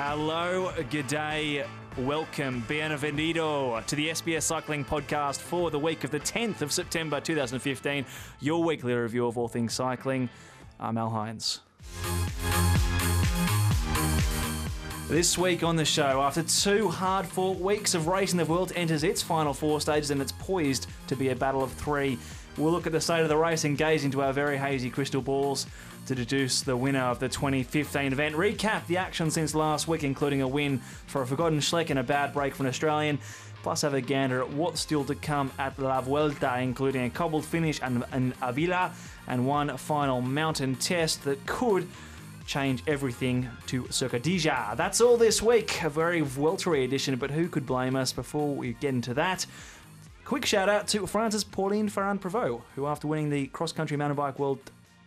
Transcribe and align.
Hello, 0.00 0.70
g'day, 0.90 1.66
welcome, 1.96 2.62
bienvenido 2.68 3.84
to 3.86 3.96
the 3.96 4.10
SBS 4.10 4.42
Cycling 4.42 4.84
Podcast 4.84 5.40
for 5.40 5.72
the 5.72 5.78
week 5.78 6.04
of 6.04 6.12
the 6.12 6.20
10th 6.20 6.62
of 6.62 6.70
September 6.70 7.18
2015, 7.20 8.06
your 8.38 8.62
weekly 8.62 8.94
review 8.94 9.26
of 9.26 9.36
all 9.36 9.48
things 9.48 9.74
cycling. 9.74 10.30
I'm 10.78 10.96
Al 10.96 11.10
Hines. 11.10 11.62
This 15.08 15.36
week 15.36 15.64
on 15.64 15.74
the 15.74 15.84
show, 15.84 16.22
after 16.22 16.44
two 16.44 16.88
hard 16.88 17.26
fought 17.26 17.58
weeks 17.58 17.94
of 17.94 18.06
racing, 18.06 18.36
the 18.38 18.44
Vuelta 18.44 18.78
enters 18.78 19.02
its 19.02 19.20
final 19.20 19.52
four 19.52 19.80
stages 19.80 20.12
and 20.12 20.22
it's 20.22 20.30
poised 20.30 20.86
to 21.08 21.16
be 21.16 21.30
a 21.30 21.34
battle 21.34 21.64
of 21.64 21.72
three. 21.72 22.18
We'll 22.56 22.70
look 22.70 22.86
at 22.86 22.92
the 22.92 23.00
state 23.00 23.22
of 23.22 23.28
the 23.28 23.36
race 23.36 23.64
and 23.64 23.76
gaze 23.76 24.04
into 24.04 24.22
our 24.22 24.32
very 24.32 24.58
hazy 24.58 24.90
crystal 24.90 25.22
balls 25.22 25.66
to 26.06 26.14
deduce 26.14 26.62
the 26.62 26.76
winner 26.76 27.02
of 27.02 27.18
the 27.18 27.28
2015 27.28 28.12
event. 28.12 28.34
Recap 28.34 28.86
the 28.86 28.96
action 28.96 29.30
since 29.30 29.54
last 29.54 29.88
week, 29.88 30.04
including 30.04 30.42
a 30.42 30.48
win 30.48 30.78
for 31.06 31.22
a 31.22 31.26
forgotten 31.26 31.60
Schleck 31.60 31.90
and 31.90 31.98
a 31.98 32.02
bad 32.02 32.32
break 32.32 32.54
for 32.54 32.62
an 32.62 32.68
Australian. 32.68 33.18
Plus, 33.62 33.82
have 33.82 33.94
a 33.94 34.00
gander 34.00 34.40
at 34.40 34.50
what's 34.50 34.80
still 34.80 35.04
to 35.04 35.14
come 35.14 35.50
at 35.58 35.78
La 35.78 36.00
Vuelta, 36.00 36.60
including 36.60 37.04
a 37.04 37.10
cobbled 37.10 37.44
finish 37.44 37.80
and 37.82 38.04
an 38.12 38.32
Avila, 38.40 38.92
and 39.26 39.46
one 39.46 39.76
final 39.76 40.20
mountain 40.20 40.76
test 40.76 41.24
that 41.24 41.44
could 41.46 41.86
change 42.46 42.82
everything 42.86 43.48
to 43.66 43.82
Cercedilla. 43.84 44.76
That's 44.76 45.00
all 45.00 45.16
this 45.16 45.42
week. 45.42 45.82
A 45.82 45.90
very 45.90 46.22
weltery 46.22 46.84
edition, 46.84 47.16
but 47.16 47.30
who 47.30 47.48
could 47.48 47.66
blame 47.66 47.94
us 47.94 48.12
before 48.12 48.54
we 48.54 48.72
get 48.74 48.94
into 48.94 49.12
that? 49.14 49.44
Quick 50.24 50.46
shout 50.46 50.68
out 50.68 50.88
to 50.88 51.06
Francis 51.06 51.44
Pauline 51.44 51.88
Ferrand 51.88 52.20
Prevot, 52.20 52.62
who, 52.74 52.86
after 52.86 53.06
winning 53.06 53.30
the 53.30 53.46
cross 53.48 53.72
country 53.72 53.96
mountain 53.96 54.16
bike 54.16 54.38
world 54.38 54.58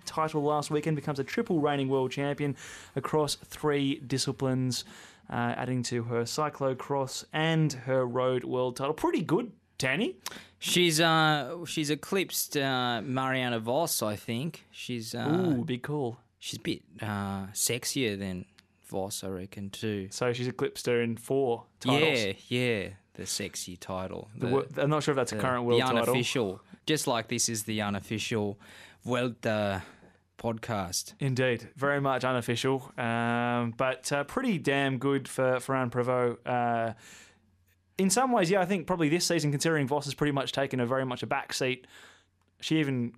title 0.06 0.42
last 0.44 0.72
weekend, 0.72 0.96
becomes 0.96 1.20
a 1.20 1.24
triple 1.24 1.60
reigning 1.60 1.90
world 1.90 2.12
champion 2.12 2.56
across 2.96 3.36
three 3.36 3.96
disciplines, 4.00 4.84
uh, 5.30 5.54
adding 5.58 5.84
to 5.84 6.04
her 6.04 6.24
cyclocross 6.24 7.26
and 7.34 7.74
her 7.74 8.06
road 8.06 8.44
world 8.44 8.76
title. 8.76 8.94
Pretty 8.94 9.22
good, 9.22 9.52
Tanny. 9.78 10.16
She's 10.60 11.02
uh 11.02 11.66
she's 11.66 11.90
eclipsed 11.90 12.56
uh, 12.58 13.02
Marianne 13.04 13.58
Vos, 13.60 14.02
I 14.04 14.16
think. 14.16 14.66
She's 14.72 15.16
uh, 15.16 15.28
Ooh, 15.58 15.66
big 15.66 15.82
call. 15.84 16.18
she's 16.40 16.60
a 16.60 16.62
bit 16.62 16.82
uh, 17.02 17.48
sexier 17.54 18.18
than 18.20 18.46
Vos, 18.88 19.24
I 19.24 19.30
reckon 19.30 19.70
too. 19.72 20.08
So 20.12 20.32
she's 20.34 20.48
eclipsed 20.48 20.86
her 20.86 21.02
in 21.02 21.18
four 21.18 21.64
titles. 21.80 22.20
Yeah, 22.20 22.34
yeah, 22.50 22.88
the 23.16 23.26
sexy 23.26 23.76
title. 23.78 24.30
The 24.38 24.48
wo- 24.48 24.66
I'm 24.78 24.90
not 24.90 25.02
sure 25.02 25.14
if 25.14 25.16
that's 25.16 25.32
a 25.32 25.38
current 25.38 25.64
world 25.64 25.82
the 25.82 25.86
title. 25.86 26.04
unofficial. 26.04 26.62
Just 26.86 27.08
like 27.08 27.28
this 27.30 27.48
is 27.50 27.64
the 27.64 27.82
unofficial 27.82 28.60
Vuelta 29.04 29.84
podcast. 30.38 31.14
Indeed, 31.20 31.70
very 31.76 32.02
much 32.02 32.24
unofficial, 32.24 32.92
um, 32.98 33.74
but 33.78 34.12
uh, 34.12 34.24
pretty 34.24 34.58
damn 34.58 34.98
good 34.98 35.28
for 35.28 35.60
Ferrand 35.60 35.92
Prevot. 35.92 36.38
Uh, 36.46 36.94
in 37.98 38.10
some 38.10 38.32
ways, 38.32 38.50
yeah, 38.50 38.62
I 38.62 38.66
think 38.66 38.88
probably 38.88 39.10
this 39.10 39.26
season, 39.26 39.52
considering 39.52 39.88
Vos 39.88 40.06
has 40.06 40.14
pretty 40.14 40.32
much 40.32 40.52
taken 40.52 40.80
a 40.80 40.86
very 40.86 41.06
much 41.06 41.22
a 41.22 41.28
back 41.28 41.54
seat. 41.54 41.86
She 42.60 42.80
even 42.80 43.14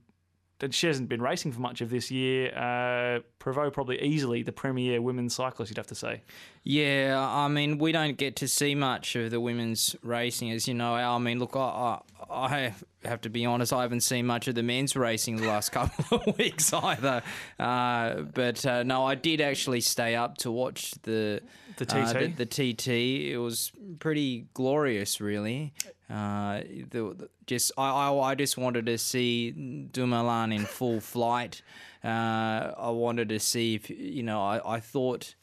she 0.71 0.87
hasn't 0.87 1.09
been 1.09 1.21
racing 1.21 1.51
for 1.51 1.59
much 1.59 1.81
of 1.81 1.89
this 1.89 2.09
year. 2.09 2.53
Uh, 2.55 3.19
Prevot 3.39 3.73
probably 3.73 4.01
easily 4.01 4.43
the 4.43 4.51
premier 4.51 5.01
women's 5.01 5.35
cyclist, 5.35 5.69
you'd 5.69 5.77
have 5.77 5.87
to 5.87 5.95
say. 5.95 6.23
Yeah, 6.63 7.17
I 7.19 7.47
mean, 7.47 7.77
we 7.77 7.91
don't 7.91 8.17
get 8.17 8.37
to 8.37 8.47
see 8.47 8.75
much 8.75 9.15
of 9.15 9.31
the 9.31 9.41
women's 9.41 9.95
racing, 10.03 10.51
as 10.51 10.67
you 10.67 10.73
know. 10.73 10.93
I 10.93 11.17
mean, 11.17 11.39
look, 11.39 11.55
I, 11.55 11.99
I 12.29 12.73
have 13.05 13.21
to 13.21 13.29
be 13.29 13.45
honest, 13.45 13.71
I 13.73 13.81
haven't 13.81 14.01
seen 14.01 14.25
much 14.25 14.47
of 14.47 14.55
the 14.55 14.63
men's 14.63 14.95
racing 14.95 15.37
the 15.37 15.47
last 15.47 15.69
couple 15.73 16.17
of 16.19 16.37
weeks 16.37 16.71
either. 16.73 17.21
Uh, 17.59 18.21
but 18.21 18.65
uh, 18.65 18.83
no, 18.83 19.05
I 19.05 19.15
did 19.15 19.41
actually 19.41 19.81
stay 19.81 20.15
up 20.15 20.37
to 20.39 20.51
watch 20.51 20.91
the 21.03 21.41
The 21.77 21.95
uh, 21.97 22.13
TT? 22.13 22.35
the, 22.37 22.45
the 22.45 22.73
TT. 22.73 22.87
It 23.31 23.37
was 23.37 23.71
pretty 23.99 24.47
glorious, 24.53 25.19
really. 25.21 25.73
Uh, 26.09 26.61
the, 26.91 27.15
the- 27.17 27.29
just 27.45 27.71
I, 27.77 27.89
I, 28.09 28.31
I 28.31 28.35
just 28.35 28.57
wanted 28.57 28.85
to 28.85 28.97
see 28.97 29.51
Dumoulin 29.51 30.51
in 30.53 30.65
full 30.65 30.99
flight. 31.13 31.61
Uh, 32.03 32.71
I 32.77 32.89
wanted 32.91 33.29
to 33.29 33.39
see 33.39 33.75
if 33.75 33.89
you 33.89 34.23
know. 34.23 34.41
I, 34.41 34.75
I 34.75 34.79
thought 34.79 35.35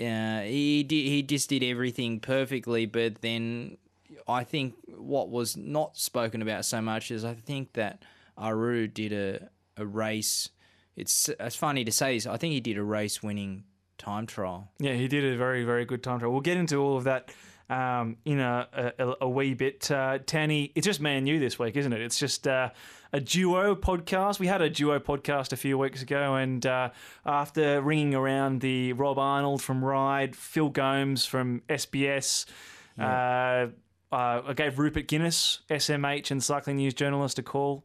uh, 0.00 0.40
he 0.40 0.82
did, 0.82 1.04
he 1.06 1.22
just 1.22 1.48
did 1.48 1.62
everything 1.62 2.18
perfectly, 2.18 2.86
but 2.86 3.20
then 3.22 3.76
I 4.26 4.44
think 4.44 4.74
what 4.88 5.30
was 5.30 5.56
not 5.56 5.96
spoken 5.96 6.42
about 6.42 6.64
so 6.64 6.80
much 6.80 7.10
is 7.10 7.24
I 7.24 7.34
think 7.34 7.74
that 7.74 8.02
Aru 8.36 8.88
did 8.88 9.12
a, 9.12 9.48
a 9.76 9.86
race. 9.86 10.50
It's 10.96 11.28
it's 11.40 11.56
funny 11.56 11.84
to 11.84 11.92
say 11.92 12.16
this. 12.16 12.26
I 12.26 12.36
think 12.36 12.52
he 12.52 12.60
did 12.60 12.78
a 12.78 12.82
race 12.82 13.22
winning 13.22 13.64
time 13.98 14.26
trial. 14.26 14.70
Yeah, 14.78 14.94
he 14.94 15.08
did 15.08 15.24
a 15.24 15.36
very, 15.36 15.64
very 15.64 15.84
good 15.84 16.02
time 16.02 16.18
trial. 16.18 16.32
We'll 16.32 16.40
get 16.40 16.56
into 16.56 16.76
all 16.76 16.96
of 16.96 17.04
that 17.04 17.30
um, 17.70 18.16
in 18.24 18.40
a, 18.40 18.92
a, 18.98 19.14
a 19.22 19.28
wee 19.28 19.54
bit. 19.54 19.90
Uh, 19.90 20.18
Tanny, 20.24 20.72
it's 20.74 20.84
just 20.86 21.00
man 21.00 21.26
you 21.26 21.38
this 21.38 21.58
week, 21.58 21.76
isn't 21.76 21.92
it? 21.92 22.00
It's 22.00 22.18
just 22.18 22.46
uh, 22.46 22.70
a 23.12 23.20
duo 23.20 23.74
podcast. 23.74 24.38
We 24.38 24.46
had 24.46 24.62
a 24.62 24.70
duo 24.70 24.98
podcast 24.98 25.52
a 25.52 25.56
few 25.56 25.78
weeks 25.78 26.02
ago, 26.02 26.34
and 26.34 26.64
uh, 26.64 26.90
after 27.24 27.80
ringing 27.80 28.14
around 28.14 28.60
the 28.60 28.92
Rob 28.92 29.18
Arnold 29.18 29.62
from 29.62 29.84
Ride, 29.84 30.36
Phil 30.36 30.68
Gomes 30.68 31.24
from 31.24 31.62
SBS, 31.68 32.46
uh, 32.98 33.68
uh, 34.14 34.42
I 34.46 34.52
gave 34.52 34.78
Rupert 34.78 35.08
Guinness, 35.08 35.60
SMH 35.68 36.30
and 36.30 36.42
Cycling 36.42 36.76
News 36.76 36.94
journalist, 36.94 37.38
a 37.40 37.42
call. 37.42 37.84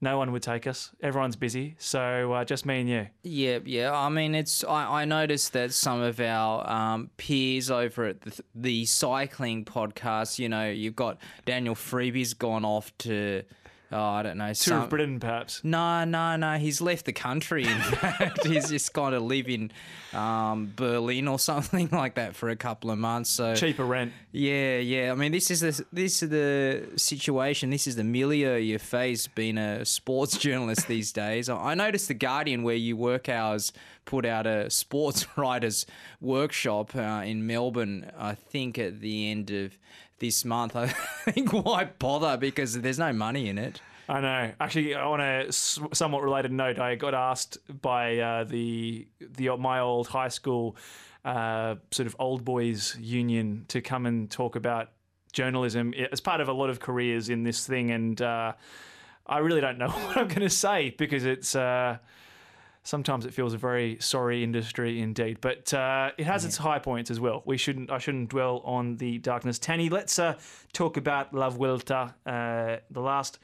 No 0.00 0.18
one 0.18 0.32
would 0.32 0.42
take 0.42 0.66
us. 0.66 0.90
Everyone's 1.00 1.36
busy, 1.36 1.76
so 1.78 2.32
uh, 2.32 2.44
just 2.44 2.66
me 2.66 2.80
and 2.80 2.88
you. 2.88 3.06
Yeah, 3.22 3.58
yeah. 3.64 3.92
I 3.92 4.08
mean, 4.08 4.34
it's 4.34 4.64
I, 4.64 5.02
I 5.02 5.04
noticed 5.04 5.52
that 5.52 5.72
some 5.72 6.00
of 6.00 6.20
our 6.20 6.68
um, 6.68 7.10
peers 7.16 7.70
over 7.70 8.04
at 8.06 8.20
the, 8.20 8.42
the 8.54 8.84
cycling 8.86 9.64
podcast, 9.64 10.38
you 10.38 10.48
know, 10.48 10.68
you've 10.70 10.96
got 10.96 11.18
Daniel 11.46 11.74
Friebe's 11.74 12.34
gone 12.34 12.64
off 12.64 12.96
to, 12.98 13.42
oh, 13.92 14.02
I 14.02 14.22
don't 14.22 14.38
know, 14.38 14.52
Tour 14.52 14.78
of 14.78 14.90
Britain, 14.90 15.20
perhaps. 15.20 15.62
No, 15.64 16.04
no, 16.04 16.36
no. 16.36 16.58
He's 16.58 16.80
left 16.80 17.04
the 17.04 17.12
country. 17.12 17.64
In 17.64 17.78
fact, 17.80 18.46
he's 18.46 18.68
just 18.68 18.92
gone 18.92 19.12
to 19.12 19.20
live 19.20 19.48
in 19.48 19.70
um, 20.12 20.72
Berlin 20.74 21.28
or 21.28 21.38
something 21.50 21.88
like 21.92 22.14
that 22.16 22.34
for 22.34 22.48
a 22.50 22.56
couple 22.56 22.90
of 22.90 22.98
months. 22.98 23.30
So 23.30 23.54
Cheaper 23.54 23.84
rent. 23.84 24.12
yeah, 24.32 24.78
yeah. 24.78 25.12
I 25.12 25.14
mean, 25.14 25.32
this 25.32 25.50
is 25.50 25.60
the 25.60 25.84
this 25.92 26.22
is 26.22 26.30
the 26.30 26.88
situation. 26.96 27.70
This 27.70 27.86
is 27.86 27.96
the 27.96 28.04
milieu 28.04 28.56
you 28.56 28.78
face 28.78 29.26
being 29.26 29.58
a 29.58 29.84
sports 29.84 30.36
journalist 30.46 30.88
these 30.88 31.12
days. 31.12 31.48
I 31.48 31.68
I 31.68 31.74
noticed 31.74 32.08
the 32.08 32.14
Guardian, 32.14 32.62
where 32.62 32.74
you 32.74 32.96
work 32.96 33.28
hours, 33.28 33.72
put 34.04 34.24
out 34.24 34.46
a 34.46 34.70
sports 34.70 35.26
writers 35.36 35.84
workshop 36.20 36.96
uh, 36.96 37.22
in 37.24 37.46
Melbourne. 37.46 38.10
I 38.18 38.34
think 38.34 38.78
at 38.78 39.00
the 39.00 39.30
end 39.30 39.50
of 39.50 39.78
this 40.18 40.44
month. 40.44 40.76
I 40.76 40.88
think 41.30 41.52
why 41.52 41.84
bother 41.98 42.36
because 42.36 42.80
there's 42.80 42.98
no 42.98 43.12
money 43.12 43.48
in 43.48 43.58
it. 43.58 43.80
I 44.08 44.20
know. 44.20 44.52
Actually, 44.58 44.94
on 44.94 45.20
a 45.20 45.52
somewhat 45.52 46.22
related 46.22 46.50
note, 46.50 46.78
I 46.78 46.94
got 46.94 47.14
asked 47.14 47.58
by 47.82 48.18
uh, 48.18 48.44
the 48.44 49.06
the 49.20 49.56
my 49.58 49.80
old 49.80 50.08
high 50.08 50.28
school 50.28 50.76
uh, 51.24 51.76
sort 51.90 52.06
of 52.06 52.16
old 52.18 52.44
boys 52.44 52.96
union 52.98 53.66
to 53.68 53.82
come 53.82 54.06
and 54.06 54.30
talk 54.30 54.56
about 54.56 54.92
journalism 55.32 55.92
as 56.10 56.20
part 56.20 56.40
of 56.40 56.48
a 56.48 56.52
lot 56.52 56.70
of 56.70 56.80
careers 56.80 57.28
in 57.28 57.42
this 57.42 57.66
thing, 57.66 57.90
and 57.90 58.22
uh, 58.22 58.54
I 59.26 59.38
really 59.38 59.60
don't 59.60 59.76
know 59.76 59.88
what 60.06 60.16
I'm 60.16 60.28
going 60.28 60.40
to 60.40 60.50
say 60.50 60.94
because 60.96 61.24
it's. 61.24 61.54
Uh, 62.88 62.98
Sometimes 62.98 63.26
it 63.26 63.34
feels 63.34 63.54
a 63.54 63.58
very 63.58 63.98
sorry 64.00 64.42
industry 64.42 65.00
indeed, 65.00 65.38
but 65.40 65.72
uh, 65.74 66.10
it 66.16 66.24
has 66.24 66.44
its 66.44 66.56
high 66.56 66.78
points 66.78 67.10
as 67.10 67.20
well. 67.20 67.42
We 67.44 67.56
shouldn't, 67.56 67.90
I 67.90 67.98
shouldn't 67.98 68.30
dwell 68.30 68.62
on 68.64 68.96
the 68.96 69.18
darkness. 69.18 69.58
Tanny, 69.58 69.88
let's 69.88 70.18
uh, 70.18 70.34
talk 70.72 70.96
about 70.96 71.34
La 71.34 71.50
Vuelta. 71.50 72.14
Uh, 72.26 72.76
the 72.90 73.00
last 73.00 73.38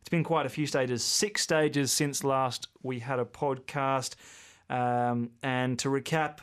it's 0.00 0.08
been 0.08 0.22
quite 0.24 0.46
a 0.46 0.48
few 0.48 0.66
stages, 0.66 1.02
six 1.02 1.42
stages 1.42 1.90
since 1.90 2.22
last 2.22 2.68
we 2.82 3.00
had 3.00 3.18
a 3.18 3.24
podcast. 3.24 4.14
Um, 4.70 5.30
and 5.42 5.78
to 5.80 5.88
recap, 5.88 6.38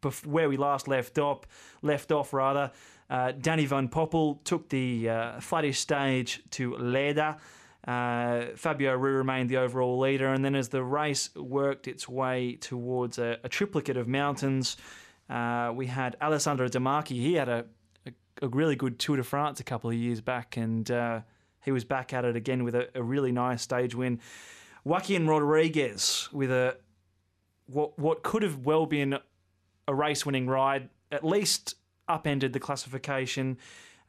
bef- 0.00 0.26
where 0.26 0.48
we 0.48 0.56
last 0.56 0.88
left 0.88 1.18
off, 1.18 1.40
left 1.82 2.10
off 2.10 2.32
rather, 2.32 2.72
uh, 3.10 3.32
Danny 3.32 3.66
Van 3.66 3.88
Poppel 3.88 4.42
took 4.44 4.68
the 4.70 5.10
uh, 5.10 5.40
flattish 5.40 5.78
stage 5.78 6.42
to 6.52 6.72
Lleida. 6.72 7.38
Uh, 7.86 8.46
Fabio 8.56 8.90
Aru 8.90 9.12
remained 9.14 9.48
the 9.48 9.56
overall 9.56 9.98
leader, 9.98 10.28
and 10.28 10.44
then 10.44 10.54
as 10.54 10.68
the 10.68 10.82
race 10.82 11.34
worked 11.34 11.88
its 11.88 12.08
way 12.08 12.56
towards 12.56 13.18
a, 13.18 13.38
a 13.42 13.48
triplicate 13.48 13.96
of 13.96 14.06
mountains, 14.06 14.76
uh, 15.30 15.72
we 15.74 15.86
had 15.86 16.16
Alessandro 16.20 16.68
De 16.68 16.78
Marchi. 16.78 17.18
He 17.18 17.34
had 17.34 17.48
a, 17.48 17.64
a, 18.06 18.12
a 18.42 18.48
really 18.48 18.76
good 18.76 18.98
Tour 18.98 19.16
de 19.16 19.22
France 19.22 19.60
a 19.60 19.64
couple 19.64 19.88
of 19.88 19.96
years 19.96 20.20
back, 20.20 20.56
and 20.56 20.90
uh, 20.90 21.20
he 21.64 21.72
was 21.72 21.84
back 21.84 22.12
at 22.12 22.24
it 22.24 22.36
again 22.36 22.64
with 22.64 22.74
a, 22.74 23.02
really 23.02 23.32
nice 23.32 23.62
stage 23.62 23.94
win. 23.94 24.20
Joaquin 24.84 25.26
Rodriguez 25.26 26.28
with 26.32 26.50
a 26.50 26.76
what 27.66 27.98
what 27.98 28.22
could 28.22 28.42
have 28.42 28.58
well 28.64 28.86
been 28.86 29.18
a 29.86 29.94
race 29.94 30.24
winning 30.26 30.46
ride, 30.46 30.88
at 31.12 31.24
least 31.24 31.76
upended 32.08 32.52
the 32.52 32.60
classification. 32.60 33.58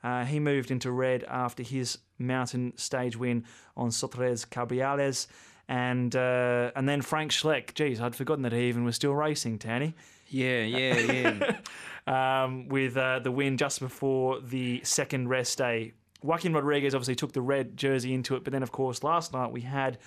Uh, 0.03 0.25
he 0.25 0.39
moved 0.39 0.71
into 0.71 0.91
red 0.91 1.23
after 1.25 1.61
his 1.61 1.99
mountain 2.21 2.73
stage 2.77 3.17
win 3.17 3.45
on 3.75 3.89
Sotres 3.89 4.47
Cabrales. 4.47 5.27
and 5.67 6.15
uh, 6.15 6.71
and 6.75 6.87
then 6.87 7.01
Frank 7.01 7.31
Schleck. 7.31 7.73
Geez, 7.73 8.01
I'd 8.01 8.15
forgotten 8.15 8.43
that 8.43 8.51
he 8.51 8.67
even 8.67 8.83
was 8.83 8.95
still 8.95 9.13
racing, 9.13 9.59
Tanny. 9.59 9.95
Yeah, 10.27 10.63
yeah, 10.63 11.57
yeah. 12.07 12.43
um, 12.43 12.67
with 12.67 12.95
uh, 12.97 13.19
the 13.19 13.31
win 13.31 13.57
just 13.57 13.79
before 13.79 14.39
the 14.41 14.81
second 14.83 15.27
rest 15.27 15.57
day. 15.57 15.93
Joaquin 16.23 16.53
Rodriguez 16.53 16.93
obviously 16.93 17.15
took 17.15 17.33
the 17.33 17.41
red 17.41 17.75
jersey 17.75 18.13
into 18.13 18.35
it, 18.35 18.43
but 18.43 18.53
then 18.53 18.63
of 18.63 18.71
course 18.71 19.03
last 19.03 19.33
night 19.33 19.51
we 19.51 19.61
had 19.61 19.97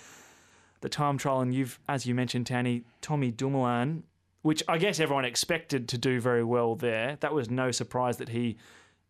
the 0.81 0.89
time 0.89 1.17
trial, 1.17 1.41
and 1.41 1.53
you've, 1.53 1.79
as 1.89 2.05
you 2.05 2.13
mentioned, 2.15 2.45
Tanny, 2.47 2.83
Tommy 3.01 3.31
Dumoulin, 3.31 4.03
which 4.43 4.61
I 4.67 4.77
guess 4.77 4.99
everyone 4.99 5.25
expected 5.25 5.89
to 5.89 5.97
do 5.97 6.21
very 6.21 6.43
well 6.43 6.75
there. 6.75 7.17
That 7.21 7.33
was 7.33 7.49
no 7.49 7.71
surprise 7.71 8.17
that 8.17 8.29
he 8.29 8.57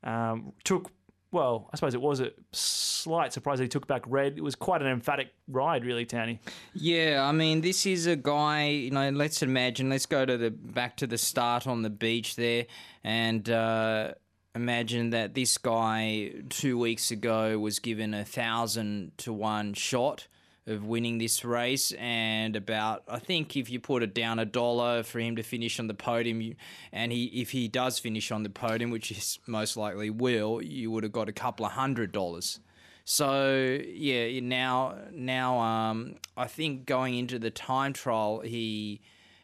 um, 0.04 0.54
took. 0.64 0.92
Well, 1.36 1.70
I 1.74 1.76
suppose 1.76 1.94
it 1.94 2.02
was 2.02 2.22
a 2.22 2.32
slight 2.54 3.34
surprise 3.34 3.60
he 3.60 3.68
took 3.68 3.88
back 3.88 4.04
red. 4.08 4.38
It 4.38 4.42
was 4.42 4.56
quite 4.56 4.82
an 4.82 4.88
emphatic 4.88 5.34
ride, 5.50 5.84
really, 5.84 6.06
Tanny. 6.06 6.40
Yeah, 6.74 7.28
I 7.28 7.34
mean, 7.34 7.60
this 7.60 7.86
is 7.86 8.08
a 8.08 8.16
guy. 8.16 8.70
You 8.70 8.92
know, 8.92 9.10
let's 9.10 9.42
imagine. 9.42 9.90
Let's 9.90 10.06
go 10.06 10.26
to 10.26 10.38
the 10.38 10.50
back 10.50 10.96
to 10.96 11.08
the 11.08 11.18
start 11.18 11.68
on 11.68 11.82
the 11.82 11.90
beach 11.90 12.38
there, 12.38 12.68
and. 13.04 13.50
Uh, 13.50 14.14
imagine 14.56 15.10
that 15.10 15.34
this 15.34 15.58
guy 15.58 16.32
two 16.48 16.80
weeks 16.80 17.12
ago 17.12 17.60
was 17.60 17.80
given 17.80 18.14
a 18.14 18.24
thousand 18.24 19.12
to 19.18 19.34
one 19.34 19.74
shot 19.74 20.30
of 20.68 20.84
winning 20.84 21.20
this 21.20 21.46
race 21.46 21.92
and 21.94 22.56
about 22.56 23.04
I 23.08 23.20
think 23.20 23.56
if 23.56 23.70
you 23.70 23.80
put 23.80 24.02
it 24.02 24.16
down 24.16 24.40
a 24.40 24.46
dollar 24.46 25.04
for 25.04 25.20
him 25.20 25.36
to 25.36 25.44
finish 25.44 25.80
on 25.80 25.88
the 25.88 25.94
podium 25.94 26.42
you, 26.42 26.56
and 26.92 27.12
he 27.12 27.26
if 27.26 27.52
he 27.52 27.68
does 27.68 28.00
finish 28.00 28.32
on 28.32 28.44
the 28.44 28.50
podium 28.50 28.90
which 28.90 29.12
is 29.12 29.40
most 29.46 29.78
likely 29.78 30.10
will 30.10 30.62
you 30.64 30.90
would 30.90 31.04
have 31.04 31.12
got 31.12 31.30
a 31.30 31.34
couple 31.34 31.66
of 31.66 31.74
hundred 31.74 32.12
dollars. 32.12 32.60
So 33.04 33.80
yeah 33.88 34.40
now 34.40 34.96
now 35.12 35.60
um, 35.60 36.16
I 36.36 36.48
think 36.48 36.88
going 36.88 37.16
into 37.16 37.38
the 37.38 37.52
time 37.52 37.94
trial 37.94 38.40
he 38.40 39.02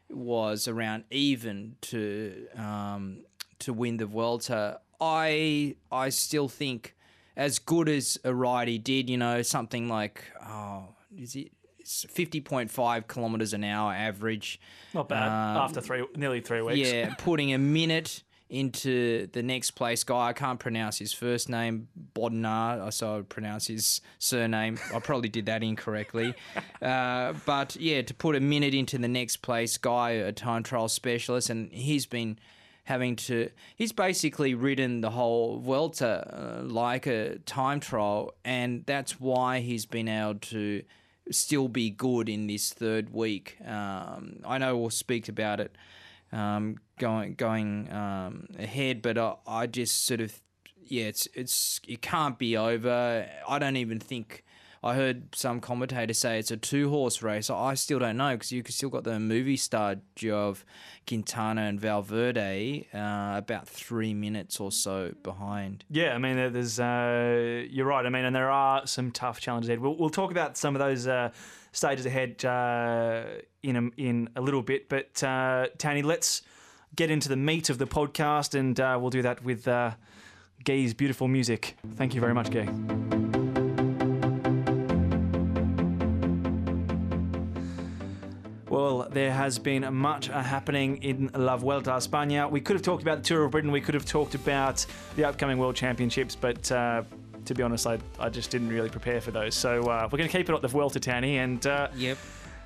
was 0.10 0.68
around 0.68 1.04
even 1.12 1.76
to 1.82 2.48
um, 2.58 3.20
to 3.60 3.74
win 3.74 3.98
the 3.98 4.08
Vuelta 4.08 4.80
I 5.00 5.76
I 5.92 6.10
still 6.10 6.48
think 6.48 6.96
as 7.38 7.60
good 7.60 7.88
as 7.88 8.18
a 8.24 8.34
ride 8.34 8.68
he 8.68 8.80
did 8.80 9.08
you 9.08 9.18
know 9.18 9.44
something 9.44 9.88
like 9.88 10.24
oh 10.44 10.96
is 11.18 11.36
it? 11.36 11.52
50.5 11.84 13.08
kilometers 13.08 13.54
an 13.54 13.64
hour 13.64 13.92
average. 13.92 14.60
Not 14.94 15.10
bad 15.10 15.28
um, 15.28 15.64
after 15.64 15.82
three, 15.82 16.06
nearly 16.16 16.42
three 16.42 16.62
weeks. 16.62 16.92
Yeah, 16.92 17.16
putting 17.18 17.54
a 17.54 17.58
minute 17.58 18.22
into 18.52 19.28
the 19.28 19.42
next 19.42 19.72
place 19.72 20.04
guy. 20.04 20.28
I 20.28 20.34
can't 20.34 20.60
pronounce 20.60 21.00
his 21.00 21.14
first 21.14 21.50
name, 21.50 21.88
Bodnar, 22.14 22.86
I 22.86 22.90
so 22.90 23.14
I 23.14 23.16
would 23.16 23.30
pronounce 23.30 23.68
his 23.68 24.02
surname. 24.20 24.78
I 24.94 25.00
probably 25.00 25.30
did 25.30 25.48
that 25.48 25.64
incorrectly. 25.64 26.36
Uh, 26.82 27.34
but 27.46 27.76
yeah, 27.76 28.02
to 28.02 28.12
put 28.12 28.36
a 28.36 28.40
minute 28.40 28.74
into 28.74 28.98
the 28.98 29.08
next 29.08 29.38
place 29.38 29.78
guy, 29.78 30.10
a 30.12 30.32
time 30.32 30.64
trial 30.64 30.88
specialist, 30.90 31.52
and 31.52 31.72
he's 31.72 32.08
been 32.08 32.40
having 32.86 33.16
to. 33.16 33.52
He's 33.76 33.92
basically 33.92 34.56
ridden 34.56 35.02
the 35.02 35.12
whole 35.12 35.60
Vuelta 35.60 36.60
uh, 36.60 36.64
like 36.64 37.06
a 37.06 37.38
time 37.46 37.80
trial, 37.80 38.34
and 38.44 38.84
that's 38.88 39.20
why 39.20 39.60
he's 39.60 39.86
been 39.86 40.08
able 40.08 40.40
to 40.40 40.82
still 41.32 41.68
be 41.68 41.90
good 41.90 42.30
in 42.30 42.48
this 42.48 42.72
third 42.74 43.14
week. 43.14 43.58
Um, 43.66 44.38
I 44.46 44.58
know 44.58 44.78
we'll 44.78 44.90
speak 44.90 45.30
about 45.30 45.60
it 45.60 45.76
um, 46.32 46.78
going 46.98 47.36
going 47.36 47.92
um, 47.92 48.48
ahead, 48.58 49.02
but 49.02 49.18
I, 49.18 49.36
I, 49.46 49.68
just 49.68 50.06
sort 50.06 50.22
of 50.22 50.40
yeah, 50.86 51.06
it's 51.06 51.28
it's 51.34 51.82
it 51.88 52.02
can't 52.02 52.38
be 52.38 52.58
over. 52.58 53.28
I 53.48 53.60
don't 53.60 53.78
even 53.78 54.00
think. 54.00 54.44
I 54.84 54.96
heard 54.96 55.36
some 55.36 55.60
commentators 55.60 56.18
say 56.18 56.40
it's 56.40 56.50
a 56.50 56.58
two 56.58 56.90
horse 56.90 57.22
race. 57.22 57.52
I 57.52 57.76
still 57.76 58.00
don't 58.00 58.18
know 58.18 58.34
because 58.34 58.52
you 58.52 58.64
still 58.68 58.90
got 58.90 59.04
the 59.04 59.12
Movistar 59.12 60.00
duo 60.16 60.50
of 60.50 60.66
Quintana 61.08 61.62
and 61.62 61.80
Valverde 61.80 62.88
uh, 62.92 63.34
about 63.38 63.68
three 63.68 64.16
minutes 64.16 64.60
or 64.60 64.72
so 64.72 65.14
behind. 65.22 65.86
Yeah, 65.90 66.16
I 66.16 66.18
mean, 66.18 66.52
there's 66.52 66.80
uh, 66.80 67.64
you're 67.70 67.86
right. 67.86 68.04
I 68.06 68.10
mean, 68.10 68.26
and 68.26 68.36
there 68.36 68.50
are 68.50 68.88
some 68.88 69.12
tough 69.12 69.40
challenges 69.40 69.70
ahead. 69.70 69.80
We'll, 69.80 69.96
we'll 69.98 70.10
talk 70.10 70.32
about 70.32 70.58
some 70.58 70.76
of 70.76 70.80
those 70.80 71.06
uh, 71.06 71.30
stages 71.74 72.08
ahead 72.08 72.44
uh, 72.44 73.26
in 73.62 73.76
a, 73.76 74.02
in 74.02 74.30
a 74.36 74.42
little 74.42 74.64
bit. 74.64 74.90
But 74.90 75.24
uh, 75.24 75.68
Tony, 75.78 76.02
let's 76.02 76.42
get 76.96 77.12
into 77.12 77.30
the 77.30 77.38
meat 77.38 77.70
of 77.70 77.78
the 77.78 77.88
podcast, 77.88 78.58
and 78.60 78.80
uh, 78.80 78.98
we'll 79.00 79.12
do 79.12 79.22
that 79.22 79.44
with 79.44 79.70
Gay's 80.64 80.96
beautiful 80.96 81.28
music. 81.28 81.76
Thank 81.96 82.16
you 82.16 82.22
very 82.22 82.34
much, 82.34 82.50
Gay. 82.50 82.68
Well, 88.72 89.06
there 89.12 89.34
has 89.34 89.60
been 89.60 89.94
much 89.94 90.28
happening 90.28 91.04
in 91.04 91.30
La 91.36 91.58
Vuelta 91.58 91.92
a 91.92 91.98
España. 91.98 92.50
We 92.50 92.62
could 92.62 92.78
have 92.78 92.82
talked 92.82 93.02
about 93.02 93.18
the 93.18 93.24
Tour 93.26 93.44
of 93.44 93.52
Britain. 93.52 93.70
We 93.70 93.82
could 93.82 93.96
have 93.96 94.06
talked 94.06 94.34
about 94.34 94.86
the 95.18 95.26
upcoming 95.26 95.58
World 95.58 95.76
Championships, 95.76 96.38
but 96.38 96.72
uh, 96.72 97.04
to 97.44 97.54
be 97.54 97.64
honest, 97.64 97.86
I, 97.86 98.00
I 98.18 98.30
just 98.30 98.50
didn't 98.50 98.70
really 98.70 98.88
prepare 98.88 99.20
for 99.20 99.32
those. 99.32 99.56
So 99.56 99.82
uh, 99.82 100.08
we're 100.10 100.18
going 100.18 100.30
to 100.30 100.38
keep 100.38 100.50
it 100.50 100.56
at 100.56 100.62
the 100.62 100.70
Vuelta, 100.70 101.02
Tanny. 101.02 101.40
And 101.40 101.68
uh, 101.68 101.90
yep. 101.98 102.18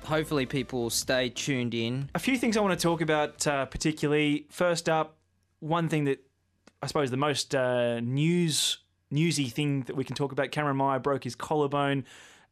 Hopefully, 0.04 0.46
people 0.46 0.90
stay 0.90 1.28
tuned 1.28 1.74
in. 1.74 2.08
A 2.14 2.20
few 2.20 2.38
things 2.38 2.56
I 2.56 2.60
want 2.60 2.78
to 2.78 2.80
talk 2.80 3.00
about, 3.00 3.44
uh, 3.44 3.66
particularly. 3.66 4.46
First 4.48 4.88
up, 4.88 5.16
one 5.58 5.88
thing 5.88 6.04
that 6.04 6.24
I 6.80 6.86
suppose 6.86 7.10
the 7.10 7.16
most 7.16 7.52
uh, 7.52 7.98
news 7.98 8.78
newsy 9.10 9.46
thing 9.46 9.82
that 9.82 9.96
we 9.96 10.04
can 10.04 10.14
talk 10.14 10.30
about. 10.30 10.52
Cameron 10.52 10.76
Meyer 10.76 11.00
broke 11.00 11.24
his 11.24 11.34
collarbone 11.34 12.04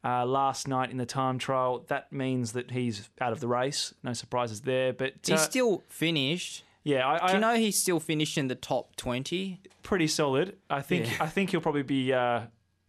uh, 0.05 0.27
last 0.27 0.69
night 0.69 0.91
in 0.91 0.99
the 0.99 1.07
time 1.07 1.39
trial. 1.39 1.85
That 1.89 2.13
means 2.13 2.53
that 2.53 2.71
he's 2.71 3.09
out 3.21 3.33
of 3.33 3.41
the 3.41 3.49
race. 3.49 3.95
No 4.03 4.13
surprises 4.13 4.61
there. 4.61 4.93
But 4.93 5.15
he's 5.23 5.35
uh, 5.35 5.39
still 5.39 5.83
finished. 5.89 6.65
Yeah, 6.85 7.09
I, 7.09 7.25
I, 7.25 7.29
do 7.29 7.35
you 7.35 7.41
know 7.41 7.55
he's 7.55 7.79
still 7.79 7.99
finished 7.99 8.37
in 8.37 8.49
the 8.49 8.55
top 8.55 8.95
twenty? 8.97 9.61
Pretty 9.83 10.07
solid. 10.07 10.57
I 10.69 10.83
think. 10.83 11.07
Yeah. 11.07 11.25
I 11.25 11.27
think 11.27 11.51
he'll 11.51 11.63
probably 11.63 11.83
be 11.83 12.13
uh, 12.13 12.43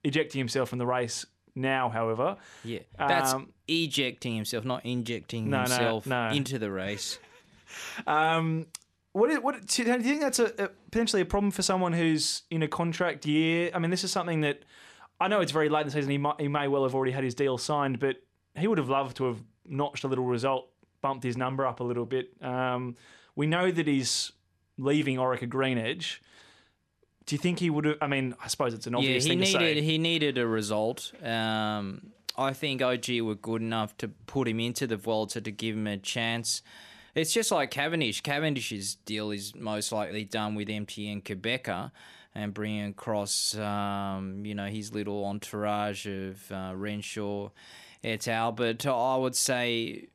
ejecting 0.03 0.39
himself 0.39 0.69
from 0.69 0.79
the 0.79 0.85
race 0.85 1.25
now. 1.55 1.87
However, 1.87 2.35
yeah, 2.65 2.79
that's 2.97 3.33
um, 3.33 3.53
ejecting 3.69 4.35
himself, 4.35 4.65
not 4.65 4.85
injecting 4.85 5.49
no, 5.49 5.59
himself 5.59 6.05
no, 6.05 6.27
no. 6.27 6.35
into 6.35 6.59
the 6.59 6.69
race. 6.69 7.19
um, 8.07 8.67
what, 9.13 9.31
is, 9.31 9.39
what 9.39 9.65
do 9.65 9.83
you 9.83 10.01
think 10.01 10.19
that's 10.19 10.39
a, 10.39 10.51
a, 10.57 10.69
potentially 10.91 11.21
a 11.21 11.25
problem 11.25 11.51
for 11.51 11.61
someone 11.61 11.93
who's 11.93 12.43
in 12.51 12.63
a 12.63 12.67
contract 12.67 13.25
year? 13.25 13.71
I 13.73 13.79
mean, 13.79 13.91
this 13.91 14.03
is 14.03 14.11
something 14.11 14.41
that 14.41 14.63
I 15.19 15.27
know 15.27 15.41
it's 15.41 15.51
very 15.51 15.69
late 15.69 15.81
in 15.81 15.87
the 15.87 15.91
season. 15.91 16.11
He 16.11 16.17
might, 16.17 16.39
he 16.39 16.47
may 16.47 16.67
well 16.67 16.83
have 16.83 16.93
already 16.93 17.11
had 17.11 17.23
his 17.23 17.35
deal 17.35 17.57
signed, 17.57 17.99
but 17.99 18.17
he 18.57 18.67
would 18.67 18.77
have 18.77 18.89
loved 18.89 19.17
to 19.17 19.25
have 19.25 19.37
notched 19.65 20.03
a 20.03 20.07
little 20.07 20.25
result, 20.25 20.69
bumped 21.01 21.23
his 21.23 21.37
number 21.37 21.65
up 21.65 21.79
a 21.79 21.83
little 21.83 22.05
bit. 22.05 22.31
Um, 22.41 22.95
we 23.35 23.47
know 23.47 23.71
that 23.71 23.87
he's 23.87 24.31
leaving 24.77 25.17
Orica 25.17 25.47
Green 25.47 25.77
Edge. 25.77 26.21
Do 27.25 27.35
you 27.35 27.39
think 27.39 27.59
he 27.59 27.69
would 27.69 27.85
have? 27.85 27.97
I 28.01 28.07
mean, 28.07 28.35
I 28.43 28.47
suppose 28.47 28.73
it's 28.73 28.87
an 28.87 28.95
obvious 28.95 29.25
yeah, 29.25 29.33
he 29.33 29.39
thing 29.39 29.39
needed, 29.39 29.75
to 29.75 29.81
say. 29.81 29.81
He 29.81 29.97
needed 29.97 30.37
a 30.37 30.45
result. 30.45 31.11
Um, 31.23 32.11
I 32.37 32.53
think 32.53 32.81
OG 32.81 33.21
were 33.21 33.35
good 33.35 33.61
enough 33.61 33.97
to 33.97 34.09
put 34.09 34.47
him 34.47 34.59
into 34.59 34.85
the 34.85 34.97
Vuelta 34.97 35.41
to 35.41 35.51
give 35.51 35.75
him 35.75 35.87
a 35.87 35.97
chance. 35.97 36.61
It's 37.15 37.33
just 37.33 37.51
like 37.51 37.71
Cavendish. 37.71 38.21
Cavendish's 38.21 38.95
deal 38.95 39.31
is 39.31 39.55
most 39.55 39.91
likely 39.91 40.25
done 40.25 40.53
with 40.53 40.67
MTN 40.67 41.23
Qhubeka 41.23 41.91
and 42.35 42.53
bringing 42.53 42.87
across, 42.87 43.57
um, 43.57 44.45
you 44.45 44.53
know, 44.53 44.65
his 44.65 44.93
little 44.93 45.25
entourage 45.25 46.05
of 46.05 46.51
uh, 46.51 46.73
Renshaw 46.75 47.49
et 48.03 48.27
al. 48.27 48.51
But 48.51 48.85
I 48.85 49.15
would 49.15 49.35
say 49.35 50.09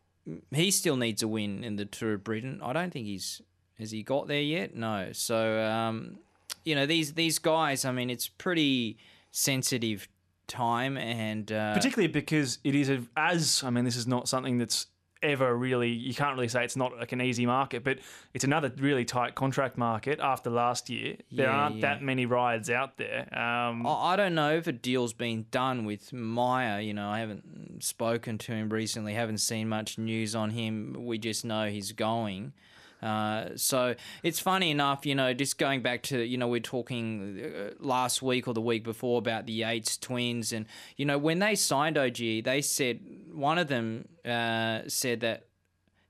he 0.50 0.71
still 0.71 0.97
needs 0.97 1.23
a 1.23 1.29
win 1.29 1.65
in 1.65 1.77
the 1.77 1.87
Tour 1.87 2.15
of 2.15 2.25
Britain. 2.25 2.61
I 2.62 2.73
don't 2.73 2.93
think 2.93 3.07
he's 3.07 3.41
has 3.79 3.91
he 3.91 4.03
got 4.03 4.29
there 4.29 4.43
yet. 4.43 4.77
No. 4.77 5.09
So 5.12 5.62
um, 5.62 6.19
you 6.65 6.75
know 6.75 6.87
these 6.87 7.15
these 7.15 7.39
guys. 7.39 7.85
I 7.85 7.93
mean, 7.93 8.11
it's 8.11 8.29
pretty 8.29 8.99
sensitive 9.33 10.09
time 10.47 10.97
and 10.97 11.53
uh, 11.53 11.73
particularly 11.75 12.09
because 12.09 12.59
it 12.65 12.75
is 12.75 12.91
a, 12.91 13.03
as 13.17 13.62
I 13.65 13.71
mean, 13.71 13.85
this 13.85 13.97
is 13.97 14.07
not 14.07 14.29
something 14.29 14.59
that's 14.59 14.87
ever 15.23 15.55
really 15.55 15.91
you 15.91 16.15
can't 16.15 16.35
really 16.35 16.49
say 16.49 16.65
it's 16.65 16.77
not 16.77 16.97
like 16.97 17.12
an 17.12 17.21
easy 17.21 17.45
market 17.45 17.85
but 17.85 17.99
it's 18.33 18.45
another 18.45 18.73
really 18.79 19.05
tight 19.05 19.35
contract 19.35 19.77
market 19.77 20.19
after 20.21 20.49
last 20.50 20.89
year. 20.89 21.17
There 21.31 21.47
yeah, 21.47 21.53
aren't 21.53 21.77
yeah. 21.77 21.95
that 21.95 22.03
many 22.03 22.27
rides 22.27 22.71
out 22.71 22.97
there 22.97 23.29
um, 23.37 23.87
I 23.87 24.17
don't 24.17 24.35
know 24.35 24.55
if 24.55 24.67
a 24.67 24.73
deal's 24.73 25.12
been 25.12 25.47
done 25.50 25.85
with 25.85 26.12
Meyer 26.12 26.81
you 26.81 26.95
know 26.95 27.09
I 27.09 27.19
haven't 27.21 27.83
spoken 27.83 28.39
to 28.39 28.53
him 28.53 28.69
recently 28.69 29.15
haven't 29.15 29.39
seen 29.39 29.69
much 29.69 29.99
news 29.99 30.35
on 30.35 30.50
him. 30.50 30.97
We 30.99 31.19
just 31.19 31.45
know 31.45 31.69
he's 31.69 31.93
going 31.93 32.53
uh, 33.02 33.50
so 33.57 33.95
it's 34.23 34.40
funny 34.40 34.71
enough, 34.71 35.07
you 35.07 35.14
know, 35.14 35.33
just 35.33 35.59
going 35.59 35.83
back 35.83 36.02
to, 36.02 36.23
you 36.23 36.37
know, 36.37 36.49
we're 36.49 36.61
talking 36.61 37.40
uh, 37.42 37.71
last 37.78 38.23
week 38.23 38.47
or 38.47 38.54
the 38.54 38.61
week 38.61 38.85
before 38.85 39.19
about 39.19 39.47
the 39.47 39.52
Yates 39.52 39.97
twins. 39.97 40.52
And, 40.52 40.66
you 40.97 41.04
know, 41.04 41.19
when 41.19 41.38
they 41.38 41.54
signed 41.54 41.97
OG, 41.97 42.16
they 42.45 42.61
said, 42.62 43.00
one 43.33 43.59
of 43.59 43.69
them 43.69 44.09
uh, 44.25 44.83
said 44.87 45.21
that 45.21 45.47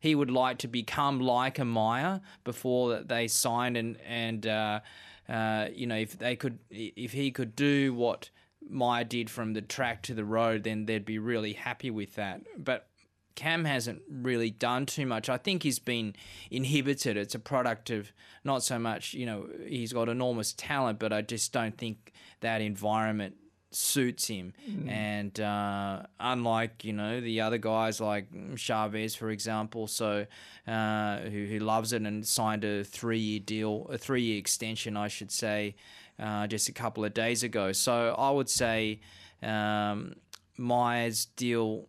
he 0.00 0.14
would 0.14 0.30
like 0.30 0.58
to 0.58 0.68
become 0.68 1.20
like 1.20 1.58
a 1.58 1.64
Meyer 1.64 2.20
before 2.42 2.90
that 2.90 3.08
they 3.08 3.28
signed 3.28 3.76
and, 3.76 3.96
and, 4.06 4.46
uh, 4.46 4.80
uh, 5.28 5.68
you 5.72 5.86
know, 5.86 5.96
if 5.96 6.18
they 6.18 6.34
could, 6.34 6.58
if 6.70 7.12
he 7.12 7.30
could 7.30 7.54
do 7.54 7.94
what 7.94 8.30
Meyer 8.68 9.04
did 9.04 9.30
from 9.30 9.52
the 9.52 9.62
track 9.62 10.02
to 10.02 10.14
the 10.14 10.24
road, 10.24 10.64
then 10.64 10.86
they'd 10.86 11.04
be 11.04 11.18
really 11.20 11.52
happy 11.52 11.90
with 11.90 12.16
that. 12.16 12.40
But 12.58 12.88
Cam 13.34 13.64
hasn't 13.64 14.02
really 14.10 14.50
done 14.50 14.86
too 14.86 15.06
much. 15.06 15.28
I 15.28 15.36
think 15.36 15.62
he's 15.62 15.78
been 15.78 16.14
inhibited. 16.50 17.16
It's 17.16 17.34
a 17.34 17.38
product 17.38 17.90
of 17.90 18.12
not 18.44 18.62
so 18.62 18.78
much, 18.78 19.14
you 19.14 19.26
know, 19.26 19.48
he's 19.66 19.92
got 19.92 20.08
enormous 20.08 20.52
talent, 20.52 20.98
but 20.98 21.12
I 21.12 21.22
just 21.22 21.52
don't 21.52 21.76
think 21.76 22.12
that 22.40 22.60
environment 22.60 23.36
suits 23.72 24.26
him. 24.26 24.52
And 24.88 25.38
uh, 25.40 26.02
unlike, 26.18 26.84
you 26.84 26.92
know, 26.92 27.20
the 27.20 27.40
other 27.40 27.58
guys 27.58 28.00
like 28.00 28.26
Chavez, 28.56 29.14
for 29.14 29.30
example, 29.30 29.86
so 29.86 30.26
uh, 30.66 31.18
who, 31.18 31.46
who 31.46 31.58
loves 31.60 31.92
it 31.92 32.02
and 32.02 32.26
signed 32.26 32.64
a 32.64 32.84
three 32.84 33.18
year 33.18 33.40
deal, 33.40 33.86
a 33.90 33.98
three 33.98 34.22
year 34.22 34.38
extension, 34.38 34.96
I 34.96 35.08
should 35.08 35.30
say, 35.30 35.76
uh, 36.18 36.46
just 36.46 36.68
a 36.68 36.72
couple 36.72 37.04
of 37.04 37.14
days 37.14 37.42
ago. 37.42 37.72
So 37.72 38.14
I 38.18 38.30
would 38.30 38.50
say 38.50 39.00
um, 39.42 40.14
Meyer's 40.58 41.26
deal 41.26 41.86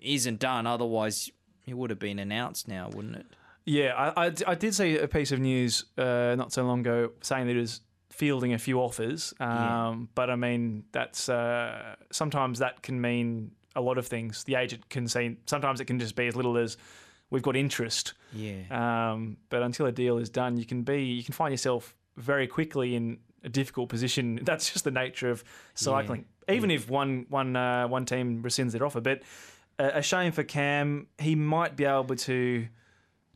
isn't 0.00 0.38
done. 0.38 0.66
Otherwise, 0.66 1.30
it 1.66 1.74
would 1.74 1.90
have 1.90 1.98
been 1.98 2.18
announced 2.18 2.68
now, 2.68 2.90
wouldn't 2.92 3.16
it? 3.16 3.26
Yeah, 3.66 3.94
I, 3.94 4.26
I, 4.26 4.32
I 4.46 4.54
did 4.54 4.74
see 4.74 4.98
a 4.98 5.08
piece 5.08 5.32
of 5.32 5.40
news 5.40 5.86
uh, 5.96 6.34
not 6.36 6.52
so 6.52 6.64
long 6.64 6.80
ago 6.80 7.12
saying 7.22 7.46
that 7.46 7.56
it 7.56 7.60
was 7.60 7.80
fielding 8.10 8.52
a 8.52 8.58
few 8.58 8.78
offers. 8.78 9.34
Um, 9.40 9.48
Yeah. 9.48 9.96
But 10.14 10.30
I 10.30 10.36
mean, 10.36 10.84
that's 10.92 11.28
uh, 11.28 11.96
sometimes 12.10 12.58
that 12.58 12.82
can 12.82 13.00
mean 13.00 13.52
a 13.74 13.80
lot 13.80 13.98
of 13.98 14.06
things. 14.06 14.44
The 14.44 14.56
agent 14.56 14.88
can 14.88 15.08
say 15.08 15.36
sometimes 15.46 15.80
it 15.80 15.86
can 15.86 15.98
just 15.98 16.14
be 16.14 16.26
as 16.26 16.36
little 16.36 16.56
as 16.56 16.76
we've 17.30 17.42
got 17.42 17.56
interest. 17.56 18.14
Yeah. 18.32 18.62
Um, 18.70 19.38
but 19.48 19.62
until 19.62 19.86
a 19.86 19.92
deal 19.92 20.18
is 20.18 20.28
done, 20.30 20.56
you 20.56 20.66
can 20.66 20.82
be 20.82 21.02
you 21.02 21.24
can 21.24 21.34
find 21.34 21.52
yourself 21.52 21.94
very 22.16 22.46
quickly 22.46 22.94
in 22.94 23.18
a 23.42 23.48
difficult 23.48 23.88
position. 23.88 24.40
That's 24.42 24.72
just 24.72 24.84
the 24.84 24.90
nature 24.90 25.30
of 25.30 25.42
cycling. 25.74 26.26
Even 26.48 26.70
if 26.70 26.88
one 26.90 27.26
one 27.30 27.56
uh, 27.56 27.88
one 27.88 28.04
team 28.04 28.42
rescinds 28.42 28.72
their 28.72 28.84
offer, 28.84 29.00
but 29.00 29.22
a 29.78 30.02
shame 30.02 30.32
for 30.32 30.42
Cam. 30.44 31.06
He 31.18 31.34
might 31.34 31.76
be 31.76 31.84
able 31.84 32.14
to 32.16 32.68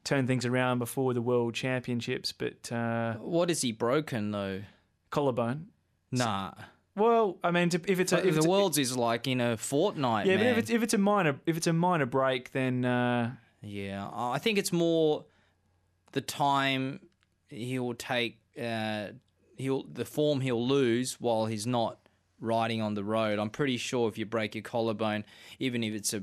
turn 0.05 0.27
things 0.27 0.45
around 0.47 0.79
before 0.79 1.13
the 1.15 1.23
World 1.23 1.55
Championships, 1.55 2.33
but 2.33 2.71
uh, 2.73 3.15
What 3.15 3.51
is 3.51 3.61
he 3.63 3.73
broken 3.73 4.31
though? 4.31 4.63
collarbone. 5.11 5.67
Nah. 6.13 6.53
Well, 6.97 7.39
I 7.45 7.51
mean, 7.51 7.69
if 7.87 8.01
it's 8.01 8.13
a, 8.13 8.19
if 8.19 8.23
the 8.35 8.37
it's 8.39 8.47
a, 8.47 8.49
world's 8.49 8.79
is 8.79 8.97
like 8.97 9.27
in 9.29 9.41
a 9.41 9.57
fortnight. 9.57 10.27
yeah, 10.27 10.37
man. 10.37 10.45
but 10.45 10.51
if 10.53 10.59
it's 10.59 10.71
if 10.71 10.83
it's 10.83 10.95
a 10.95 10.99
minor 10.99 11.39
if 11.47 11.57
it's 11.57 11.67
a 11.67 11.73
minor 11.73 12.07
break, 12.07 12.51
then 12.53 12.85
uh, 12.85 13.33
Yeah, 13.63 14.09
I 14.13 14.39
think 14.39 14.59
it's 14.59 14.73
more 14.73 15.25
the 16.13 16.21
time 16.21 17.01
he'll 17.49 17.95
take. 17.95 18.41
Uh, 18.61 19.09
he'll 19.57 19.85
the 19.85 20.05
form 20.05 20.41
he'll 20.41 20.67
lose 20.67 21.21
while 21.21 21.47
he's 21.47 21.67
not 21.67 21.99
riding 22.41 22.83
on 22.83 22.95
the 22.95 23.05
road. 23.05 23.39
I'm 23.39 23.51
pretty 23.51 23.77
sure 23.77 24.09
if 24.09 24.19
you 24.19 24.27
break 24.27 24.55
your 24.55 24.63
collarbone, 24.63 25.25
even 25.59 25.83
if 25.83 25.95
it's 25.95 26.15
a 26.15 26.23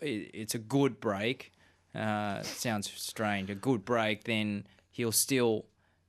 it's 0.00 0.54
a 0.54 0.58
good 0.58 1.00
break, 1.00 1.52
uh, 1.94 2.42
sounds 2.42 2.90
strange. 2.94 3.50
A 3.50 3.54
good 3.54 3.84
break, 3.84 4.24
then 4.24 4.66
he'll 4.90 5.12
still. 5.12 5.66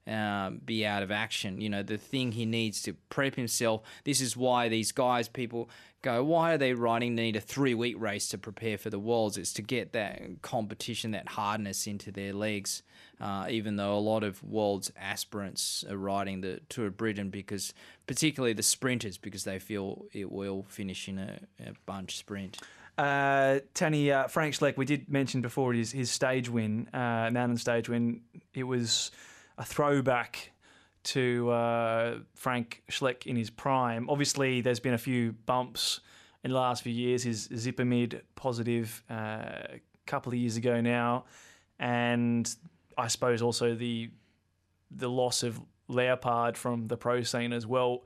Um, 0.09 0.61
be 0.63 0.85
out 0.85 1.03
of 1.03 1.11
action. 1.11 1.59
You 1.59 1.67
know, 1.67 1.83
the 1.83 1.97
thing 1.97 2.31
he 2.31 2.45
needs 2.45 2.81
to 2.83 2.93
prep 3.09 3.35
himself. 3.35 3.81
This 4.05 4.21
is 4.21 4.37
why 4.37 4.69
these 4.69 4.93
guys, 4.93 5.27
people 5.27 5.69
go, 6.01 6.23
why 6.23 6.53
are 6.53 6.57
they 6.57 6.73
riding? 6.73 7.15
They 7.15 7.23
need 7.23 7.35
a 7.35 7.41
three 7.41 7.73
week 7.73 7.95
race 7.99 8.29
to 8.29 8.37
prepare 8.37 8.77
for 8.77 8.89
the 8.89 8.99
Worlds. 8.99 9.37
It's 9.37 9.51
to 9.53 9.61
get 9.61 9.91
that 9.91 10.41
competition, 10.41 11.11
that 11.11 11.27
hardness 11.27 11.87
into 11.87 12.13
their 12.13 12.31
legs. 12.31 12.83
Uh, 13.19 13.47
even 13.49 13.77
though 13.77 13.97
a 13.97 13.99
lot 13.99 14.23
of 14.23 14.43
Worlds 14.43 14.91
aspirants 14.95 15.83
are 15.89 15.97
riding 15.97 16.41
the 16.41 16.59
Tour 16.69 16.87
of 16.87 16.97
Britain 16.97 17.31
because, 17.31 17.73
particularly 18.05 18.53
the 18.53 18.61
sprinters, 18.61 19.17
because 19.17 19.43
they 19.43 19.57
feel 19.57 20.05
it 20.13 20.31
will 20.31 20.65
finish 20.69 21.07
in 21.07 21.17
a, 21.17 21.39
a 21.65 21.73
bunch 21.87 22.17
sprint. 22.17 22.59
Uh, 22.97 23.59
uh, 23.79 24.27
Frank 24.27 24.55
Schleck, 24.55 24.77
we 24.77 24.85
did 24.85 25.09
mention 25.09 25.41
before 25.41 25.73
his, 25.73 25.91
his 25.91 26.09
stage 26.11 26.49
win, 26.49 26.87
uh, 26.93 27.29
mountain 27.31 27.57
stage 27.57 27.89
win. 27.89 28.21
It 28.53 28.63
was 28.63 29.11
a 29.57 29.65
throwback 29.65 30.51
to 31.03 31.49
uh, 31.49 32.17
Frank 32.35 32.83
Schleck 32.89 33.25
in 33.25 33.35
his 33.35 33.49
prime. 33.49 34.09
Obviously, 34.09 34.61
there's 34.61 34.79
been 34.79 34.93
a 34.93 34.99
few 34.99 35.31
bumps 35.45 36.01
in 36.43 36.51
the 36.51 36.57
last 36.57 36.83
few 36.83 36.93
years. 36.93 37.23
His 37.23 37.47
Xipamide 37.49 38.21
positive 38.35 39.03
uh, 39.09 39.13
a 39.13 39.81
couple 40.05 40.31
of 40.31 40.39
years 40.39 40.57
ago 40.57 40.81
now, 40.81 41.25
and 41.79 42.53
I 42.97 43.07
suppose 43.07 43.41
also 43.41 43.75
the 43.75 44.09
the 44.89 45.09
loss 45.09 45.43
of 45.43 45.59
Leopard 45.87 46.57
from 46.57 46.87
the 46.87 46.97
pro 46.97 47.23
scene 47.23 47.53
as 47.53 47.65
well. 47.65 48.03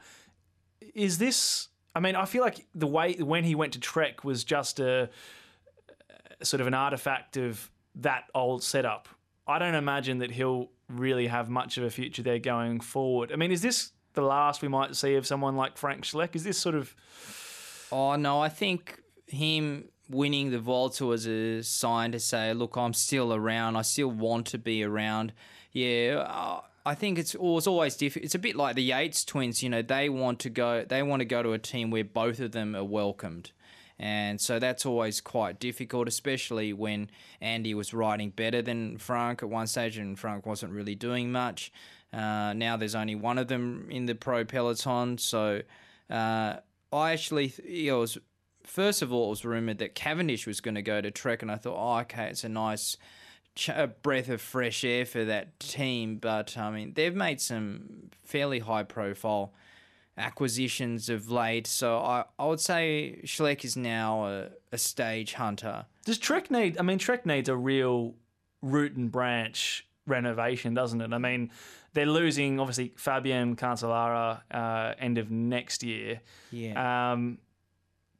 Is 0.93 1.17
this? 1.17 1.69
I 1.95 1.99
mean, 1.99 2.15
I 2.15 2.25
feel 2.25 2.41
like 2.41 2.65
the 2.73 2.87
way 2.87 3.13
when 3.15 3.43
he 3.43 3.55
went 3.55 3.73
to 3.73 3.79
Trek 3.79 4.23
was 4.23 4.43
just 4.43 4.79
a, 4.79 5.09
sort 6.41 6.61
of 6.61 6.67
an 6.67 6.73
artifact 6.73 7.37
of 7.37 7.69
that 7.95 8.25
old 8.33 8.63
setup. 8.63 9.07
I 9.47 9.59
don't 9.59 9.75
imagine 9.75 10.19
that 10.19 10.31
he'll 10.31 10.69
really 10.87 11.27
have 11.27 11.49
much 11.49 11.77
of 11.77 11.83
a 11.83 11.89
future 11.89 12.23
there 12.23 12.39
going 12.39 12.79
forward. 12.79 13.31
I 13.31 13.35
mean, 13.35 13.51
is 13.51 13.61
this 13.61 13.91
the 14.13 14.21
last 14.21 14.61
we 14.61 14.67
might 14.67 14.95
see 14.95 15.15
of 15.15 15.27
someone 15.27 15.55
like 15.55 15.77
Frank 15.77 16.03
Schleck? 16.03 16.35
Is 16.35 16.43
this 16.43 16.57
sort 16.57 16.75
of 16.75 16.95
Oh 17.91 18.15
no, 18.15 18.39
I 18.41 18.49
think 18.49 19.01
him 19.27 19.89
winning 20.11 20.51
the 20.51 20.59
Volta 20.59 21.05
was 21.05 21.25
a 21.27 21.63
sign 21.63 22.11
to 22.11 22.19
say, 22.19 22.53
look, 22.53 22.75
I'm 22.75 22.93
still 22.93 23.33
around. 23.33 23.75
I 23.75 23.81
still 23.81 24.11
want 24.11 24.47
to 24.47 24.57
be 24.57 24.83
around. 24.83 25.33
Yeah, 25.71 26.25
uh, 26.27 26.61
I 26.85 26.95
think 26.95 27.17
it's, 27.17 27.35
it 27.35 27.41
was 27.41 27.67
always 27.67 27.95
different. 27.95 28.25
It's 28.25 28.35
a 28.35 28.39
bit 28.39 28.55
like 28.55 28.75
the 28.75 28.83
Yates 28.83 29.23
twins. 29.23 29.63
You 29.63 29.69
know, 29.69 29.81
they 29.81 30.09
want 30.09 30.39
to 30.39 30.49
go. 30.49 30.83
They 30.83 31.01
want 31.03 31.21
to 31.21 31.25
go 31.25 31.41
to 31.43 31.53
a 31.53 31.59
team 31.59 31.91
where 31.91 32.03
both 32.03 32.39
of 32.39 32.51
them 32.51 32.75
are 32.75 32.83
welcomed. 32.83 33.51
And 33.99 34.41
so 34.41 34.57
that's 34.57 34.83
always 34.83 35.21
quite 35.21 35.59
difficult, 35.59 36.07
especially 36.07 36.73
when 36.73 37.11
Andy 37.39 37.75
was 37.75 37.93
riding 37.93 38.31
better 38.31 38.63
than 38.63 38.97
Frank 38.97 39.43
at 39.43 39.49
one 39.49 39.67
stage 39.67 39.97
and 39.97 40.17
Frank 40.17 40.47
wasn't 40.47 40.73
really 40.73 40.95
doing 40.95 41.31
much. 41.31 41.71
Uh, 42.11 42.53
now 42.53 42.77
there's 42.77 42.95
only 42.95 43.13
one 43.13 43.37
of 43.37 43.47
them 43.47 43.87
in 43.91 44.07
the 44.07 44.15
pro 44.15 44.43
peloton. 44.43 45.19
So 45.19 45.61
uh, 46.09 46.55
I 46.91 47.11
actually, 47.11 47.53
it 47.63 47.93
was, 47.93 48.17
first 48.65 49.01
of 49.01 49.11
all, 49.11 49.27
it 49.27 49.29
was 49.29 49.45
rumoured 49.45 49.79
that 49.79 49.95
Cavendish 49.95 50.47
was 50.47 50.61
going 50.61 50.75
to 50.75 50.81
go 50.81 51.01
to 51.01 51.11
Trek, 51.11 51.41
and 51.41 51.51
I 51.51 51.55
thought, 51.55 51.77
oh, 51.77 51.99
okay, 52.01 52.27
it's 52.29 52.43
a 52.43 52.49
nice 52.49 52.97
ch- 53.55 53.69
a 53.69 53.87
breath 53.87 54.29
of 54.29 54.41
fresh 54.41 54.83
air 54.83 55.05
for 55.05 55.25
that 55.25 55.59
team. 55.59 56.17
But, 56.17 56.57
I 56.57 56.71
mean, 56.71 56.93
they've 56.93 57.15
made 57.15 57.41
some 57.41 58.09
fairly 58.23 58.59
high 58.59 58.83
profile 58.83 59.53
acquisitions 60.17 61.09
of 61.09 61.31
late. 61.31 61.67
So 61.67 61.97
I, 61.97 62.25
I 62.37 62.45
would 62.45 62.59
say 62.59 63.21
Schleck 63.25 63.63
is 63.65 63.75
now 63.75 64.25
a, 64.25 64.49
a 64.71 64.77
stage 64.77 65.33
hunter. 65.33 65.85
does 66.05 66.17
Trek 66.17 66.51
need? 66.51 66.77
I 66.77 66.83
mean, 66.83 66.97
Trek 66.97 67.25
needs 67.25 67.49
a 67.49 67.55
real 67.55 68.15
root 68.61 68.95
and 68.95 69.11
branch 69.11 69.87
renovation, 70.05 70.73
doesn't 70.73 71.01
it? 71.01 71.13
I 71.13 71.17
mean, 71.17 71.51
they're 71.93 72.05
losing 72.05 72.59
obviously 72.59 72.93
Fabian 72.97 73.55
Cancellara 73.55 74.41
uh, 74.51 74.93
end 74.99 75.17
of 75.17 75.31
next 75.31 75.83
year. 75.83 76.21
Yeah. 76.51 77.11
Um, 77.13 77.39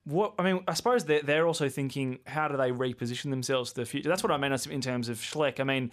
what 0.05 0.33
I 0.39 0.43
mean, 0.43 0.63
I 0.67 0.73
suppose 0.73 1.05
they're, 1.05 1.21
they're 1.21 1.47
also 1.47 1.69
thinking, 1.69 2.19
how 2.25 2.47
do 2.47 2.57
they 2.57 2.71
reposition 2.71 3.29
themselves 3.29 3.73
to 3.73 3.81
the 3.81 3.85
future? 3.85 4.09
That's 4.09 4.23
what 4.23 4.31
I 4.31 4.37
mean 4.37 4.51
in 4.69 4.81
terms 4.81 5.09
of 5.09 5.17
Schleck. 5.17 5.59
I 5.59 5.63
mean, 5.63 5.91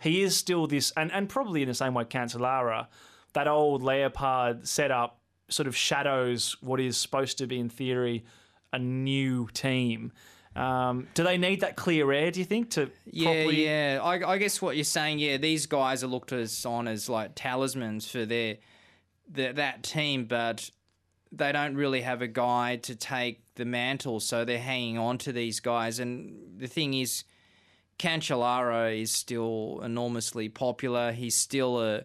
he 0.00 0.22
is 0.22 0.36
still 0.36 0.66
this, 0.66 0.92
and, 0.96 1.12
and 1.12 1.28
probably 1.28 1.62
in 1.62 1.68
the 1.68 1.74
same 1.74 1.94
way 1.94 2.04
Cancellara, 2.04 2.86
that 3.34 3.46
old 3.46 3.82
Leopard 3.82 4.66
setup 4.66 5.20
sort 5.48 5.66
of 5.66 5.76
shadows 5.76 6.56
what 6.60 6.80
is 6.80 6.96
supposed 6.96 7.38
to 7.38 7.46
be, 7.46 7.58
in 7.58 7.68
theory, 7.68 8.24
a 8.72 8.78
new 8.78 9.48
team. 9.52 10.12
Um, 10.56 11.06
do 11.14 11.22
they 11.22 11.38
need 11.38 11.60
that 11.60 11.76
clear 11.76 12.10
air, 12.12 12.30
do 12.30 12.40
you 12.40 12.46
think, 12.46 12.70
to 12.70 12.90
Yeah, 13.04 13.24
properly... 13.24 13.64
yeah. 13.64 14.00
I, 14.02 14.32
I 14.32 14.38
guess 14.38 14.60
what 14.60 14.74
you're 14.76 14.84
saying, 14.84 15.18
yeah, 15.18 15.36
these 15.36 15.66
guys 15.66 16.02
are 16.02 16.08
looked 16.08 16.32
as 16.32 16.64
on 16.64 16.88
as 16.88 17.08
like 17.08 17.32
talismans 17.34 18.08
for 18.08 18.24
their, 18.24 18.56
their 19.28 19.52
that 19.52 19.82
team, 19.82 20.24
but 20.24 20.70
they 21.30 21.52
don't 21.52 21.76
really 21.76 22.00
have 22.00 22.22
a 22.22 22.26
guy 22.26 22.76
to 22.76 22.96
take 22.96 23.49
the 23.60 23.64
mantle, 23.66 24.18
so 24.18 24.44
they're 24.44 24.58
hanging 24.58 24.98
on 24.98 25.18
to 25.18 25.32
these 25.32 25.60
guys. 25.60 26.00
And 26.00 26.58
the 26.58 26.66
thing 26.66 26.94
is, 26.94 27.24
Cancellara 27.98 28.98
is 29.00 29.12
still 29.12 29.80
enormously 29.84 30.48
popular. 30.48 31.12
He's 31.12 31.36
still 31.36 31.80
a, 31.80 32.04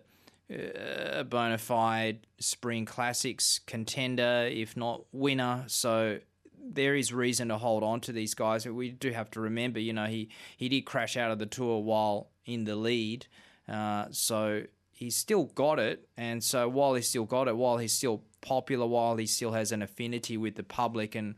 a 0.49 1.23
bona 1.23 1.57
fide 1.57 2.27
spring 2.39 2.85
classics 2.85 3.61
contender, 3.65 4.49
if 4.51 4.75
not 4.75 5.05
winner. 5.13 5.63
So 5.67 6.19
there 6.61 6.95
is 6.95 7.13
reason 7.13 7.47
to 7.47 7.57
hold 7.57 7.83
on 7.83 8.01
to 8.01 8.11
these 8.11 8.33
guys. 8.33 8.65
But 8.65 8.73
We 8.73 8.91
do 8.91 9.11
have 9.11 9.31
to 9.31 9.39
remember, 9.39 9.79
you 9.79 9.93
know, 9.93 10.05
he, 10.05 10.29
he 10.57 10.67
did 10.67 10.81
crash 10.81 11.15
out 11.15 11.31
of 11.31 11.39
the 11.39 11.45
tour 11.45 11.81
while 11.81 12.29
in 12.45 12.65
the 12.65 12.75
lead. 12.75 13.27
Uh, 13.67 14.07
so 14.11 14.63
he's 14.91 15.15
still 15.15 15.45
got 15.45 15.79
it. 15.79 16.09
And 16.17 16.43
so 16.43 16.67
while 16.67 16.93
he's 16.95 17.07
still 17.07 17.25
got 17.25 17.47
it, 17.47 17.55
while 17.55 17.77
he's 17.77 17.93
still 17.93 18.23
popular, 18.45 18.85
while 18.85 19.17
he 19.17 19.25
still 19.25 19.51
has 19.51 19.71
an 19.71 19.81
affinity 19.81 20.37
with 20.37 20.55
the 20.55 20.63
public 20.63 21.15
and 21.15 21.35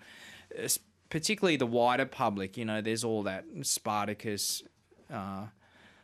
particularly 1.10 1.58
the 1.58 1.66
wider 1.66 2.06
public, 2.06 2.58
you 2.58 2.66
know, 2.66 2.82
there's 2.82 3.04
all 3.04 3.24
that 3.24 3.46
Spartacus 3.62 4.64
uh, 5.12 5.46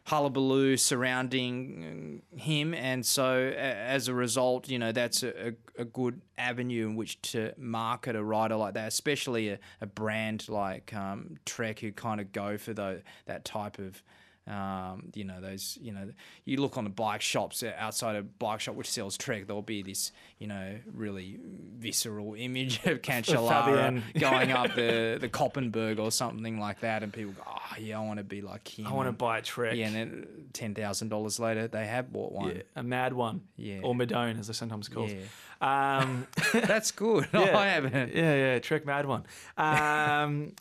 hullabaloo 0.05 0.77
surrounding 0.77 2.21
uh, 2.33 2.37
him, 2.37 2.73
and 2.73 3.05
so 3.05 3.53
as 3.57 4.07
a 4.07 4.13
result, 4.13 4.69
you 4.69 4.79
know 4.79 4.91
that's 4.91 5.23
a, 5.23 5.49
a, 5.49 5.53
a 5.79 5.85
good 5.85 6.21
avenue 6.37 6.87
in 6.87 6.95
which 6.95 7.21
to 7.21 7.53
market 7.57 8.15
a 8.15 8.23
rider 8.23 8.55
like 8.55 8.73
that, 8.73 8.87
especially 8.87 9.49
a, 9.49 9.59
a 9.81 9.85
brand 9.85 10.47
like 10.49 10.93
um, 10.93 11.37
Trek 11.45 11.79
who 11.79 11.91
kind 11.91 12.19
of 12.21 12.31
go 12.31 12.57
for 12.57 12.73
the, 12.73 13.01
that 13.25 13.45
type 13.45 13.79
of. 13.79 14.01
Um, 14.45 15.11
you 15.15 15.23
know 15.23 15.39
those. 15.39 15.77
You 15.81 15.93
know, 15.93 16.09
you 16.43 16.57
look 16.57 16.77
on 16.77 16.83
the 16.83 16.89
bike 16.89 17.21
shops 17.21 17.63
uh, 17.63 17.71
outside 17.77 18.15
a 18.17 18.23
bike 18.23 18.59
shop 18.59 18.75
which 18.75 18.89
sells 18.89 19.17
Trek. 19.17 19.47
There'll 19.47 19.61
be 19.61 19.81
this, 19.83 20.11
you 20.37 20.47
know, 20.47 20.79
really 20.93 21.39
visceral 21.77 22.35
image 22.35 22.85
of 22.85 23.01
Cancellara 23.01 24.01
going 24.19 24.51
up 24.51 24.75
the 24.75 25.17
the 25.19 25.29
Koppenberg 25.29 25.99
or 25.99 26.11
something 26.11 26.59
like 26.59 26.81
that, 26.81 27.03
and 27.03 27.13
people 27.13 27.33
go, 27.33 27.43
"Oh 27.47 27.77
yeah, 27.79 27.99
I 27.99 28.03
want 28.03 28.17
to 28.17 28.23
be 28.23 28.41
like 28.41 28.67
him." 28.67 28.87
I 28.87 28.91
want 28.93 29.07
to 29.07 29.13
buy 29.13 29.37
a 29.37 29.41
Trek. 29.41 29.75
Yeah, 29.77 29.87
and 29.87 29.95
then 29.95 30.27
ten 30.51 30.75
thousand 30.75 31.09
dollars 31.09 31.39
later, 31.39 31.67
they 31.67 31.85
have 31.87 32.11
bought 32.11 32.33
one. 32.33 32.49
Yeah, 32.55 32.61
a 32.75 32.83
mad 32.83 33.13
one. 33.13 33.41
Yeah. 33.55 33.79
Or 33.83 33.95
Madone, 33.95 34.39
as 34.39 34.47
they're 34.47 34.53
sometimes 34.53 34.89
called. 34.89 35.11
Yeah. 35.11 35.21
Um, 35.63 36.27
That's 36.53 36.91
good. 36.91 37.27
yeah, 37.33 37.57
I 37.57 37.67
haven't. 37.67 38.13
Yeah, 38.13 38.35
yeah, 38.35 38.59
Trek 38.59 38.85
Mad 38.85 39.05
one. 39.05 39.23
Um, 39.57 40.51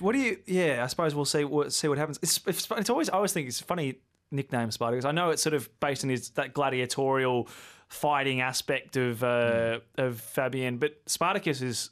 what 0.00 0.12
do 0.12 0.18
you? 0.18 0.38
Yeah, 0.46 0.82
I 0.84 0.86
suppose 0.86 1.14
we'll 1.14 1.24
see 1.24 1.44
what 1.44 1.72
see 1.72 1.88
what 1.88 1.98
happens. 1.98 2.18
It's 2.22 2.40
it's, 2.46 2.68
it's 2.70 2.90
always 2.90 3.08
I 3.10 3.14
always 3.14 3.32
think 3.32 3.48
it's 3.48 3.60
a 3.60 3.64
funny 3.64 3.96
nickname 4.30 4.70
Spartacus. 4.70 5.04
I 5.04 5.12
know 5.12 5.30
it's 5.30 5.42
sort 5.42 5.54
of 5.54 5.68
based 5.80 6.04
on 6.04 6.10
his 6.10 6.30
that 6.30 6.54
gladiatorial 6.54 7.48
fighting 7.88 8.40
aspect 8.40 8.96
of 8.96 9.22
uh, 9.22 9.80
of 9.98 10.20
Fabian, 10.20 10.78
but 10.78 11.00
Spartacus 11.06 11.62
is 11.62 11.90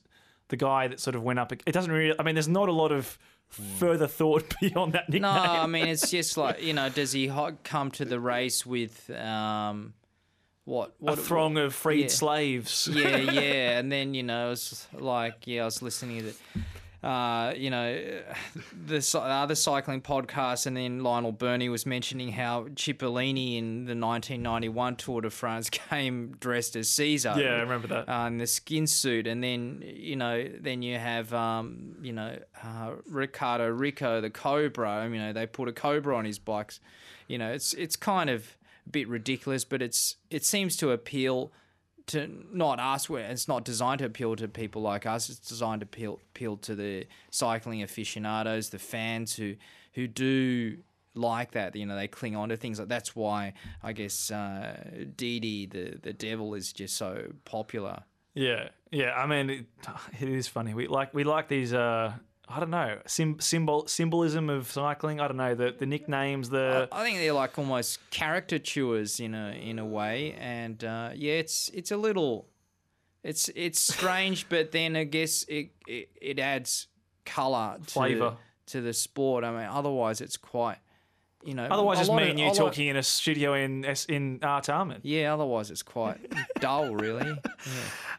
the 0.49 0.57
guy 0.57 0.89
that 0.89 1.01
sort 1.01 1.17
of 1.17 1.23
went 1.23 1.39
up. 1.39 1.53
It 1.53 1.73
doesn't 1.73 1.93
really. 1.93 2.19
I 2.19 2.23
mean, 2.23 2.35
there's 2.35 2.49
not 2.49 2.69
a 2.69 2.73
lot 2.73 2.93
of 2.93 3.19
further 3.49 4.07
thought 4.07 4.55
beyond 4.61 4.93
that 4.95 5.09
nickname. 5.09 5.23
No, 5.23 5.31
I 5.31 5.67
mean 5.67 5.87
it's 5.89 6.11
just 6.11 6.37
like 6.37 6.63
you 6.63 6.73
know, 6.73 6.89
does 6.89 7.13
he 7.13 7.31
come 7.63 7.91
to 7.93 8.05
the 8.05 8.21
race 8.21 8.67
with 8.67 9.11
um, 9.11 9.95
what 10.65 10.95
a 11.01 11.05
what 11.05 11.19
throng 11.19 11.57
of 11.59 11.75
freed 11.75 12.03
yeah. 12.03 12.09
slaves. 12.09 12.89
yeah, 12.91 13.17
yeah, 13.17 13.79
and 13.79 13.91
then 13.91 14.15
you 14.15 14.23
know 14.23 14.53
it's 14.53 14.87
like 14.93 15.47
yeah, 15.47 15.63
I 15.63 15.65
was 15.67 15.83
listening 15.83 16.19
to 16.19 16.25
the. 16.25 16.35
Uh, 17.05 17.53
you 17.55 17.69
know, 17.69 18.23
the 18.87 19.19
other 19.21 19.55
cycling 19.55 20.01
podcast, 20.01 20.67
and 20.67 20.75
then 20.75 21.03
Lionel 21.03 21.33
Birnie 21.33 21.69
was 21.69 21.85
mentioning 21.85 22.33
how 22.33 22.65
Cipollini 22.75 23.59
in 23.59 23.85
the 23.85 23.95
1991 23.95 24.97
Tour 24.97 25.21
de 25.21 25.29
France 25.31 25.69
came 25.91 26.35
dressed 26.41 26.77
as 26.77 26.89
Caesar. 26.89 27.35
Yeah, 27.37 27.57
I 27.57 27.61
remember 27.61 27.89
that. 27.89 28.09
uh, 28.09 28.27
in 28.27 28.39
the 28.39 28.47
skin 28.47 28.87
suit, 28.87 29.27
and 29.27 29.45
then 29.45 29.83
you 29.85 30.17
know, 30.17 30.49
then 30.61 30.81
you 30.81 30.97
have 30.99 31.35
um, 31.35 31.97
you 32.01 32.15
know 32.15 32.39
uh, 32.63 32.93
Riccardo 33.07 33.71
Riccò 33.71 34.23
the 34.23 34.31
Cobra. 34.31 35.07
You 35.07 35.19
know, 35.19 35.33
they 35.35 35.47
put 35.47 35.69
a 35.69 35.73
Cobra 35.73 36.17
on 36.17 36.25
his 36.25 36.39
bikes. 36.39 36.81
You 37.29 37.37
know, 37.37 37.53
it's 37.53 37.75
it's 37.75 37.97
kind 37.97 38.31
of 38.31 38.57
a 38.87 38.91
bit 38.91 39.09
ridiculous, 39.09 39.65
but 39.67 39.83
it's 39.83 40.17
it 40.31 40.45
seems 40.47 40.75
to 40.79 40.91
appeal 40.91 41.53
to 42.09 42.29
not 42.53 42.81
us. 42.81 43.09
Where 43.09 43.25
it's 43.31 43.49
not 43.49 43.65
designed 43.65 44.01
to 44.01 44.07
appeal 44.07 44.37
to 44.37 44.49
people 44.49 44.83
like 44.83 45.07
us. 45.07 45.29
It's 45.29 45.39
designed 45.39 45.81
to 45.81 45.85
appeal 45.85 46.21
appeal 46.35 46.57
to 46.59 46.75
the 46.75 47.07
cycling 47.31 47.83
aficionados, 47.83 48.71
the 48.71 48.79
fans 48.79 49.35
who 49.37 49.55
who 49.95 50.07
do 50.07 50.79
like 51.15 51.53
that. 51.53 51.77
You 51.77 51.87
know, 51.87 51.97
they 51.97 52.09
cling 52.09 52.37
on 52.37 52.49
to 52.51 52.57
things 52.57 52.79
like 52.79 52.89
that's 52.89 53.15
why 53.15 53.55
I 53.83 53.93
guess 53.93 54.31
uh, 54.31 55.05
Didi 55.17 55.67
the 55.67 55.99
the 56.03 56.13
devil 56.13 56.55
is 56.55 56.73
just 56.73 56.97
so 56.97 57.33
popular. 57.45 58.03
Yeah, 58.35 58.71
yeah. 58.91 59.13
I 59.13 59.27
mean, 59.27 59.49
it, 59.51 59.67
it 60.21 60.29
is 60.29 60.49
funny. 60.49 60.75
We 60.75 60.89
like 60.89 61.15
we 61.15 61.25
like 61.25 61.49
these. 61.49 61.73
Uh, 61.73 62.15
I 62.49 62.61
don't 62.61 62.71
know 62.71 62.99
sim- 63.07 63.41
symbol 63.41 63.87
symbolism 63.87 64.51
of 64.51 64.71
cycling. 64.71 65.21
I 65.21 65.29
don't 65.29 65.39
know 65.39 65.55
the 65.55 65.75
the 65.77 65.87
nicknames. 65.87 66.51
The 66.51 66.89
I 66.93 67.03
think 67.03 67.19
they're 67.19 67.33
like 67.33 67.59
almost 67.59 67.99
caricatures 68.11 69.19
in 69.19 69.35
a 69.35 69.53
in 69.53 69.79
a 69.79 69.85
way, 69.87 70.35
and 70.39 70.83
uh, 70.85 71.11
yeah, 71.15 71.35
it's 71.35 71.71
it's 71.73 71.91
a 71.91 71.97
little, 71.97 72.49
it's 73.23 73.49
it's 73.55 73.81
strange, 73.81 74.49
but 74.51 74.73
then 74.73 74.95
I 74.95 75.05
guess 75.05 75.45
it 75.45 75.71
it, 75.87 76.11
it 76.21 76.39
adds 76.39 76.89
color 77.25 77.79
to 77.79 77.91
Flavour. 77.91 78.37
to 78.67 78.81
the 78.83 78.93
sport. 78.93 79.43
I 79.45 79.51
mean, 79.51 79.69
otherwise 79.71 80.21
it's 80.21 80.37
quite, 80.37 80.77
you 81.43 81.55
know. 81.55 81.65
otherwise, 81.65 82.01
it's 82.01 82.11
me 82.11 82.29
and 82.29 82.39
you 82.39 82.53
talking 82.53 82.89
in 82.89 82.97
a 82.97 83.03
studio 83.03 83.55
in 83.55 83.85
in 84.09 84.39
Artarmon. 84.41 85.01
Yeah, 85.03 85.33
otherwise 85.33 85.71
it's 85.71 85.83
quite 85.83 86.19
dull, 86.61 86.95
really. 86.95 87.39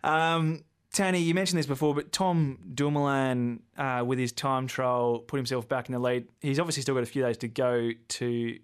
Um, 0.03 0.63
Tony, 0.95 1.19
you 1.19 1.33
mentioned 1.33 1.59
this 1.59 1.65
before, 1.65 1.93
but 1.93 2.13
Tom 2.13 2.57
Dumoulin, 2.73 3.59
uh, 3.77 4.01
with 4.07 4.17
his 4.17 4.31
time 4.31 4.65
trial, 4.65 5.19
put 5.19 5.35
himself 5.35 5.67
back 5.67 5.89
in 5.89 5.93
the 5.93 5.99
lead. 5.99 6.25
He's 6.39 6.57
obviously 6.57 6.83
still 6.83 6.95
got 6.95 7.03
a 7.03 7.05
few 7.05 7.21
days 7.21 7.35
to 7.39 7.49
go 7.49 7.91
to, 8.07 8.59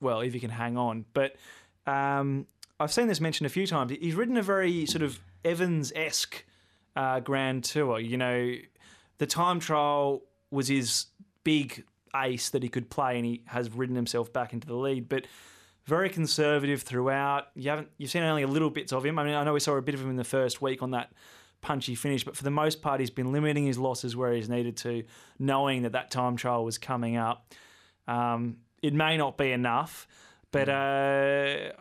well, 0.00 0.20
if 0.20 0.32
he 0.32 0.40
can 0.40 0.48
hang 0.48 0.78
on. 0.78 1.04
But 1.12 1.36
um, 1.86 2.46
I've 2.80 2.90
seen 2.90 3.08
this 3.08 3.20
mentioned 3.20 3.44
a 3.44 3.50
few 3.50 3.66
times. 3.66 3.92
He's 4.00 4.14
ridden 4.14 4.38
a 4.38 4.42
very 4.42 4.86
sort 4.86 5.02
of 5.02 5.20
Evans 5.44 5.92
esque 5.94 6.46
uh, 6.96 7.20
Grand 7.20 7.64
Tour. 7.64 8.00
You 8.00 8.16
know, 8.16 8.54
the 9.18 9.26
time 9.26 9.60
trial 9.60 10.22
was 10.50 10.68
his 10.68 11.06
big 11.44 11.84
ace 12.16 12.48
that 12.48 12.62
he 12.62 12.70
could 12.70 12.88
play, 12.88 13.16
and 13.16 13.26
he 13.26 13.42
has 13.48 13.70
ridden 13.70 13.96
himself 13.96 14.32
back 14.32 14.54
into 14.54 14.66
the 14.66 14.76
lead. 14.76 15.10
But 15.10 15.26
very 15.84 16.08
conservative 16.08 16.80
throughout. 16.80 17.48
You 17.54 17.68
haven't 17.68 17.88
you've 17.98 18.10
seen 18.10 18.22
only 18.22 18.44
a 18.44 18.48
little 18.48 18.70
bits 18.70 18.94
of 18.94 19.04
him. 19.04 19.18
I 19.18 19.24
mean, 19.24 19.34
I 19.34 19.44
know 19.44 19.52
we 19.52 19.60
saw 19.60 19.76
a 19.76 19.82
bit 19.82 19.94
of 19.94 20.00
him 20.00 20.08
in 20.08 20.16
the 20.16 20.24
first 20.24 20.62
week 20.62 20.82
on 20.82 20.92
that 20.92 21.12
punchy 21.60 21.94
finish, 21.94 22.24
but 22.24 22.36
for 22.36 22.44
the 22.44 22.50
most 22.50 22.82
part, 22.82 23.00
he's 23.00 23.10
been 23.10 23.32
limiting 23.32 23.66
his 23.66 23.78
losses 23.78 24.16
where 24.16 24.32
he's 24.32 24.48
needed 24.48 24.76
to, 24.78 25.04
knowing 25.38 25.82
that 25.82 25.92
that 25.92 26.10
time 26.10 26.36
trial 26.36 26.64
was 26.64 26.78
coming 26.78 27.16
up. 27.16 27.54
Um, 28.06 28.58
it 28.82 28.94
may 28.94 29.16
not 29.16 29.36
be 29.36 29.50
enough, 29.52 30.06
but 30.52 30.68
uh, 30.68 31.72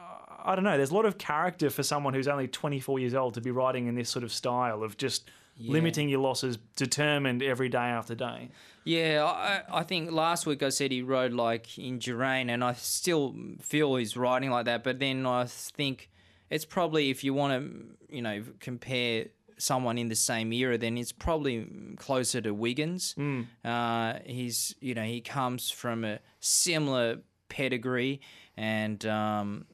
I 0.44 0.56
don't 0.56 0.64
know. 0.64 0.78
There's 0.78 0.92
a 0.92 0.96
lot 0.96 1.06
of 1.06 1.18
character 1.18 1.70
for 1.70 1.84
someone 1.84 2.14
who's 2.14 2.28
only 2.28 2.48
24 2.48 3.00
years 3.00 3.14
old 3.14 3.36
to 3.36 3.42
be 3.42 3.52
riding 3.52 3.88
in 3.88 3.96
this 3.96 4.10
sort 4.10 4.24
of 4.24 4.32
style 4.32 4.84
of 4.84 4.98
just 4.98 5.30
limiting 5.58 6.10
your 6.10 6.20
losses, 6.20 6.58
determined 6.76 7.42
every 7.42 7.70
day 7.70 7.78
after 7.78 8.16
day. 8.16 8.50
Yeah, 8.84 9.26
I, 9.26 9.80
I 9.80 9.84
think 9.84 10.12
last 10.12 10.46
week 10.46 10.62
I 10.62 10.70
said 10.70 10.92
he 10.92 11.02
rode 11.02 11.34
like 11.34 11.78
in 11.78 12.00
Geraint, 12.00 12.50
and 12.50 12.64
I 12.64 12.74
still 12.74 13.36
feel 13.62 13.96
he's 13.96 14.18
riding 14.18 14.50
like 14.50 14.66
that. 14.66 14.84
But 14.84 15.00
then 15.00 15.26
I 15.26 15.46
think 15.46 16.10
it's 16.50 16.66
probably 16.66 17.10
if 17.10 17.24
you 17.24 17.34
want 17.34 17.54
to, 17.54 18.16
you 18.16 18.22
know, 18.22 18.44
compare 18.60 19.28
someone 19.58 19.98
in 19.98 20.10
the 20.10 20.15
same 20.15 20.52
era, 20.54 20.78
then 20.78 20.98
it's 20.98 21.12
probably 21.12 21.68
closer 21.98 22.41
to 22.41 22.54
Wiggins. 22.54 23.15
Uh, 23.63 24.20
he's, 24.26 24.76
you 24.80 24.94
know, 24.94 25.04
he 25.04 25.22
comes 25.22 25.70
from 25.70 26.04
a 26.04 26.20
similar 26.39 27.20
pedigree, 27.50 28.22
and 28.58 29.06
um, 29.06 29.65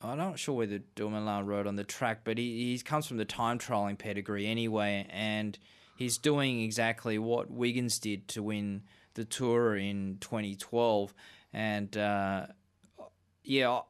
I'm 0.00 0.18
not 0.18 0.38
sure 0.38 0.54
whether 0.54 0.78
Dumoulin 0.94 1.46
rode 1.46 1.66
on 1.66 1.76
the 1.76 1.84
track, 1.84 2.20
but 2.24 2.38
he, 2.38 2.72
he 2.72 2.78
comes 2.78 3.06
from 3.06 3.16
the 3.18 3.24
time 3.24 3.58
trialing 3.58 3.98
pedigree 3.98 4.46
anyway, 4.46 5.06
and 5.10 5.58
he's 5.96 6.16
doing 6.18 6.60
exactly 6.60 7.18
what 7.18 7.50
Wiggins 7.50 7.98
did 7.98 8.28
to 8.28 8.42
win 8.42 8.82
the 9.14 9.24
Tour 9.24 9.76
in 9.76 10.18
2012. 10.20 11.12
And 11.52 11.96
uh, 11.96 12.46
yeah, 13.42 13.80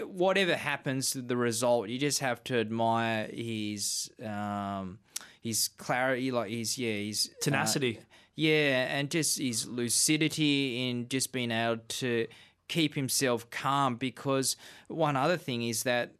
whatever 0.00 0.56
happens 0.56 1.10
to 1.10 1.22
the 1.22 1.36
result, 1.36 1.88
you 1.88 1.98
just 1.98 2.20
have 2.20 2.42
to 2.44 2.58
admire 2.58 3.28
his 3.32 4.10
um, 4.24 4.98
his 5.40 5.68
clarity, 5.68 6.30
like 6.30 6.50
his 6.50 6.78
yeah, 6.78 6.94
his 6.94 7.30
uh, 7.32 7.42
Tenacity. 7.42 8.00
yeah, 8.34 8.96
and 8.96 9.10
just 9.10 9.38
his 9.38 9.66
lucidity 9.66 10.88
in 10.88 11.08
just 11.08 11.32
being 11.32 11.50
able 11.50 11.82
to 11.88 12.26
keep 12.68 12.94
himself 12.94 13.50
calm. 13.50 13.96
Because 13.96 14.56
one 14.88 15.16
other 15.16 15.36
thing 15.36 15.62
is 15.62 15.82
that 15.82 16.12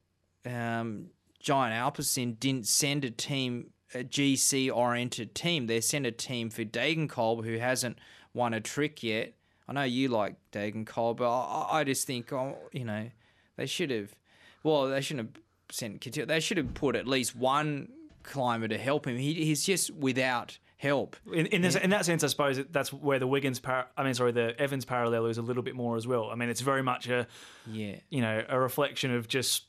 um, 0.44 1.06
Giant 1.40 1.74
Alpecin 1.74 2.38
didn't 2.38 2.66
send 2.66 3.04
a 3.04 3.10
team, 3.10 3.70
a 3.94 4.04
GC 4.04 4.74
oriented 4.74 5.34
team. 5.34 5.66
They 5.66 5.80
sent 5.80 6.06
a 6.06 6.12
team 6.12 6.50
for 6.50 6.64
Degenkolb, 6.64 7.44
who 7.44 7.58
hasn't 7.58 7.98
won 8.34 8.54
a 8.54 8.60
trick 8.60 9.02
yet. 9.02 9.34
I 9.68 9.72
know 9.72 9.82
you 9.84 10.08
like 10.08 10.34
Degenkolb, 10.50 11.18
but 11.18 11.30
I, 11.30 11.78
I 11.80 11.84
just 11.84 12.06
think, 12.06 12.32
oh, 12.32 12.58
you 12.72 12.84
know, 12.84 13.08
they 13.56 13.66
should 13.66 13.90
have. 13.90 14.14
Well, 14.62 14.88
they 14.88 15.00
shouldn't 15.00 15.28
have 15.34 15.42
sent. 15.70 16.00
They 16.28 16.40
should 16.40 16.56
have 16.56 16.74
put 16.74 16.96
at 16.96 17.06
least 17.06 17.34
one 17.36 17.88
climber 18.22 18.68
to 18.68 18.78
help 18.78 19.06
him. 19.06 19.16
He, 19.16 19.34
he's 19.34 19.64
just 19.64 19.90
without 19.92 20.58
help. 20.76 21.16
In, 21.32 21.46
in, 21.46 21.62
this, 21.62 21.74
in 21.76 21.90
that 21.90 22.04
sense, 22.04 22.22
I 22.24 22.28
suppose 22.28 22.60
that's 22.70 22.92
where 22.92 23.18
the 23.18 23.26
Wiggins, 23.26 23.58
par- 23.60 23.88
I 23.96 24.02
mean, 24.04 24.14
sorry, 24.14 24.32
the 24.32 24.54
Evans 24.60 24.84
parallel 24.84 25.26
is 25.26 25.38
a 25.38 25.42
little 25.42 25.62
bit 25.62 25.74
more 25.76 25.96
as 25.96 26.06
well. 26.06 26.30
I 26.30 26.34
mean, 26.34 26.48
it's 26.48 26.60
very 26.60 26.82
much 26.82 27.08
a, 27.08 27.26
Yeah. 27.70 27.96
you 28.10 28.20
know, 28.20 28.44
a 28.48 28.58
reflection 28.58 29.14
of 29.14 29.26
just 29.28 29.64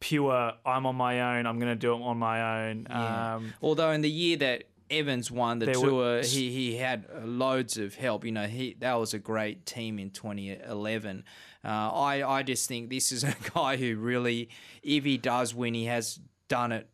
pure. 0.00 0.52
I'm 0.66 0.86
on 0.86 0.96
my 0.96 1.38
own. 1.38 1.46
I'm 1.46 1.58
going 1.58 1.72
to 1.72 1.76
do 1.78 1.92
it 1.94 2.02
on 2.02 2.18
my 2.18 2.68
own. 2.68 2.86
Yeah. 2.88 3.34
Um, 3.36 3.54
Although 3.62 3.90
in 3.92 4.00
the 4.00 4.10
year 4.10 4.36
that 4.38 4.64
Evans 4.90 5.30
won 5.30 5.58
the 5.58 5.66
There 5.66 5.80
were- 5.80 6.20
tour, 6.20 6.22
he, 6.22 6.50
he 6.52 6.76
had 6.76 7.06
loads 7.24 7.76
of 7.78 7.94
help. 7.94 8.24
You 8.24 8.32
know, 8.32 8.46
he 8.46 8.76
that 8.80 8.94
was 8.94 9.14
a 9.14 9.18
great 9.18 9.64
team 9.66 9.98
in 9.98 10.10
2011. 10.10 11.24
Uh, 11.64 11.68
I 11.68 12.38
I 12.38 12.42
just 12.42 12.68
think 12.68 12.90
this 12.90 13.12
is 13.12 13.24
a 13.24 13.34
guy 13.54 13.76
who 13.76 13.96
really, 13.96 14.48
if 14.82 15.04
he 15.04 15.18
does 15.18 15.54
win, 15.54 15.74
he 15.74 15.86
has 15.86 16.20
done 16.48 16.72
it 16.72 16.88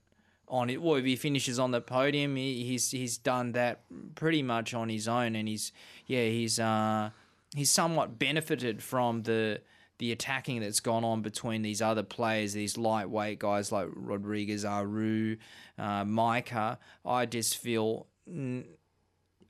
on 0.48 0.70
it. 0.70 0.80
Well, 0.80 0.96
if 0.96 1.04
he 1.04 1.16
finishes 1.16 1.58
on 1.58 1.70
the 1.70 1.80
podium, 1.80 2.36
he, 2.36 2.64
he's 2.64 2.90
he's 2.90 3.18
done 3.18 3.52
that 3.52 3.82
pretty 4.14 4.42
much 4.42 4.74
on 4.74 4.88
his 4.88 5.08
own, 5.08 5.36
and 5.36 5.48
he's 5.48 5.72
yeah 6.06 6.24
he's 6.24 6.58
uh 6.58 7.10
he's 7.54 7.70
somewhat 7.70 8.18
benefited 8.18 8.82
from 8.82 9.22
the 9.22 9.60
the 9.98 10.12
attacking 10.12 10.60
that's 10.60 10.80
gone 10.80 11.04
on 11.04 11.22
between 11.22 11.62
these 11.62 11.82
other 11.82 12.04
players, 12.04 12.52
these 12.52 12.78
lightweight 12.78 13.38
guys 13.40 13.72
like 13.72 13.88
Rodriguez, 13.92 14.64
Aru, 14.64 15.36
uh, 15.78 16.04
Majka. 16.04 16.78
I 17.04 17.26
just 17.26 17.58
feel. 17.58 18.06
Mm, 18.30 18.64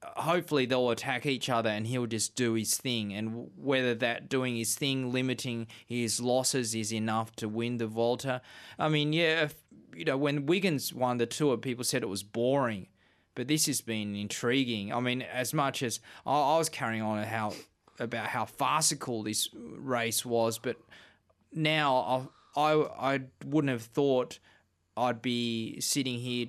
hopefully 0.02 0.66
they'll 0.66 0.90
attack 0.90 1.26
each 1.26 1.48
other 1.48 1.70
and 1.70 1.86
he'll 1.86 2.06
just 2.06 2.34
do 2.34 2.54
his 2.54 2.76
thing. 2.76 3.12
And 3.12 3.50
whether 3.56 3.94
that 3.96 4.28
doing 4.28 4.56
his 4.56 4.74
thing 4.74 5.12
limiting 5.12 5.66
his 5.86 6.20
losses 6.20 6.74
is 6.74 6.92
enough 6.92 7.34
to 7.36 7.48
win 7.48 7.78
the 7.78 7.86
Volta 7.86 8.40
I 8.78 8.88
mean 8.88 9.12
yeah 9.12 9.44
if, 9.44 9.54
you 9.94 10.04
know 10.04 10.16
when 10.16 10.46
Wiggins 10.46 10.92
won 10.94 11.18
the 11.18 11.26
tour 11.26 11.56
people 11.56 11.84
said 11.84 12.02
it 12.02 12.08
was 12.08 12.22
boring. 12.22 12.86
But 13.34 13.46
this 13.46 13.66
has 13.66 13.80
been 13.80 14.16
intriguing. 14.16 14.92
I 14.92 15.00
mean 15.00 15.22
as 15.22 15.52
much 15.52 15.82
as 15.82 16.00
I, 16.26 16.32
I 16.32 16.58
was 16.58 16.68
carrying 16.68 17.02
on 17.02 17.22
how 17.24 17.54
about 17.98 18.28
how 18.28 18.44
farcical 18.44 19.24
this 19.24 19.48
race 19.54 20.24
was 20.24 20.58
but 20.58 20.76
now 21.52 22.28
I 22.56 22.70
I, 22.72 23.14
I 23.14 23.20
wouldn't 23.44 23.70
have 23.70 23.82
thought 23.82 24.38
I'd 24.98 25.22
be 25.22 25.80
sitting 25.80 26.18
here 26.18 26.46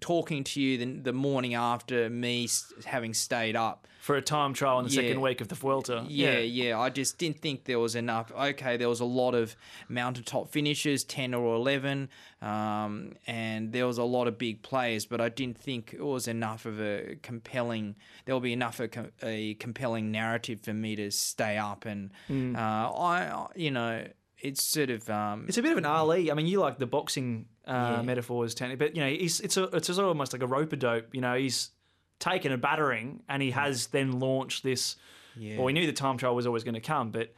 talking 0.00 0.44
to 0.44 0.60
you 0.60 0.78
the, 0.78 0.84
the 1.00 1.12
morning 1.12 1.54
after 1.54 2.10
me 2.10 2.48
having 2.84 3.14
stayed 3.14 3.56
up 3.56 3.86
for 4.02 4.16
a 4.16 4.22
time 4.22 4.52
trial 4.52 4.80
in 4.80 4.86
the 4.86 4.90
yeah. 4.90 5.02
second 5.02 5.20
week 5.20 5.40
of 5.40 5.46
the 5.46 5.54
Vuelta. 5.54 6.04
Yeah, 6.08 6.38
yeah, 6.38 6.38
yeah, 6.40 6.80
I 6.80 6.90
just 6.90 7.18
didn't 7.18 7.38
think 7.38 7.64
there 7.66 7.78
was 7.78 7.94
enough. 7.94 8.32
Okay, 8.32 8.76
there 8.76 8.88
was 8.88 8.98
a 8.98 9.04
lot 9.04 9.36
of 9.36 9.54
mountaintop 9.88 10.50
finishes, 10.50 11.04
ten 11.04 11.32
or 11.32 11.54
eleven, 11.54 12.08
um, 12.40 13.12
and 13.28 13.72
there 13.72 13.86
was 13.86 13.98
a 13.98 14.04
lot 14.04 14.26
of 14.26 14.38
big 14.38 14.62
players, 14.62 15.06
but 15.06 15.20
I 15.20 15.28
didn't 15.28 15.56
think 15.56 15.94
it 15.94 16.04
was 16.04 16.26
enough 16.26 16.66
of 16.66 16.80
a 16.80 17.16
compelling. 17.22 17.94
There 18.24 18.34
will 18.34 18.40
be 18.40 18.52
enough 18.52 18.80
of 18.80 19.12
a 19.22 19.54
compelling 19.54 20.10
narrative 20.10 20.62
for 20.62 20.74
me 20.74 20.96
to 20.96 21.12
stay 21.12 21.56
up, 21.56 21.84
and 21.84 22.10
mm. 22.28 22.56
uh, 22.56 22.92
I, 22.92 23.46
you 23.54 23.70
know 23.70 24.04
it's 24.42 24.62
sort 24.62 24.90
of 24.90 25.08
um, 25.08 25.46
it's 25.48 25.56
a 25.56 25.62
bit 25.62 25.72
of 25.72 25.78
an 25.78 25.86
Ali. 25.86 26.30
I 26.30 26.34
mean, 26.34 26.46
you 26.46 26.60
like 26.60 26.78
the 26.78 26.86
boxing 26.86 27.46
uh, 27.66 27.94
yeah. 27.96 28.02
metaphors, 28.02 28.54
but 28.54 28.96
you 28.96 29.02
know, 29.02 29.08
he's, 29.08 29.40
it's 29.40 29.56
a, 29.56 29.64
it's 29.64 29.88
a, 29.88 30.04
almost 30.04 30.32
like 30.32 30.42
a 30.42 30.46
rope 30.46 30.72
a 30.72 30.76
dope. 30.76 31.14
You 31.14 31.20
know, 31.20 31.34
he's 31.34 31.70
taken 32.18 32.52
a 32.52 32.58
battering 32.58 33.22
and 33.28 33.40
he 33.40 33.52
has 33.52 33.86
then 33.86 34.18
launched 34.18 34.64
this. 34.64 34.96
Yeah. 35.36 35.56
Well, 35.56 35.66
we 35.66 35.72
knew 35.72 35.86
the 35.86 35.92
time 35.92 36.18
trial 36.18 36.34
was 36.34 36.46
always 36.46 36.64
going 36.64 36.74
to 36.74 36.80
come, 36.80 37.10
but 37.10 37.32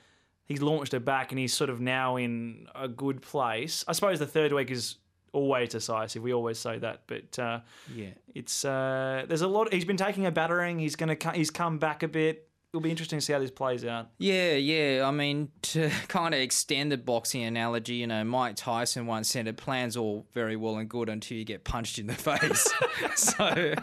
he's 0.46 0.62
launched 0.62 0.94
it 0.94 1.04
back 1.04 1.30
and 1.30 1.38
he's 1.38 1.52
sort 1.52 1.70
of 1.70 1.80
now 1.80 2.16
in 2.16 2.66
a 2.74 2.88
good 2.88 3.20
place. 3.20 3.84
I 3.86 3.92
suppose 3.92 4.18
the 4.18 4.26
third 4.26 4.52
week 4.52 4.70
is 4.70 4.96
always 5.32 5.68
decisive. 5.68 6.22
We 6.22 6.32
always 6.32 6.58
say 6.58 6.78
that, 6.78 7.02
but 7.06 7.38
uh, 7.38 7.60
yeah, 7.94 8.10
it's 8.34 8.64
uh, 8.64 9.26
there's 9.28 9.42
a 9.42 9.48
lot. 9.48 9.72
He's 9.74 9.84
been 9.84 9.98
taking 9.98 10.24
a 10.24 10.30
battering. 10.30 10.78
He's 10.78 10.96
gonna 10.96 11.16
he's 11.34 11.50
come 11.50 11.78
back 11.78 12.02
a 12.02 12.08
bit 12.08 12.48
it'll 12.74 12.82
be 12.82 12.90
interesting 12.90 13.20
to 13.20 13.24
see 13.24 13.32
how 13.32 13.38
this 13.38 13.52
plays 13.52 13.84
out. 13.84 14.08
Yeah, 14.18 14.54
yeah. 14.54 15.06
I 15.06 15.12
mean, 15.12 15.50
to 15.62 15.90
kind 16.08 16.34
of 16.34 16.40
extend 16.40 16.90
the 16.90 16.98
boxing 16.98 17.44
analogy, 17.44 17.94
you 17.94 18.08
know, 18.08 18.24
Mike 18.24 18.56
Tyson 18.56 19.06
once 19.06 19.28
said 19.28 19.46
it 19.46 19.56
plans 19.56 19.96
all 19.96 20.26
very 20.34 20.56
well 20.56 20.78
and 20.78 20.88
good 20.88 21.08
until 21.08 21.38
you 21.38 21.44
get 21.44 21.62
punched 21.62 22.00
in 22.00 22.08
the 22.08 22.14
face. 22.14 22.68
so 23.14 23.74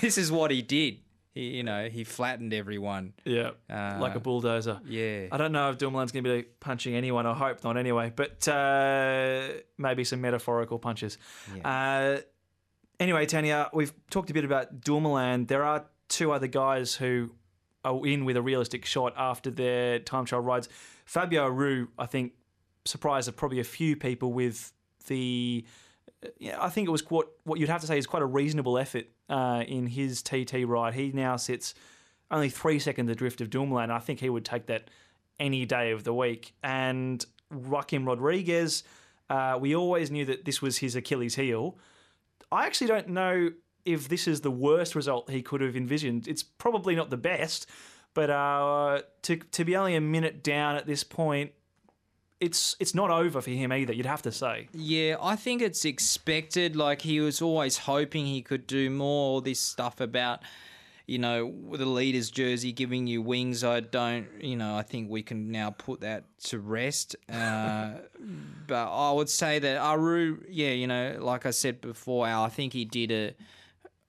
this 0.00 0.16
is 0.16 0.32
what 0.32 0.50
he 0.50 0.62
did. 0.62 1.00
He, 1.34 1.56
you 1.56 1.62
know, 1.62 1.90
he 1.90 2.04
flattened 2.04 2.54
everyone. 2.54 3.12
Yeah, 3.26 3.50
uh, 3.68 3.98
like 4.00 4.14
a 4.14 4.20
bulldozer. 4.20 4.80
Yeah. 4.86 5.26
I 5.30 5.36
don't 5.36 5.52
know 5.52 5.68
if 5.68 5.76
Dumoulin's 5.76 6.12
going 6.12 6.24
to 6.24 6.36
be 6.38 6.42
punching 6.60 6.94
anyone. 6.94 7.26
I 7.26 7.34
hope 7.34 7.64
not 7.64 7.76
anyway, 7.76 8.12
but 8.16 8.48
uh, 8.48 9.48
maybe 9.76 10.04
some 10.04 10.22
metaphorical 10.22 10.78
punches. 10.78 11.18
Yeah. 11.54 12.16
Uh, 12.16 12.20
anyway, 12.98 13.26
Tanya, 13.26 13.68
we've 13.74 13.92
talked 14.08 14.30
a 14.30 14.34
bit 14.34 14.44
about 14.46 14.80
Dumoulin. 14.80 15.46
There 15.46 15.64
are 15.64 15.84
two 16.08 16.32
other 16.32 16.46
guys 16.46 16.94
who 16.94 17.30
in 17.84 18.24
with 18.24 18.36
a 18.36 18.42
realistic 18.42 18.84
shot 18.84 19.12
after 19.16 19.50
their 19.50 19.98
time 19.98 20.24
trial 20.24 20.42
rides. 20.42 20.68
Fabio 21.04 21.44
Aru, 21.44 21.88
I 21.98 22.06
think, 22.06 22.32
surprised 22.84 23.34
probably 23.36 23.60
a 23.60 23.64
few 23.64 23.96
people 23.96 24.32
with 24.32 24.72
the. 25.06 25.64
Yeah, 26.38 26.56
I 26.60 26.68
think 26.68 26.86
it 26.86 26.90
was 26.92 27.08
what 27.10 27.28
what 27.44 27.58
you'd 27.58 27.68
have 27.68 27.80
to 27.80 27.86
say 27.86 27.98
is 27.98 28.06
quite 28.06 28.22
a 28.22 28.26
reasonable 28.26 28.78
effort 28.78 29.06
uh, 29.28 29.64
in 29.66 29.86
his 29.86 30.22
TT 30.22 30.64
ride. 30.64 30.94
He 30.94 31.10
now 31.10 31.36
sits 31.36 31.74
only 32.30 32.48
three 32.48 32.78
seconds 32.78 33.10
adrift 33.10 33.40
of 33.40 33.50
Dumoulin. 33.50 33.90
I 33.90 33.98
think 33.98 34.20
he 34.20 34.30
would 34.30 34.44
take 34.44 34.66
that 34.66 34.88
any 35.40 35.66
day 35.66 35.90
of 35.90 36.04
the 36.04 36.14
week. 36.14 36.54
And 36.62 37.24
Joaquim 37.50 38.06
Rodriguez, 38.06 38.84
uh, 39.28 39.58
we 39.60 39.74
always 39.74 40.10
knew 40.10 40.24
that 40.26 40.44
this 40.44 40.62
was 40.62 40.78
his 40.78 40.96
Achilles 40.96 41.34
heel. 41.34 41.76
I 42.50 42.66
actually 42.66 42.86
don't 42.88 43.08
know 43.08 43.50
if 43.84 44.08
this 44.08 44.28
is 44.28 44.40
the 44.40 44.50
worst 44.50 44.94
result 44.94 45.30
he 45.30 45.42
could 45.42 45.60
have 45.60 45.76
envisioned, 45.76 46.28
it's 46.28 46.42
probably 46.42 46.94
not 46.94 47.10
the 47.10 47.16
best. 47.16 47.66
But 48.14 48.30
uh, 48.30 49.02
to 49.22 49.36
to 49.36 49.64
be 49.64 49.76
only 49.76 49.94
a 49.94 50.00
minute 50.00 50.42
down 50.42 50.76
at 50.76 50.86
this 50.86 51.02
point, 51.02 51.52
it's 52.40 52.76
it's 52.78 52.94
not 52.94 53.10
over 53.10 53.40
for 53.40 53.50
him 53.50 53.72
either. 53.72 53.92
You'd 53.92 54.06
have 54.06 54.22
to 54.22 54.32
say. 54.32 54.68
Yeah, 54.72 55.16
I 55.20 55.36
think 55.36 55.62
it's 55.62 55.84
expected. 55.84 56.76
Like 56.76 57.02
he 57.02 57.20
was 57.20 57.40
always 57.40 57.78
hoping 57.78 58.26
he 58.26 58.42
could 58.42 58.66
do 58.66 58.90
more. 58.90 59.34
All 59.34 59.40
This 59.40 59.60
stuff 59.60 60.00
about 60.00 60.40
you 61.06 61.18
know 61.18 61.52
the 61.72 61.86
leader's 61.86 62.30
jersey 62.30 62.72
giving 62.72 63.06
you 63.06 63.22
wings. 63.22 63.64
I 63.64 63.80
don't. 63.80 64.26
You 64.40 64.56
know, 64.56 64.76
I 64.76 64.82
think 64.82 65.08
we 65.08 65.22
can 65.22 65.50
now 65.50 65.70
put 65.70 66.00
that 66.00 66.24
to 66.44 66.58
rest. 66.58 67.16
Uh, 67.32 67.92
but 68.66 68.92
I 68.92 69.12
would 69.12 69.30
say 69.30 69.58
that 69.58 69.78
Aru, 69.78 70.42
yeah, 70.50 70.70
you 70.70 70.86
know, 70.86 71.16
like 71.20 71.46
I 71.46 71.50
said 71.50 71.80
before, 71.80 72.26
Al, 72.26 72.44
I 72.44 72.50
think 72.50 72.74
he 72.74 72.84
did 72.84 73.10
a 73.10 73.34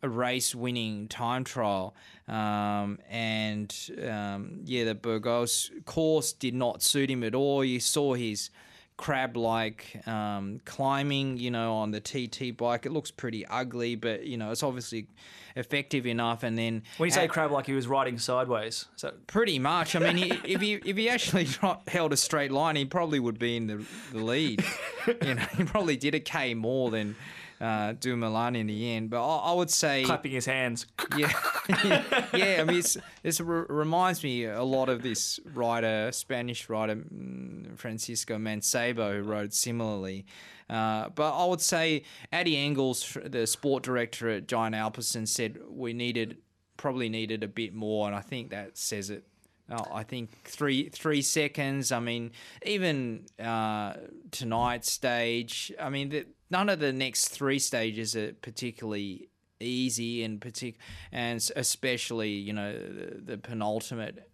a 0.03 0.09
race 0.09 0.53
winning 0.53 1.07
time 1.07 1.43
trial. 1.43 1.95
Um, 2.27 2.99
and 3.09 3.73
um, 4.07 4.59
yeah, 4.65 4.83
the 4.83 4.95
Burgos 4.95 5.71
course 5.85 6.33
did 6.33 6.53
not 6.53 6.83
suit 6.83 7.09
him 7.09 7.23
at 7.23 7.33
all. 7.33 7.63
You 7.63 7.79
saw 7.79 8.13
his 8.13 8.49
crab 8.97 9.35
like 9.35 10.05
um, 10.07 10.59
climbing, 10.65 11.37
you 11.37 11.51
know, 11.51 11.75
on 11.75 11.91
the 11.91 11.99
TT 11.99 12.55
bike. 12.55 12.85
It 12.85 12.91
looks 12.91 13.11
pretty 13.11 13.45
ugly, 13.45 13.95
but, 13.95 14.25
you 14.25 14.37
know, 14.37 14.51
it's 14.51 14.61
obviously 14.61 15.07
effective 15.55 16.05
enough. 16.05 16.43
And 16.43 16.57
then. 16.57 16.83
When 16.97 17.07
you 17.07 17.11
say 17.11 17.27
crab 17.27 17.51
like 17.51 17.65
he 17.65 17.73
was 17.73 17.87
riding 17.87 18.19
sideways. 18.19 18.85
So. 18.97 19.13
Pretty 19.27 19.57
much. 19.57 19.95
I 19.95 19.99
mean, 19.99 20.17
he, 20.17 20.31
if, 20.43 20.61
he, 20.61 20.73
if 20.73 20.97
he 20.97 21.09
actually 21.09 21.47
held 21.87 22.13
a 22.13 22.17
straight 22.17 22.51
line, 22.51 22.75
he 22.75 22.85
probably 22.85 23.19
would 23.19 23.39
be 23.39 23.55
in 23.55 23.67
the, 23.67 23.85
the 24.11 24.23
lead. 24.23 24.63
you 25.21 25.35
know, 25.35 25.45
he 25.57 25.63
probably 25.63 25.95
did 25.95 26.13
a 26.13 26.19
K 26.19 26.53
more 26.53 26.91
than 26.91 27.15
uh, 27.63 27.93
Milan 28.03 28.55
in 28.55 28.67
the 28.67 28.91
end. 28.91 29.09
But 29.09 29.25
I, 29.25 29.51
I, 29.51 29.53
would 29.53 29.69
say 29.69 30.03
clapping 30.03 30.31
his 30.31 30.45
hands. 30.45 30.85
Yeah, 31.17 31.31
yeah. 32.33 32.57
I 32.59 32.63
mean, 32.63 32.77
it's, 32.77 32.97
this 33.21 33.39
re- 33.39 33.65
reminds 33.69 34.23
me 34.23 34.45
a 34.45 34.63
lot 34.63 34.89
of 34.89 35.03
this 35.03 35.39
writer, 35.53 36.11
Spanish 36.11 36.67
writer 36.69 36.95
mm, 36.95 37.77
Francisco 37.77 38.37
Mancebo, 38.37 39.17
who 39.17 39.21
wrote 39.21 39.53
similarly. 39.53 40.25
Uh, 40.69 41.09
but 41.09 41.37
I 41.37 41.45
would 41.45 41.61
say 41.61 42.03
Addy 42.31 42.57
Engels, 42.57 43.15
the 43.23 43.45
sport 43.45 43.83
director 43.83 44.29
at 44.29 44.47
Giant 44.47 44.75
Alpecin, 44.75 45.27
said 45.27 45.59
we 45.69 45.93
needed 45.93 46.37
probably 46.77 47.09
needed 47.09 47.43
a 47.43 47.47
bit 47.47 47.73
more, 47.73 48.07
and 48.07 48.15
I 48.15 48.21
think 48.21 48.49
that 48.49 48.77
says 48.77 49.09
it 49.11 49.23
Oh, 49.71 49.85
I 49.93 50.03
think 50.03 50.29
three 50.43 50.89
three 50.89 51.21
seconds. 51.21 51.91
I 51.93 51.99
mean, 51.99 52.31
even 52.65 53.25
uh, 53.39 53.93
tonight's 54.31 54.91
stage. 54.91 55.71
I 55.79 55.89
mean, 55.89 56.09
the, 56.09 56.25
none 56.53 56.69
of 56.69 56.79
the 56.79 56.93
next 56.93 57.29
three 57.29 57.59
stages 57.59 58.15
are 58.15 58.31
particularly 58.41 59.27
easy, 59.59 60.23
and 60.23 60.39
partic- 60.39 60.75
and 61.11 61.49
especially 61.55 62.29
you 62.29 62.53
know 62.53 62.71
the, 62.71 63.21
the 63.31 63.37
penultimate. 63.37 64.29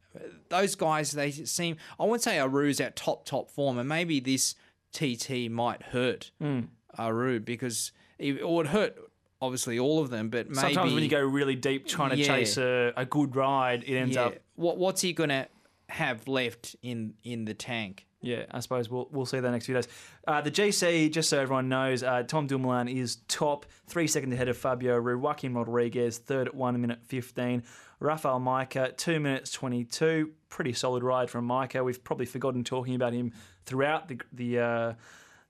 Those 0.50 0.76
guys, 0.76 1.12
they 1.12 1.32
seem. 1.32 1.78
I 2.00 2.04
wouldn't 2.04 2.24
say 2.24 2.38
Aru's 2.40 2.80
at 2.80 2.96
top 2.96 3.26
top 3.26 3.50
form, 3.50 3.80
and 3.80 3.88
maybe 3.88 4.20
this 4.20 4.56
TT 4.92 5.50
might 5.50 5.82
hurt 5.82 6.32
mm. 6.42 6.68
Aru 6.98 7.40
because 7.40 7.92
it 8.20 8.48
would 8.48 8.68
hurt 8.68 8.98
obviously 9.42 9.80
all 9.80 10.02
of 10.02 10.10
them, 10.10 10.30
but 10.30 10.50
maybe 10.50 10.60
sometimes 10.60 10.94
when 10.94 11.04
you 11.04 11.10
go 11.10 11.22
really 11.22 11.56
deep 11.56 11.88
trying 11.88 12.10
to 12.10 12.18
yeah. 12.18 12.28
chase 12.28 12.58
a, 12.58 12.92
a 12.98 13.06
good 13.06 13.36
ride, 13.36 13.84
it 13.84 13.96
ends 13.96 14.16
yeah. 14.16 14.26
up. 14.26 14.34
What 14.56 14.78
what's 14.78 15.02
he 15.02 15.14
gonna 15.14 15.48
have 15.88 16.28
left 16.28 16.76
in 16.82 17.14
in 17.24 17.46
the 17.46 17.54
tank? 17.54 18.06
Yeah, 18.22 18.44
I 18.52 18.60
suppose 18.60 18.90
we'll 18.90 19.08
we'll 19.12 19.26
see 19.26 19.40
that 19.40 19.50
next 19.50 19.66
few 19.66 19.76
days. 19.76 19.88
Uh, 20.28 20.42
the 20.42 20.52
GC, 20.52 21.12
just 21.12 21.30
so 21.30 21.40
everyone 21.40 21.70
knows, 21.70 22.04
uh, 22.04 22.24
Tom 22.24 22.48
Dumoulin 22.48 22.90
is 22.90 23.18
top, 23.30 23.66
three 23.88 24.08
seconds 24.08 24.34
ahead 24.34 24.50
of 24.50 24.58
Fabio 24.58 24.96
Aru, 24.96 25.18
Joaquim 25.18 25.56
Rodriguez, 25.56 26.18
third 26.18 26.48
at 26.48 26.54
one 26.56 26.80
minute 26.82 27.00
fifteen. 27.06 27.64
Rafael 28.02 28.40
Majka, 28.40 28.98
two 28.98 29.22
minutes 29.22 29.52
twenty 29.52 29.86
two. 29.86 30.32
Pretty 30.50 30.74
solid 30.74 31.02
ride 31.02 31.30
from 31.30 31.48
Majka. 31.48 31.84
We've 31.84 32.04
probably 32.04 32.26
forgotten 32.26 32.64
talking 32.66 32.96
about 32.96 33.14
him 33.14 33.32
throughout 33.66 34.10
the 34.10 34.20
the 34.34 34.60
uh, 34.60 34.94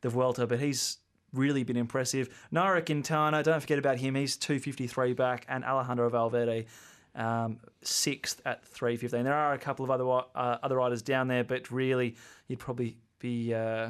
the 0.01 0.09
Vuelta, 0.09 0.45
but 0.45 0.59
he's 0.59 0.97
really 1.33 1.63
been 1.63 1.77
impressive. 1.77 2.29
Nairo 2.53 2.85
Quintana, 2.85 3.43
don't 3.43 3.59
forget 3.59 3.79
about 3.79 3.97
him. 3.97 4.15
He's 4.15 4.37
253 4.37 5.13
back, 5.13 5.45
and 5.49 5.63
Alejandro 5.63 6.09
Valverde, 6.09 6.65
um, 7.19 7.59
sixth 7.83 8.41
at 8.45 8.65
315. 8.65 9.23
There 9.23 9.33
are 9.33 9.53
a 9.53 9.59
couple 9.59 9.83
of 9.83 9.91
other 9.91 10.09
uh, 10.09 10.57
other 10.63 10.77
riders 10.77 11.01
down 11.01 11.27
there, 11.27 11.43
but 11.43 11.69
really, 11.69 12.15
you'd 12.47 12.59
probably 12.59 12.97
be 13.19 13.53
uh, 13.53 13.89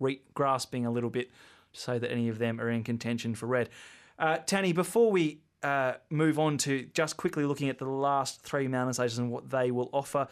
re- 0.00 0.22
grasping 0.32 0.86
a 0.86 0.90
little 0.90 1.10
bit 1.10 1.30
to 1.72 1.80
say 1.80 1.98
that 1.98 2.10
any 2.10 2.28
of 2.28 2.38
them 2.38 2.60
are 2.60 2.70
in 2.70 2.84
contention 2.84 3.34
for 3.34 3.46
red. 3.46 3.68
Uh, 4.18 4.38
Tanny, 4.38 4.72
before 4.72 5.10
we 5.10 5.40
uh, 5.62 5.94
move 6.08 6.38
on 6.38 6.56
to 6.58 6.88
just 6.94 7.16
quickly 7.16 7.44
looking 7.44 7.68
at 7.68 7.78
the 7.78 7.84
last 7.84 8.42
three 8.42 8.68
mountain 8.68 8.94
stages 8.94 9.18
and 9.18 9.30
what 9.30 9.50
they 9.50 9.70
will 9.70 9.90
offer. 9.92 10.28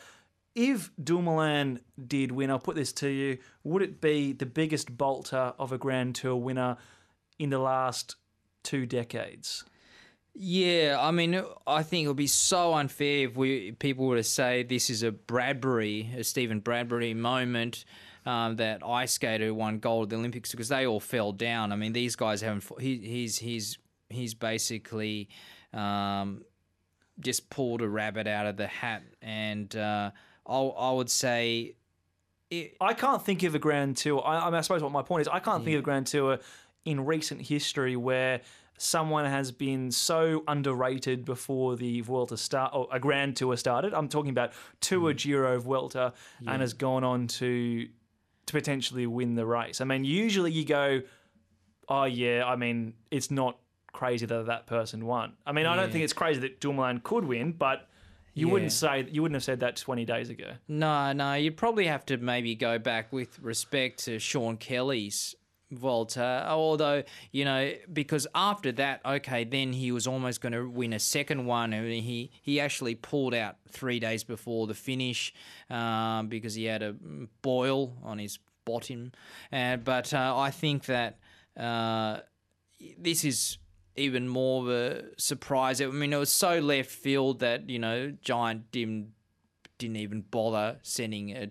If 0.55 0.91
Dumoulin 1.03 1.81
did 2.07 2.33
win, 2.33 2.51
I'll 2.51 2.59
put 2.59 2.77
this 2.77 2.93
to 2.95 3.09
you: 3.09 3.39
Would 3.65 3.83
it 3.83 4.01
be 4.01 4.33
the 4.33 4.47
biggest 4.47 4.97
bolter 4.97 5.53
of 5.59 5.73
a 5.73 5.79
Grand 5.79 6.15
Tour 6.15 6.37
winner 6.37 6.77
in 7.39 7.51
the 7.51 7.59
last 7.59 8.17
two 8.63 8.87
decades? 8.87 9.65
Yeah, 10.39 10.99
I 11.01 11.13
mean, 11.13 11.43
I 11.67 11.83
think 11.83 12.05
it 12.05 12.09
would 12.09 12.17
be 12.17 12.27
so 12.27 12.75
unfair 12.75 13.27
if 13.27 13.37
we 13.37 13.73
people 13.73 14.07
were 14.07 14.17
to 14.17 14.23
say 14.23 14.65
this 14.65 14.91
is 14.91 15.03
a 15.03 15.11
Bradbury, 15.11 16.11
a 16.15 16.23
Steven 16.25 16.61
Bradbury 16.61 17.15
moment. 17.15 17.87
Um, 18.27 18.57
that 18.57 18.85
ice 18.85 19.13
skater 19.13 19.55
won 19.55 19.79
gold 19.79 20.07
at 20.07 20.11
the 20.11 20.17
Olympics 20.17 20.51
because 20.51 20.69
they 20.69 20.85
all 20.85 21.01
fell 21.01 21.33
down. 21.33 21.73
I 21.73 21.77
mean, 21.77 21.95
these 21.95 22.17
guys 22.17 22.43
haven't. 22.43 22.65
He, 22.79 22.99
he's 22.99 23.39
he's 23.39 23.79
he's 24.11 24.35
basically 24.35 25.31
um, 25.73 26.43
just 27.19 27.49
pulled 27.49 27.81
a 27.81 27.89
rabbit 27.89 28.27
out 28.27 28.47
of 28.47 28.59
the 28.59 28.67
hat, 28.67 29.05
and 29.23 29.75
uh, 29.75 30.11
I 30.47 30.91
would 30.93 31.11
say. 31.11 31.77
It, 32.51 32.77
I 32.81 32.95
can't 32.95 33.25
think 33.25 33.43
of 33.43 33.57
a 33.57 33.59
Grand 33.59 33.97
Tour. 33.97 34.23
I, 34.25 34.39
I, 34.39 34.45
mean, 34.45 34.55
I 34.55 34.61
suppose 34.61 34.81
what 34.81 34.93
my 34.93 35.03
point 35.03 35.23
is, 35.23 35.29
I 35.29 35.41
can't 35.41 35.65
think 35.65 35.75
of 35.75 35.81
a 35.81 35.83
Grand 35.83 36.07
Tour 36.07 36.39
in 36.85 37.05
recent 37.05 37.43
history 37.43 37.97
where 37.97 38.41
someone 38.79 39.25
has 39.25 39.53
been 39.53 39.91
so 39.91 40.45
underrated 40.49 41.25
before 41.25 41.77
the 41.77 42.01
Vuelta 42.03 42.37
start 42.37 42.73
or 42.75 42.89
a 42.93 43.01
Grand 43.01 43.37
Tour 43.37 43.57
started. 43.57 43.95
I'm 43.95 44.09
talking 44.09 44.31
about 44.31 44.53
Tour 44.81 45.13
mm. 45.13 45.17
Giro 45.17 45.59
Vuelta 45.59 46.13
yeah. 46.41 46.53
and 46.53 46.61
has 46.61 46.73
gone 46.73 47.05
on 47.05 47.27
to 47.29 47.89
to 48.47 48.53
potentially 48.53 49.07
win 49.07 49.35
the 49.35 49.45
race. 49.45 49.81
I 49.81 49.85
mean, 49.85 50.05
usually 50.05 50.53
you 50.53 50.65
go, 50.65 51.03
oh 51.89 52.05
yeah, 52.05 52.45
I 52.47 52.57
mean, 52.57 52.95
it's 53.11 53.31
not 53.31 53.59
crazy 53.93 54.27
that 54.27 54.47
that 54.47 54.67
person 54.67 55.05
won. 55.05 55.33
I 55.45 55.53
mean, 55.53 55.65
yeah. 55.65 55.73
I 55.73 55.77
don't 55.77 55.91
think 55.91 56.05
it's 56.05 56.13
crazy 56.13 56.41
that 56.41 56.61
Dumoulin 56.61 57.01
could 57.01 57.25
win, 57.25 57.53
but 57.53 57.89
you 58.35 58.47
yeah. 58.47 58.53
wouldn't 58.53 58.73
say 58.73 59.07
you 59.11 59.23
wouldn't 59.23 59.37
have 59.37 59.45
said 59.45 59.61
that 59.61 59.77
20 59.77 60.05
days 60.05 60.31
ago. 60.31 60.53
No, 60.69 61.13
no, 61.13 61.35
you'd 61.35 61.57
probably 61.57 61.87
have 61.87 62.05
to 62.07 62.19
maybe 62.19 62.55
go 62.55 62.79
back 62.79 63.13
with 63.13 63.39
respect 63.41 64.05
to 64.05 64.19
Sean 64.19 64.59
Kelly's 64.59 65.35
Vuelta, 65.73 66.47
although 66.49 67.03
you 67.33 67.45
know 67.45 67.73
because 67.93 68.27
after 68.35 68.71
that, 68.73 69.01
okay, 69.05 69.45
then 69.45 69.73
he 69.73 69.91
was 69.91 70.07
almost 70.07 70.41
going 70.41 70.53
to 70.53 70.69
win 70.69 70.93
a 70.93 70.99
second 70.99 71.45
one, 71.47 71.73
and 71.73 71.91
he 71.91 72.31
he 72.41 72.61
actually 72.61 72.95
pulled 72.95 73.35
out 73.35 73.57
three 73.69 73.99
days 73.99 74.23
before 74.23 74.67
the 74.67 74.75
finish 74.75 75.35
um, 75.69 76.29
because 76.29 76.55
he 76.55 76.65
had 76.65 76.83
a 76.83 76.95
boil 77.43 77.97
on 78.05 78.19
his 78.19 78.39
bottom. 78.65 79.13
Uh, 79.53 79.77
but 79.77 80.15
uh, 80.15 80.39
I 80.39 80.51
think 80.51 80.85
that 80.87 81.19
uh, 81.57 82.21
this 82.99 83.25
is 83.25 83.59
even 83.97 84.29
more 84.29 84.63
of 84.63 84.69
a 84.69 85.05
surprise. 85.19 85.81
I 85.81 85.87
mean, 85.87 86.13
it 86.13 86.19
was 86.19 86.33
so 86.33 86.59
left 86.61 86.91
field 86.91 87.41
that 87.41 87.69
you 87.69 87.79
know 87.79 88.13
Giant 88.23 88.71
didn't 88.71 89.13
didn't 89.79 89.97
even 89.97 90.23
bother 90.23 90.79
sending 90.83 91.31
a 91.31 91.51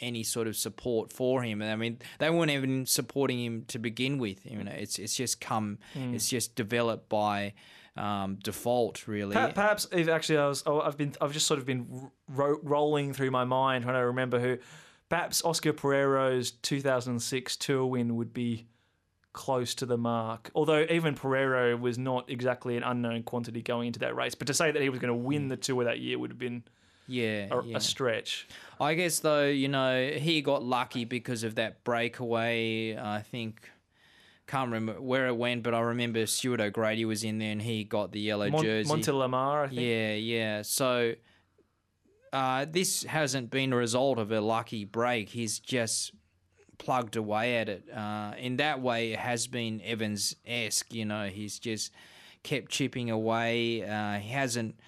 any 0.00 0.22
sort 0.22 0.46
of 0.46 0.56
support 0.56 1.12
for 1.12 1.42
him. 1.42 1.62
I 1.62 1.76
mean, 1.76 1.98
they 2.18 2.30
weren't 2.30 2.50
even 2.50 2.86
supporting 2.86 3.42
him 3.42 3.64
to 3.68 3.78
begin 3.78 4.18
with. 4.18 4.44
You 4.44 4.62
know, 4.64 4.72
it's 4.72 4.98
it's 4.98 5.14
just 5.14 5.40
come, 5.40 5.78
mm. 5.94 6.14
it's 6.14 6.28
just 6.28 6.54
developed 6.54 7.08
by 7.08 7.54
um, 7.96 8.38
default, 8.42 9.06
really. 9.06 9.34
Perhaps 9.34 9.88
if 9.92 10.08
actually 10.08 10.38
I 10.38 10.48
was, 10.48 10.62
oh, 10.66 10.80
I've 10.80 10.96
been, 10.96 11.14
I've 11.20 11.32
just 11.32 11.46
sort 11.46 11.58
of 11.60 11.66
been 11.66 12.10
ro- 12.28 12.60
rolling 12.62 13.12
through 13.12 13.30
my 13.30 13.44
mind 13.44 13.84
trying 13.84 13.96
to 13.96 14.06
remember 14.06 14.40
who. 14.40 14.58
Perhaps 15.08 15.44
Oscar 15.44 15.72
Pereiro's 15.72 16.52
2006 16.52 17.56
Tour 17.56 17.84
win 17.86 18.14
would 18.14 18.32
be 18.32 18.68
close 19.32 19.74
to 19.76 19.86
the 19.86 19.98
mark. 19.98 20.50
Although 20.54 20.86
even 20.88 21.14
Pereiro 21.14 21.78
was 21.78 21.98
not 21.98 22.30
exactly 22.30 22.76
an 22.76 22.84
unknown 22.84 23.24
quantity 23.24 23.60
going 23.60 23.88
into 23.88 24.00
that 24.00 24.14
race, 24.14 24.36
but 24.36 24.46
to 24.46 24.54
say 24.54 24.70
that 24.70 24.80
he 24.80 24.88
was 24.88 25.00
going 25.00 25.12
to 25.12 25.14
win 25.14 25.48
the 25.48 25.56
Tour 25.56 25.84
that 25.84 25.98
year 25.98 26.18
would 26.18 26.30
have 26.30 26.38
been 26.38 26.62
yeah, 27.10 27.48
a, 27.50 27.62
yeah. 27.64 27.76
a 27.76 27.80
stretch. 27.80 28.48
I 28.80 28.94
guess 28.94 29.18
though, 29.18 29.46
you 29.46 29.68
know, 29.68 30.10
he 30.10 30.40
got 30.40 30.62
lucky 30.62 31.04
because 31.04 31.44
of 31.44 31.56
that 31.56 31.84
breakaway. 31.84 32.96
I 32.96 33.20
think 33.20 33.68
can't 34.46 34.72
remember 34.72 35.00
where 35.00 35.28
it 35.28 35.36
went, 35.36 35.62
but 35.62 35.74
I 35.74 35.80
remember 35.80 36.26
Stuart 36.26 36.60
O'Grady 36.60 37.04
was 37.04 37.22
in 37.22 37.38
there 37.38 37.52
and 37.52 37.62
he 37.62 37.84
got 37.84 38.10
the 38.10 38.20
yellow 38.20 38.50
Mon- 38.50 38.62
jersey. 38.62 38.92
Montelimar, 38.92 39.64
I 39.64 39.68
think. 39.68 39.80
Yeah, 39.80 40.14
yeah. 40.14 40.62
So 40.62 41.14
uh, 42.32 42.66
this 42.68 43.04
hasn't 43.04 43.50
been 43.50 43.72
a 43.72 43.76
result 43.76 44.18
of 44.18 44.32
a 44.32 44.40
lucky 44.40 44.84
break. 44.84 45.28
He's 45.28 45.60
just 45.60 46.12
plugged 46.78 47.14
away 47.14 47.58
at 47.58 47.68
it. 47.68 47.84
Uh, 47.94 48.32
in 48.38 48.56
that 48.56 48.80
way, 48.80 49.12
it 49.12 49.20
has 49.20 49.46
been 49.46 49.80
Evans 49.84 50.34
esque. 50.44 50.92
You 50.92 51.04
know, 51.04 51.26
he's 51.26 51.60
just 51.60 51.92
kept 52.42 52.70
chipping 52.70 53.10
away. 53.10 53.84
Uh, 53.84 54.14
he 54.14 54.30
hasn't 54.30 54.80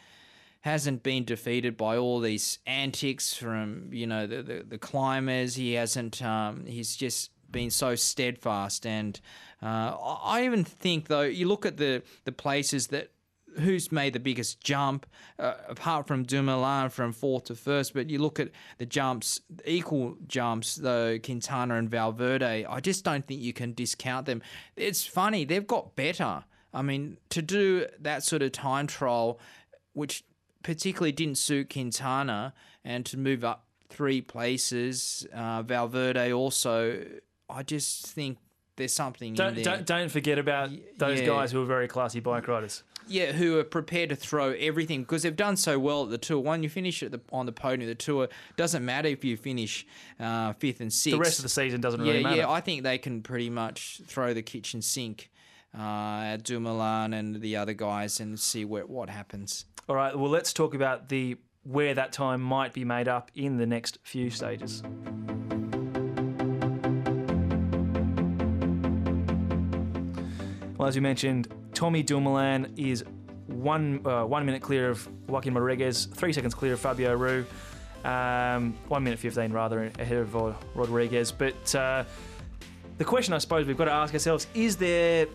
hasn't 0.62 1.02
been 1.02 1.24
defeated 1.24 1.76
by 1.76 1.96
all 1.96 2.20
these 2.20 2.58
antics 2.66 3.34
from 3.34 3.88
you 3.92 4.06
know 4.06 4.26
the 4.26 4.42
the, 4.42 4.64
the 4.66 4.78
climbers. 4.78 5.56
He 5.56 5.74
hasn't. 5.74 6.22
Um, 6.22 6.64
he's 6.66 6.96
just 6.96 7.30
been 7.50 7.70
so 7.70 7.94
steadfast, 7.94 8.86
and 8.86 9.20
uh, 9.62 9.96
I 10.24 10.44
even 10.44 10.64
think 10.64 11.08
though 11.08 11.22
you 11.22 11.46
look 11.46 11.66
at 11.66 11.76
the 11.76 12.02
the 12.24 12.32
places 12.32 12.88
that 12.88 13.10
who's 13.58 13.92
made 13.92 14.14
the 14.14 14.20
biggest 14.20 14.62
jump 14.62 15.04
uh, 15.38 15.54
apart 15.68 16.06
from 16.06 16.22
Dumoulin 16.22 16.88
from 16.88 17.12
fourth 17.12 17.44
to 17.44 17.54
first 17.54 17.92
but 17.92 18.08
you 18.08 18.18
look 18.18 18.40
at 18.40 18.48
the 18.78 18.86
jumps 18.86 19.42
equal 19.66 20.16
jumps 20.26 20.76
though 20.76 21.18
Quintana 21.18 21.74
and 21.74 21.90
Valverde 21.90 22.64
I 22.64 22.80
just 22.80 23.04
don't 23.04 23.26
think 23.26 23.42
you 23.42 23.52
can 23.52 23.74
discount 23.74 24.24
them 24.24 24.40
it's 24.74 25.04
funny 25.04 25.44
they've 25.44 25.66
got 25.66 25.96
better 25.96 26.44
I 26.72 26.80
mean 26.80 27.18
to 27.28 27.42
do 27.42 27.86
that 28.00 28.22
sort 28.22 28.40
of 28.40 28.52
time 28.52 28.86
trial 28.86 29.38
which 29.92 30.24
particularly 30.62 31.12
didn't 31.12 31.38
suit 31.38 31.72
Quintana, 31.72 32.54
and 32.84 33.04
to 33.06 33.16
move 33.16 33.44
up 33.44 33.66
three 33.88 34.20
places, 34.20 35.26
uh, 35.34 35.62
Valverde 35.62 36.32
also. 36.32 37.04
I 37.48 37.62
just 37.62 38.06
think 38.06 38.38
there's 38.76 38.92
something 38.92 39.34
don't, 39.34 39.62
Don't, 39.62 39.84
don't 39.84 40.08
forget 40.08 40.38
about 40.38 40.70
those 40.96 41.20
yeah. 41.20 41.26
guys 41.26 41.52
who 41.52 41.62
are 41.62 41.66
very 41.66 41.88
classy 41.88 42.20
bike 42.20 42.48
riders. 42.48 42.82
Yeah, 43.08 43.32
who 43.32 43.58
are 43.58 43.64
prepared 43.64 44.10
to 44.10 44.16
throw 44.16 44.52
everything 44.52 45.02
because 45.02 45.24
they've 45.24 45.34
done 45.34 45.56
so 45.56 45.78
well 45.78 46.04
at 46.04 46.10
the 46.10 46.18
tour. 46.18 46.38
When 46.38 46.62
you 46.62 46.68
finish 46.68 47.02
at 47.02 47.10
the, 47.10 47.20
on 47.32 47.46
the 47.46 47.52
podium, 47.52 47.88
the 47.88 47.96
tour 47.96 48.28
doesn't 48.56 48.84
matter 48.84 49.08
if 49.08 49.24
you 49.24 49.36
finish 49.36 49.84
uh, 50.20 50.52
fifth 50.54 50.80
and 50.80 50.92
sixth. 50.92 51.16
The 51.16 51.20
rest 51.20 51.38
of 51.40 51.42
the 51.42 51.48
season 51.48 51.80
doesn't 51.80 52.04
yeah, 52.04 52.12
really 52.12 52.22
matter. 52.22 52.36
Yeah, 52.36 52.50
I 52.50 52.60
think 52.60 52.84
they 52.84 52.98
can 52.98 53.20
pretty 53.22 53.50
much 53.50 54.00
throw 54.06 54.32
the 54.32 54.42
kitchen 54.42 54.82
sink 54.82 55.30
uh, 55.76 56.36
Dumoulin 56.36 57.12
and 57.14 57.40
the 57.40 57.56
other 57.56 57.72
guys 57.72 58.20
and 58.20 58.38
see 58.38 58.64
where, 58.64 58.86
what 58.86 59.08
happens. 59.10 59.66
All 59.88 59.96
right, 59.96 60.16
well, 60.16 60.30
let's 60.30 60.52
talk 60.52 60.74
about 60.74 61.08
the 61.08 61.36
where 61.64 61.94
that 61.94 62.12
time 62.12 62.40
might 62.40 62.72
be 62.72 62.84
made 62.84 63.08
up 63.08 63.30
in 63.34 63.56
the 63.56 63.66
next 63.66 63.98
few 64.02 64.30
stages. 64.30 64.82
Well, 70.76 70.88
as 70.88 70.96
you 70.96 71.02
mentioned, 71.02 71.46
Tommy 71.74 72.02
Dumoulin 72.02 72.74
is 72.76 73.04
one 73.46 74.04
uh, 74.04 74.24
one 74.24 74.44
minute 74.44 74.62
clear 74.62 74.90
of 74.90 75.08
Joaquin 75.28 75.54
Rodriguez, 75.54 76.06
three 76.06 76.32
seconds 76.32 76.54
clear 76.54 76.72
of 76.72 76.80
Fabio 76.80 77.10
Aru, 77.10 77.44
um, 78.04 78.74
one 78.88 79.04
minute 79.04 79.20
fifteen 79.20 79.52
rather 79.52 79.92
ahead 79.98 80.18
of 80.18 80.34
Rodriguez. 80.74 81.30
But 81.30 81.74
uh, 81.74 82.04
the 82.98 83.04
question 83.04 83.32
I 83.32 83.38
suppose 83.38 83.66
we've 83.66 83.76
got 83.76 83.84
to 83.84 83.92
ask 83.92 84.12
ourselves 84.12 84.48
is 84.54 84.76
there 84.76 85.26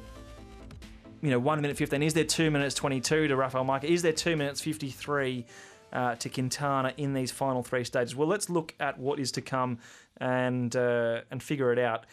you 1.22 1.30
know, 1.30 1.40
one 1.40 1.62
minute 1.62 1.78
15. 1.78 2.04
Is 2.04 2.14
there 2.14 2.24
two 2.24 2.52
minutes 2.52 2.76
22 2.76 3.28
to 3.28 3.36
Rafael 3.36 3.66
Majka? 3.66 3.86
Is 3.86 4.02
there 4.02 4.14
two 4.14 4.36
minutes 4.36 4.62
53 4.62 5.46
uh, 5.94 6.16
to 6.16 6.30
Quintana 6.30 6.94
in 6.98 7.14
these 7.14 7.32
final 7.32 7.64
three 7.64 7.84
stages? 7.84 8.16
Well, 8.16 8.28
let's 8.28 8.50
look 8.50 8.76
at 8.80 9.00
what 9.00 9.20
is 9.20 9.32
to 9.34 9.42
come 9.42 9.80
and 10.20 10.76
uh, 10.76 11.22
and 11.32 11.42
figure 11.42 11.72
it 11.72 11.80
out. 11.80 12.06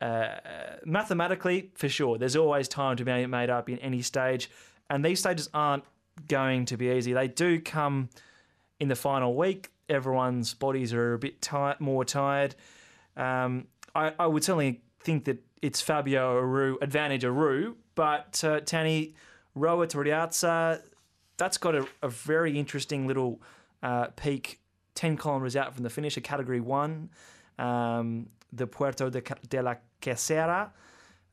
Uh, 0.00 0.38
mathematically, 0.84 1.70
for 1.74 1.88
sure, 1.88 2.18
there's 2.18 2.36
always 2.36 2.66
time 2.68 2.96
to 2.96 3.04
be 3.04 3.26
made 3.26 3.50
up 3.50 3.68
in 3.68 3.78
any 3.78 4.02
stage, 4.02 4.50
and 4.90 5.04
these 5.04 5.20
stages 5.20 5.48
aren't 5.54 5.84
going 6.28 6.64
to 6.66 6.76
be 6.76 6.88
easy. 6.90 7.12
They 7.12 7.28
do 7.28 7.60
come 7.60 8.08
in 8.80 8.88
the 8.88 8.96
final 8.96 9.34
week. 9.36 9.70
Everyone's 9.88 10.54
bodies 10.54 10.92
are 10.92 11.14
a 11.14 11.18
bit 11.18 11.46
more 11.78 12.04
tired. 12.04 12.54
Um, 13.16 13.66
I, 13.94 14.12
I 14.18 14.26
would 14.26 14.42
certainly 14.42 14.80
think 15.00 15.24
that 15.26 15.38
it's 15.60 15.80
Fabio 15.80 16.36
Aru, 16.36 16.78
advantage 16.80 17.24
Aru, 17.24 17.76
but 17.94 18.42
uh, 18.44 18.60
Tani 18.60 19.14
Roa 19.54 19.86
Riaza, 19.86 20.82
that's 21.36 21.58
got 21.58 21.74
a, 21.74 21.86
a, 22.02 22.08
very 22.08 22.58
interesting 22.58 23.06
little 23.06 23.40
uh, 23.82 24.06
peak 24.16 24.60
10 24.94 25.16
kilometres 25.16 25.56
out 25.56 25.74
from 25.74 25.82
the 25.82 25.90
finish, 25.90 26.16
a 26.16 26.20
category 26.20 26.60
one, 26.60 27.10
um, 27.58 28.28
the 28.52 28.66
Puerto 28.66 29.10
de, 29.10 29.22
de 29.48 29.62
la 29.62 29.74
Quesera. 30.00 30.70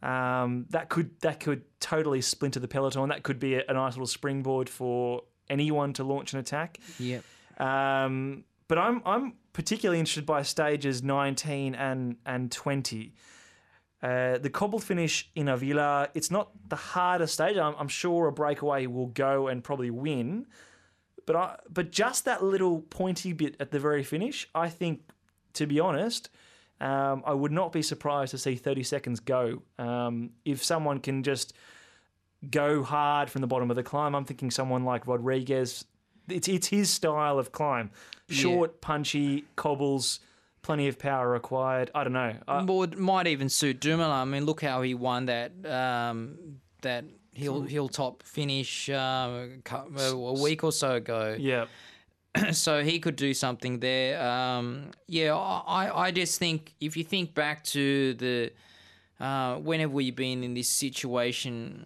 Um, 0.01 0.65
that 0.69 0.87
could 0.87 1.19
that 1.19 1.41
could 1.41 1.63
totally 1.81 2.21
splinter 2.21 2.61
the 2.61 2.69
peloton. 2.69 3.09
That 3.09 3.23
could 3.23 3.37
be 3.37 3.55
a, 3.55 3.63
a 3.67 3.73
nice 3.73 3.93
little 3.93 4.07
springboard 4.07 4.69
for 4.69 5.23
anyone 5.49 5.91
to 5.93 6.05
launch 6.05 6.31
an 6.31 6.39
attack. 6.39 6.79
Yep. 6.99 7.23
Um, 7.57 8.45
but 8.69 8.77
I'm 8.77 9.01
I'm 9.05 9.33
particularly 9.51 9.99
interested 9.99 10.25
by 10.25 10.43
stages 10.43 11.03
19 11.03 11.75
and 11.75 12.15
and 12.25 12.49
20 12.49 13.13
Uh, 14.01 14.37
the 14.37 14.49
cobbled 14.49 14.83
finish 14.83 15.29
in 15.35 15.49
Avila, 15.49 16.09
it's 16.13 16.31
not 16.31 16.51
the 16.69 16.75
hardest 16.75 17.33
stage. 17.33 17.57
I'm, 17.57 17.75
I'm 17.77 17.89
sure 17.89 18.27
a 18.27 18.31
breakaway 18.31 18.85
will 18.85 19.07
go 19.07 19.47
and 19.47 19.61
probably 19.63 19.89
win, 19.89 20.45
but 21.25 21.35
I, 21.35 21.57
but 21.69 21.91
just 21.91 22.25
that 22.25 22.41
little 22.41 22.81
pointy 22.81 23.33
bit 23.33 23.57
at 23.59 23.71
the 23.71 23.79
very 23.79 24.03
finish, 24.03 24.47
I 24.55 24.69
think, 24.69 25.01
to 25.53 25.67
be 25.67 25.81
honest, 25.81 26.29
um, 26.79 27.23
I 27.25 27.33
would 27.33 27.51
not 27.51 27.73
be 27.73 27.81
surprised 27.81 28.31
to 28.31 28.37
see 28.37 28.55
30 28.55 28.83
seconds 28.83 29.19
go. 29.19 29.63
Um, 29.77 30.31
if 30.45 30.63
someone 30.63 30.99
can 30.99 31.23
just 31.23 31.53
go 32.49 32.83
hard 32.83 33.29
from 33.29 33.41
the 33.41 33.47
bottom 33.47 33.69
of 33.69 33.75
the 33.75 33.83
climb, 33.83 34.15
I'm 34.15 34.23
thinking 34.23 34.49
someone 34.49 34.85
like 34.85 35.07
Rodriguez. 35.07 35.83
It's 36.29 36.47
it's 36.47 36.67
his 36.67 36.89
style 36.89 37.37
of 37.37 37.51
climb, 37.51 37.91
short, 38.29 38.81
punchy 38.81 39.45
cobbles 39.55 40.19
plenty 40.61 40.87
of 40.87 40.99
power 40.99 41.29
required. 41.29 41.91
I 41.93 42.03
don't 42.03 42.13
know. 42.13 42.35
I, 42.47 42.63
well, 42.63 42.83
it 42.83 42.97
might 42.97 43.27
even 43.27 43.49
suit 43.49 43.79
Dumoulin. 43.79 44.11
I 44.11 44.25
mean, 44.25 44.45
look 44.45 44.61
how 44.61 44.81
he 44.81 44.93
won 44.93 45.25
that 45.25 45.51
um, 45.65 46.59
that 46.81 47.05
hill 47.33 47.61
hilltop 47.61 48.23
finish 48.23 48.89
uh, 48.89 49.47
a 49.71 50.41
week 50.41 50.63
or 50.63 50.71
so 50.71 50.95
ago. 50.95 51.35
yeah, 51.39 51.65
so 52.51 52.83
he 52.83 52.99
could 52.99 53.15
do 53.15 53.33
something 53.33 53.79
there. 53.79 54.21
Um, 54.21 54.91
yeah, 55.07 55.35
I, 55.35 56.07
I 56.07 56.11
just 56.11 56.39
think 56.39 56.73
if 56.79 56.97
you 56.97 57.03
think 57.03 57.33
back 57.33 57.63
to 57.65 58.13
the 58.15 58.51
uh, 59.19 59.55
when 59.55 59.79
have 59.79 59.91
we 59.91 60.11
been 60.11 60.43
in 60.43 60.53
this 60.53 60.69
situation 60.69 61.85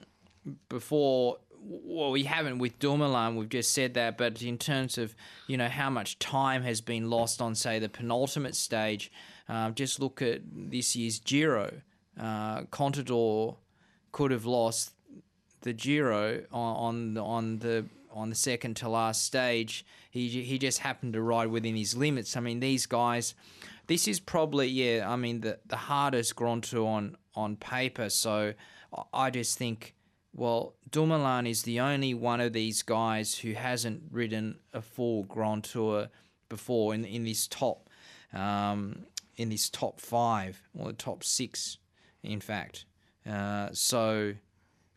before? 0.70 1.38
Well, 1.66 2.12
we 2.12 2.24
haven't 2.24 2.60
with 2.60 2.78
Dumoulin. 2.80 3.36
We've 3.36 3.50
just 3.50 3.74
said 3.74 3.94
that, 3.94 4.18
but 4.18 4.42
in 4.42 4.58
terms 4.58 4.98
of 4.98 5.16
you 5.48 5.58
know 5.58 5.70
how 5.70 5.90
much 5.90 6.20
time 6.20 6.64
has 6.64 6.82
been 6.82 7.10
lost 7.10 7.42
on 7.42 7.56
say 7.56 7.80
the 7.80 7.90
penultimate 7.90 8.56
stage, 8.56 9.12
uh, 9.48 9.72
just 9.72 10.00
look 10.00 10.22
at 10.22 10.42
this 10.52 10.96
year's 10.96 11.20
Giro. 11.20 11.72
Uh, 12.20 12.64
Contador 12.64 13.58
could 14.12 14.32
have 14.32 14.46
lost 14.46 14.94
the 15.62 15.74
Giro 15.74 16.44
on, 16.52 16.76
on 16.76 17.14
the 17.14 17.24
on 17.24 17.60
the 17.60 17.86
on 18.12 18.30
the 18.30 18.36
second 18.36 18.76
to 18.78 18.90
last 18.90 19.24
stage. 19.24 19.86
He 20.12 20.28
he 20.30 20.58
just 20.58 20.80
happened 20.80 21.14
to 21.14 21.22
ride 21.22 21.48
within 21.48 21.76
his 21.76 21.96
limits. 21.96 22.36
I 22.38 22.40
mean, 22.40 22.60
these 22.60 22.86
guys. 22.86 23.34
This 23.88 24.08
is 24.08 24.20
probably 24.20 24.68
yeah. 24.68 25.10
I 25.10 25.16
mean, 25.16 25.42
the 25.42 25.60
the 25.66 25.76
hardest 25.76 26.36
Grand 26.36 26.64
Tour 26.64 26.88
on 26.88 27.18
on 27.36 27.56
paper. 27.56 28.10
So 28.10 28.54
I 29.14 29.30
just 29.30 29.58
think 29.58 29.96
well, 30.34 30.74
Dumoulin 30.90 31.46
is 31.46 31.64
the 31.64 31.80
only 31.80 32.14
one 32.14 32.42
of 32.42 32.54
these 32.54 32.82
guys 32.82 33.38
who 33.38 33.54
hasn't 33.54 34.04
ridden 34.12 34.58
a 34.74 34.82
full 34.82 35.24
Grand 35.24 35.64
Tour 35.64 36.10
before 36.50 36.94
in 36.94 37.06
in 37.06 37.24
this 37.24 37.48
top, 37.48 37.90
um, 38.34 39.06
in 39.38 39.50
this 39.50 39.70
top 39.70 40.00
five 40.00 40.62
or 40.78 40.88
the 40.88 40.94
top 40.94 41.24
six, 41.24 41.78
in 42.24 42.40
fact. 42.40 42.86
Uh, 43.30 43.70
so 43.74 44.34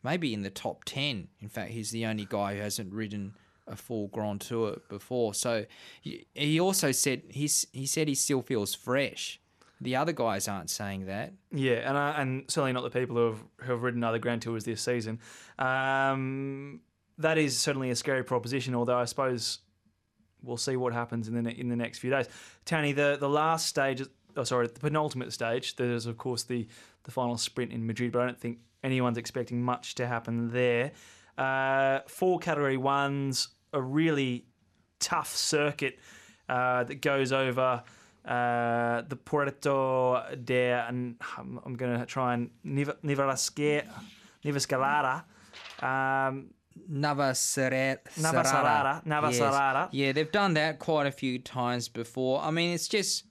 maybe 0.03 0.33
in 0.33 0.41
the 0.41 0.49
top 0.49 0.83
ten. 0.85 1.27
In 1.39 1.49
fact, 1.49 1.71
he's 1.71 1.91
the 1.91 2.05
only 2.05 2.25
guy 2.27 2.55
who 2.55 2.61
hasn't 2.61 2.91
ridden 2.91 3.33
a 3.67 3.75
full 3.75 4.07
Grand 4.07 4.41
Tour 4.41 4.77
before. 4.89 5.33
So 5.33 5.65
he 6.01 6.59
also 6.59 6.91
said 6.91 7.21
he's 7.29 7.67
he 7.71 7.85
said 7.85 8.07
he 8.07 8.15
still 8.15 8.41
feels 8.41 8.73
fresh. 8.73 9.39
The 9.79 9.95
other 9.95 10.11
guys 10.11 10.47
aren't 10.47 10.69
saying 10.69 11.05
that. 11.05 11.33
Yeah, 11.51 11.87
and 11.87 11.97
uh, 11.97 12.13
and 12.17 12.43
certainly 12.49 12.73
not 12.73 12.83
the 12.83 12.89
people 12.89 13.15
who 13.15 13.25
have, 13.27 13.43
who 13.57 13.71
have 13.73 13.83
ridden 13.83 14.03
other 14.03 14.19
Grand 14.19 14.41
Tours 14.41 14.63
this 14.63 14.81
season. 14.81 15.19
Um, 15.59 16.81
that 17.19 17.37
is 17.37 17.57
certainly 17.57 17.91
a 17.91 17.95
scary 17.95 18.23
proposition. 18.23 18.73
Although 18.73 18.97
I 18.97 19.05
suppose 19.05 19.59
we'll 20.41 20.57
see 20.57 20.75
what 20.75 20.93
happens 20.93 21.27
in 21.27 21.35
the 21.35 21.41
ne- 21.41 21.57
in 21.57 21.69
the 21.69 21.75
next 21.75 21.99
few 21.99 22.09
days. 22.09 22.27
Tony, 22.65 22.91
the 22.91 23.17
the 23.19 23.29
last 23.29 23.67
stage, 23.67 24.01
oh 24.35 24.43
sorry, 24.43 24.67
the 24.67 24.79
penultimate 24.79 25.31
stage. 25.33 25.75
There's 25.75 26.05
of 26.05 26.17
course 26.17 26.43
the 26.43 26.67
the 27.03 27.11
final 27.11 27.37
sprint 27.37 27.71
in 27.71 27.85
Madrid, 27.85 28.11
but 28.11 28.21
I 28.21 28.25
don't 28.25 28.39
think 28.39 28.59
anyone's 28.83 29.17
expecting 29.17 29.61
much 29.61 29.95
to 29.95 30.07
happen 30.07 30.49
there. 30.51 30.91
Uh, 31.37 31.99
four 32.07 32.39
Category 32.39 32.77
Ones, 32.77 33.49
a 33.73 33.81
really 33.81 34.45
tough 34.99 35.35
circuit 35.35 35.99
uh, 36.49 36.83
that 36.85 37.01
goes 37.01 37.31
over 37.31 37.83
uh, 38.27 39.03
the 39.07 39.15
Puerto 39.15 40.35
de, 40.43 40.71
and 40.71 41.15
I'm, 41.37 41.59
I'm 41.65 41.75
going 41.75 41.99
to 41.99 42.05
try 42.05 42.33
and 42.33 42.49
Nivascalada. 44.43 45.23
Um, 45.81 46.49
Navacerrada. 46.91 47.99
Navacerrada. 48.19 49.05
Navacerrada. 49.05 49.89
Yes. 49.91 49.93
Yeah, 49.93 50.11
they've 50.11 50.31
done 50.31 50.53
that 50.55 50.79
quite 50.79 51.07
a 51.07 51.11
few 51.11 51.39
times 51.39 51.87
before. 51.87 52.41
I 52.41 52.51
mean, 52.51 52.73
it's 52.73 52.87
just, 52.87 53.25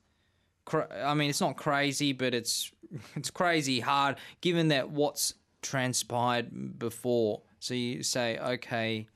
cra- 0.65 0.89
I 1.05 1.15
mean, 1.15 1.31
it's 1.31 1.41
not 1.41 1.57
crazy, 1.57 2.13
but 2.13 2.35
it's 2.35 2.73
it's 3.17 3.31
crazy 3.31 3.81
hard 3.81 4.17
given 4.41 4.69
that 4.69 4.91
what's 4.91 5.35
transpired 5.63 6.79
before. 6.79 7.43
So 7.61 7.75
you 7.75 8.03
say, 8.03 8.39
okay, 8.39 9.07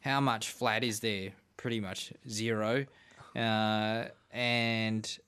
how 0.00 0.20
much 0.20 0.50
flat 0.50 0.84
is 0.84 1.00
there? 1.00 1.32
Pretty 1.56 1.80
much 1.80 2.12
zero. 2.28 2.86
Uh, 3.36 4.04
and 4.30 5.18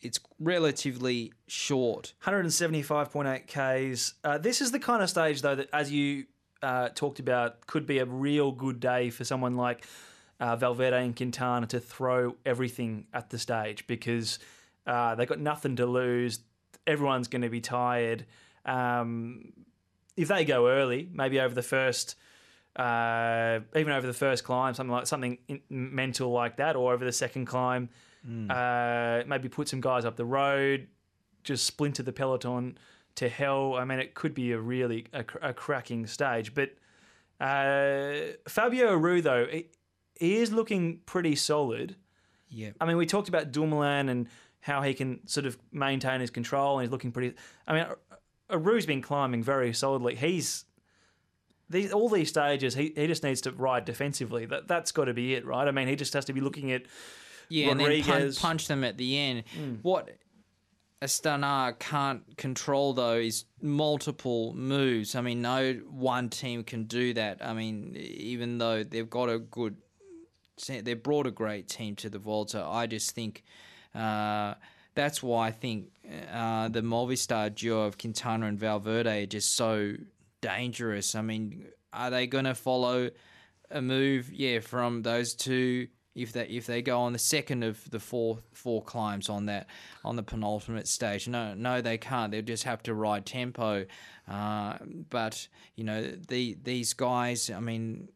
it's 0.00 0.20
relatively 0.38 1.32
short. 1.46 2.14
175.8 2.24 3.46
Ks. 3.46 4.14
Uh, 4.22 4.38
this 4.38 4.60
is 4.60 4.72
the 4.72 4.78
kind 4.78 5.02
of 5.02 5.10
stage, 5.10 5.42
though, 5.42 5.54
that 5.54 5.68
as 5.72 5.90
you 5.90 6.26
uh, 6.62 6.90
talked 6.90 7.18
about, 7.18 7.66
could 7.66 7.86
be 7.86 7.98
a 7.98 8.04
real 8.04 8.52
good 8.52 8.80
day 8.80 9.10
for 9.10 9.24
someone 9.24 9.56
like 9.56 9.84
uh, 10.38 10.56
Valverde 10.56 11.04
and 11.04 11.16
Quintana 11.16 11.66
to 11.68 11.80
throw 11.80 12.36
everything 12.44 13.06
at 13.12 13.30
the 13.30 13.38
stage 13.38 13.86
because 13.86 14.38
uh, 14.86 15.14
they've 15.14 15.28
got 15.28 15.40
nothing 15.40 15.76
to 15.76 15.86
lose. 15.86 16.40
Everyone's 16.86 17.28
going 17.28 17.42
to 17.42 17.48
be 17.48 17.60
tired. 17.60 18.26
Um, 18.64 19.52
if 20.16 20.28
they 20.28 20.44
go 20.44 20.68
early, 20.68 21.08
maybe 21.12 21.40
over 21.40 21.54
the 21.54 21.62
first 21.62 22.16
uh, 22.76 23.60
even 23.74 23.92
over 23.92 24.06
the 24.06 24.12
first 24.12 24.44
climb, 24.44 24.74
something 24.74 24.92
like 24.92 25.06
something 25.06 25.38
mental 25.70 26.30
like 26.30 26.56
that, 26.58 26.76
or 26.76 26.92
over 26.92 27.04
the 27.04 27.12
second 27.12 27.46
climb, 27.46 27.88
mm. 28.26 28.50
uh, 28.50 29.24
maybe 29.26 29.48
put 29.48 29.68
some 29.68 29.80
guys 29.80 30.04
up 30.04 30.16
the 30.16 30.24
road, 30.24 30.88
just 31.44 31.64
splinter 31.64 32.02
the 32.02 32.12
peloton 32.12 32.78
to 33.16 33.28
hell. 33.28 33.74
I 33.74 33.84
mean, 33.84 33.98
it 33.98 34.14
could 34.14 34.34
be 34.34 34.52
a 34.52 34.58
really 34.58 35.06
a, 35.12 35.24
a 35.42 35.52
cracking 35.52 36.06
stage. 36.06 36.54
But 36.54 36.70
uh, 37.40 38.32
Fabio 38.48 38.88
Aru, 38.88 39.22
though, 39.22 39.46
he, 39.50 39.66
he 40.14 40.36
is 40.36 40.52
looking 40.52 41.00
pretty 41.06 41.36
solid. 41.36 41.96
Yeah. 42.48 42.70
I 42.80 42.86
mean, 42.86 42.96
we 42.96 43.06
talked 43.06 43.28
about 43.28 43.52
Dumoulin 43.52 44.08
and 44.08 44.28
how 44.60 44.82
he 44.82 44.94
can 44.94 45.26
sort 45.26 45.46
of 45.46 45.58
maintain 45.72 46.20
his 46.20 46.30
control, 46.30 46.78
and 46.78 46.86
he's 46.86 46.92
looking 46.92 47.12
pretty. 47.12 47.36
I 47.66 47.74
mean, 47.74 47.86
Aru's 48.50 48.86
been 48.86 49.02
climbing 49.02 49.42
very 49.42 49.72
solidly. 49.72 50.14
He's 50.16 50.64
these 51.68 51.92
all 51.92 52.08
these 52.08 52.28
stages, 52.28 52.74
he, 52.74 52.92
he 52.94 53.06
just 53.06 53.22
needs 53.22 53.40
to 53.42 53.50
ride 53.50 53.84
defensively. 53.84 54.46
That 54.46 54.68
that's 54.68 54.92
got 54.92 55.06
to 55.06 55.14
be 55.14 55.34
it, 55.34 55.44
right? 55.44 55.66
I 55.66 55.70
mean, 55.70 55.88
he 55.88 55.96
just 55.96 56.12
has 56.14 56.24
to 56.26 56.32
be 56.32 56.40
looking 56.40 56.70
at 56.72 56.82
yeah, 57.48 57.68
Rodriguez. 57.68 58.06
and 58.06 58.14
then 58.14 58.22
punch, 58.22 58.38
punch 58.40 58.68
them 58.68 58.84
at 58.84 58.96
the 58.96 59.18
end. 59.18 59.44
Mm. 59.58 59.78
What 59.82 60.10
Astana 61.02 61.78
can't 61.78 62.36
control 62.36 62.94
though 62.94 63.16
is 63.16 63.44
multiple 63.60 64.54
moves. 64.54 65.14
I 65.14 65.20
mean, 65.20 65.42
no 65.42 65.74
one 65.90 66.28
team 66.30 66.64
can 66.64 66.84
do 66.84 67.14
that. 67.14 67.44
I 67.44 67.52
mean, 67.52 67.96
even 67.96 68.58
though 68.58 68.82
they've 68.82 69.08
got 69.08 69.28
a 69.28 69.38
good, 69.38 69.76
they've 70.66 71.02
brought 71.02 71.26
a 71.26 71.30
great 71.30 71.68
team 71.68 71.96
to 71.96 72.10
the 72.10 72.18
Vuelta. 72.18 72.64
I 72.64 72.86
just 72.86 73.12
think. 73.12 73.44
Uh, 73.94 74.54
that's 74.94 75.22
why 75.22 75.48
I 75.48 75.50
think 75.50 75.90
uh, 76.32 76.68
the 76.68 76.80
Movistar 76.80 77.54
duo 77.54 77.82
of 77.82 77.98
Quintana 77.98 78.46
and 78.46 78.58
Valverde 78.58 79.24
are 79.24 79.26
just 79.26 79.54
so 79.54 79.92
dangerous. 80.40 81.14
I 81.14 81.20
mean, 81.20 81.66
are 81.92 82.10
they 82.10 82.26
going 82.26 82.46
to 82.46 82.54
follow 82.54 83.10
a 83.70 83.82
move? 83.82 84.32
Yeah, 84.32 84.60
from 84.60 85.02
those 85.02 85.34
two. 85.34 85.88
If 86.16 86.32
they 86.32 86.46
if 86.46 86.66
they 86.66 86.82
go 86.82 87.00
on 87.00 87.12
the 87.12 87.18
second 87.18 87.62
of 87.62 87.88
the 87.90 88.00
four 88.00 88.38
four 88.52 88.82
climbs 88.82 89.28
on 89.28 89.46
that 89.46 89.68
on 90.04 90.16
the 90.16 90.22
penultimate 90.22 90.88
stage, 90.88 91.28
no 91.28 91.54
no 91.54 91.80
they 91.80 91.98
can't. 91.98 92.32
They'll 92.32 92.42
just 92.42 92.64
have 92.64 92.82
to 92.84 92.94
ride 92.94 93.26
tempo. 93.26 93.86
Uh, 94.28 94.78
but 95.10 95.46
you 95.76 95.84
know 95.84 96.02
the 96.28 96.56
these 96.62 96.94
guys. 96.94 97.50
I 97.50 97.60
mean, 97.60 98.08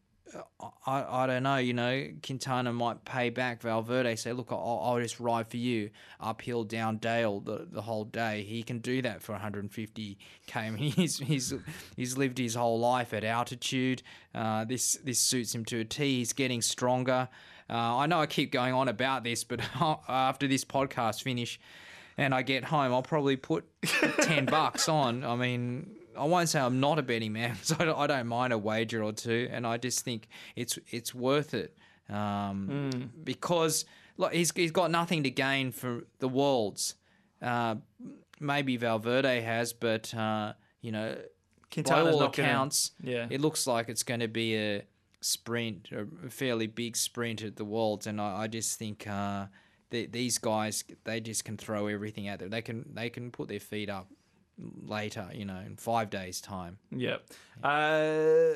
I, 0.86 1.04
I 1.08 1.26
don't 1.26 1.42
know, 1.42 1.56
you 1.56 1.72
know, 1.72 2.06
Quintana 2.24 2.72
might 2.72 3.04
pay 3.04 3.30
back 3.30 3.62
Valverde, 3.62 4.16
say, 4.16 4.32
look, 4.32 4.48
I'll, 4.50 4.80
I'll 4.82 5.00
just 5.00 5.18
ride 5.18 5.48
for 5.48 5.56
you 5.56 5.90
uphill, 6.20 6.64
down 6.64 6.98
Dale 6.98 7.40
the, 7.40 7.66
the 7.70 7.82
whole 7.82 8.04
day. 8.04 8.44
He 8.44 8.62
can 8.62 8.78
do 8.78 9.02
that 9.02 9.22
for 9.22 9.34
150k. 9.34 10.16
I 10.54 10.70
mean, 10.70 10.92
he's, 10.92 11.18
he's, 11.18 11.54
he's 11.96 12.16
lived 12.16 12.38
his 12.38 12.54
whole 12.54 12.78
life 12.78 13.12
at 13.12 13.24
altitude. 13.24 14.02
Uh, 14.34 14.64
this, 14.64 14.94
this 15.04 15.18
suits 15.18 15.54
him 15.54 15.64
to 15.66 15.80
a 15.80 15.84
T. 15.84 16.18
He's 16.18 16.32
getting 16.32 16.62
stronger. 16.62 17.28
Uh, 17.70 17.98
I 17.98 18.06
know 18.06 18.20
I 18.20 18.26
keep 18.26 18.50
going 18.50 18.74
on 18.74 18.88
about 18.88 19.22
this, 19.22 19.44
but 19.44 19.60
after 20.08 20.48
this 20.48 20.64
podcast 20.64 21.22
finish 21.22 21.60
and 22.18 22.34
I 22.34 22.42
get 22.42 22.64
home, 22.64 22.92
I'll 22.92 23.02
probably 23.02 23.36
put 23.36 23.64
10 23.82 24.46
bucks 24.46 24.88
on. 24.88 25.22
I 25.24 25.36
mean, 25.36 25.90
I 26.18 26.24
won't 26.24 26.48
say 26.48 26.60
I'm 26.60 26.80
not 26.80 26.98
a 26.98 27.02
betting 27.02 27.32
man, 27.32 27.56
so 27.62 27.76
I 27.96 28.06
don't 28.06 28.26
mind 28.26 28.52
a 28.52 28.58
wager 28.58 29.02
or 29.02 29.12
two, 29.12 29.48
and 29.50 29.66
I 29.66 29.76
just 29.76 30.04
think 30.04 30.28
it's 30.56 30.78
it's 30.90 31.14
worth 31.14 31.54
it 31.54 31.76
um, 32.08 32.90
mm. 32.92 33.08
because 33.24 33.84
look, 34.16 34.32
he's 34.32 34.52
he's 34.54 34.72
got 34.72 34.90
nothing 34.90 35.22
to 35.22 35.30
gain 35.30 35.70
for 35.70 36.02
the 36.18 36.28
worlds. 36.28 36.96
Uh, 37.40 37.76
maybe 38.38 38.76
Valverde 38.76 39.40
has, 39.40 39.72
but 39.72 40.12
uh, 40.14 40.52
you 40.80 40.92
know, 40.92 41.16
by 41.84 42.00
all 42.00 42.18
not 42.18 42.36
gonna- 42.36 42.48
accounts, 42.48 42.90
yeah. 43.02 43.26
it 43.30 43.40
looks 43.40 43.66
like 43.66 43.88
it's 43.88 44.02
going 44.02 44.20
to 44.20 44.28
be 44.28 44.56
a 44.56 44.82
sprint, 45.20 45.90
a 45.92 46.30
fairly 46.30 46.66
big 46.66 46.96
sprint 46.96 47.42
at 47.42 47.56
the 47.56 47.64
Worlds, 47.64 48.06
and 48.06 48.20
I, 48.20 48.42
I 48.42 48.46
just 48.46 48.78
think 48.78 49.06
uh, 49.06 49.46
th- 49.90 50.12
these 50.12 50.38
guys 50.38 50.84
they 51.04 51.20
just 51.20 51.44
can 51.44 51.56
throw 51.56 51.86
everything 51.86 52.28
out 52.28 52.38
there. 52.38 52.48
They 52.48 52.62
can 52.62 52.90
they 52.94 53.10
can 53.10 53.30
put 53.30 53.48
their 53.48 53.60
feet 53.60 53.90
up 53.90 54.08
later, 54.58 55.28
you 55.32 55.44
know, 55.44 55.58
in 55.64 55.76
five 55.76 56.10
days' 56.10 56.40
time. 56.40 56.78
Yeah. 56.90 57.16
Uh, 57.62 58.54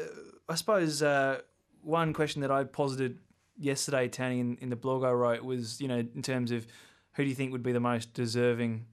I 0.48 0.54
suppose 0.54 1.02
uh, 1.02 1.40
one 1.82 2.12
question 2.12 2.42
that 2.42 2.50
I 2.50 2.64
posited 2.64 3.18
yesterday, 3.58 4.08
Tanny, 4.08 4.40
in, 4.40 4.58
in 4.60 4.68
the 4.70 4.76
blog 4.76 5.04
I 5.04 5.12
wrote 5.12 5.42
was, 5.42 5.80
you 5.80 5.88
know, 5.88 5.98
in 6.14 6.22
terms 6.22 6.50
of 6.50 6.66
who 7.12 7.22
do 7.22 7.28
you 7.28 7.34
think 7.34 7.52
would 7.52 7.62
be 7.62 7.72
the 7.72 7.80
most 7.80 8.12
deserving 8.12 8.86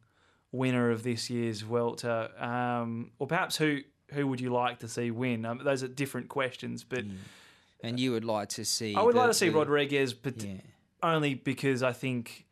winner 0.52 0.92
of 0.92 1.04
this 1.04 1.30
year's 1.30 1.62
Vuelta, 1.62 2.32
um, 2.38 3.12
or 3.20 3.28
perhaps 3.28 3.58
who 3.58 3.80
who 4.12 4.28
would 4.28 4.42
you 4.42 4.52
like 4.52 4.80
to 4.80 4.88
see 4.88 5.10
win? 5.10 5.46
Um, 5.46 5.62
those 5.64 5.84
are 5.84 5.88
different 5.88 6.28
questions, 6.28 6.84
but 6.84 7.06
And 7.84 8.00
you 8.00 8.12
would 8.12 8.26
like 8.26 8.50
to 8.50 8.66
see? 8.66 8.96
I 8.96 9.02
would 9.02 9.16
the- 9.16 9.20
like 9.20 9.30
to 9.30 9.34
see 9.34 9.50
the- 9.50 9.58
Rodriguez, 9.58 10.14
but 10.14 10.42
Yeah. 10.44 10.56
only 11.04 11.34
because 11.36 11.84
I 11.84 11.94
think 11.94 12.46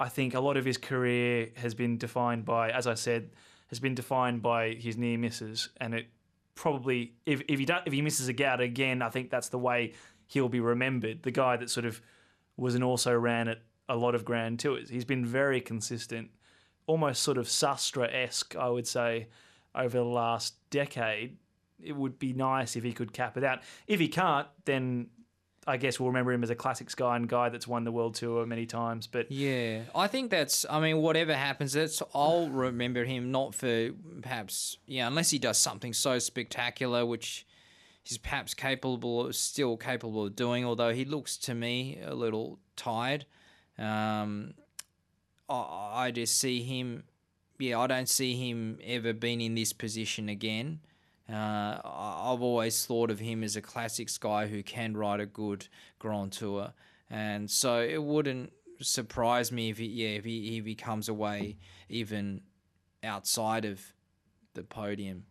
I 0.00 0.08
think 0.08 0.34
a 0.34 0.40
lot 0.40 0.56
of 0.56 0.64
his 0.64 0.78
career 0.78 1.50
has 1.56 1.74
been 1.74 1.96
defined 1.96 2.44
by, 2.44 2.70
as 2.70 2.88
I 2.88 2.94
said, 2.94 3.30
has 3.68 3.78
been 3.78 3.94
defined 3.94 4.42
by 4.42 4.74
his 4.74 4.96
near 4.96 5.16
misses, 5.16 5.68
and 5.80 5.94
it 5.94 6.08
probably 6.56 7.12
if 7.24 7.40
if 7.46 7.58
he 7.60 7.64
does, 7.64 7.82
if 7.86 7.92
he 7.92 8.02
misses 8.02 8.26
a 8.28 8.32
gout 8.32 8.60
again, 8.60 9.00
I 9.00 9.10
think 9.10 9.30
that's 9.30 9.48
the 9.50 9.58
way 9.58 9.92
he'll 10.26 10.48
be 10.48 10.60
remembered. 10.60 11.22
The 11.22 11.30
guy 11.30 11.56
that 11.56 11.70
sort 11.70 11.86
of 11.86 12.02
was 12.56 12.74
and 12.74 12.82
also 12.82 13.14
ran 13.16 13.46
at 13.48 13.62
a 13.88 13.96
lot 13.96 14.14
of 14.14 14.24
Grand 14.24 14.58
Tours. 14.58 14.88
He's 14.88 15.04
been 15.04 15.24
very 15.24 15.60
consistent, 15.60 16.30
almost 16.86 17.22
sort 17.22 17.38
of 17.38 17.48
Sastre 17.48 18.04
esque, 18.12 18.56
I 18.56 18.68
would 18.70 18.86
say, 18.88 19.28
over 19.74 19.98
the 19.98 20.04
last 20.04 20.54
decade. 20.70 21.36
It 21.82 21.96
would 21.96 22.18
be 22.18 22.32
nice 22.32 22.76
if 22.76 22.84
he 22.84 22.92
could 22.92 23.12
cap 23.12 23.36
it 23.36 23.44
out. 23.44 23.60
If 23.86 24.00
he 24.00 24.08
can't, 24.08 24.46
then 24.64 25.08
I 25.66 25.76
guess 25.76 26.00
we'll 26.00 26.08
remember 26.08 26.32
him 26.32 26.42
as 26.42 26.50
a 26.50 26.56
classics 26.56 26.94
guy 26.94 27.14
and 27.16 27.28
guy 27.28 27.48
that's 27.48 27.68
won 27.68 27.84
the 27.84 27.92
world 27.92 28.14
tour 28.16 28.44
many 28.46 28.66
times. 28.66 29.06
But 29.06 29.30
Yeah, 29.30 29.82
I 29.94 30.08
think 30.08 30.30
that's. 30.30 30.66
I 30.68 30.80
mean, 30.80 30.98
whatever 30.98 31.34
happens, 31.34 31.72
that's. 31.72 32.02
I'll 32.14 32.48
remember 32.48 33.04
him 33.04 33.30
not 33.30 33.54
for 33.54 33.90
perhaps. 34.20 34.76
Yeah, 34.86 35.06
unless 35.06 35.30
he 35.30 35.38
does 35.38 35.58
something 35.58 35.92
so 35.92 36.18
spectacular, 36.18 37.06
which 37.06 37.46
he's 38.02 38.18
perhaps 38.18 38.54
capable, 38.54 39.32
still 39.32 39.76
capable 39.76 40.26
of 40.26 40.34
doing. 40.34 40.64
Although 40.64 40.92
he 40.92 41.04
looks 41.04 41.36
to 41.38 41.54
me 41.54 42.00
a 42.04 42.14
little 42.14 42.58
tired. 42.74 43.26
Um, 43.78 44.54
I, 45.48 46.06
I 46.06 46.10
just 46.10 46.38
see 46.38 46.62
him. 46.62 47.04
Yeah, 47.60 47.78
I 47.78 47.86
don't 47.86 48.08
see 48.08 48.34
him 48.34 48.78
ever 48.82 49.12
being 49.12 49.40
in 49.40 49.54
this 49.54 49.72
position 49.72 50.28
again. 50.28 50.80
Uh, 51.30 51.78
I've 51.84 52.42
always 52.42 52.84
thought 52.84 53.10
of 53.10 53.18
him 53.18 53.42
as 53.44 53.56
a 53.56 53.62
classics 53.62 54.18
guy 54.18 54.46
who 54.46 54.62
can 54.62 54.96
ride 54.96 55.20
a 55.20 55.26
good 55.26 55.68
Grand 55.98 56.32
Tour, 56.32 56.72
and 57.08 57.50
so 57.50 57.80
it 57.80 58.02
wouldn't 58.02 58.52
surprise 58.80 59.52
me 59.52 59.70
if 59.70 59.78
he, 59.78 59.86
yeah, 59.86 60.10
if 60.10 60.24
he, 60.24 60.60
he 60.60 60.74
comes 60.74 61.08
away 61.08 61.58
even 61.88 62.42
outside 63.04 63.64
of 63.64 63.80
the 64.54 64.62
podium. 64.62 65.24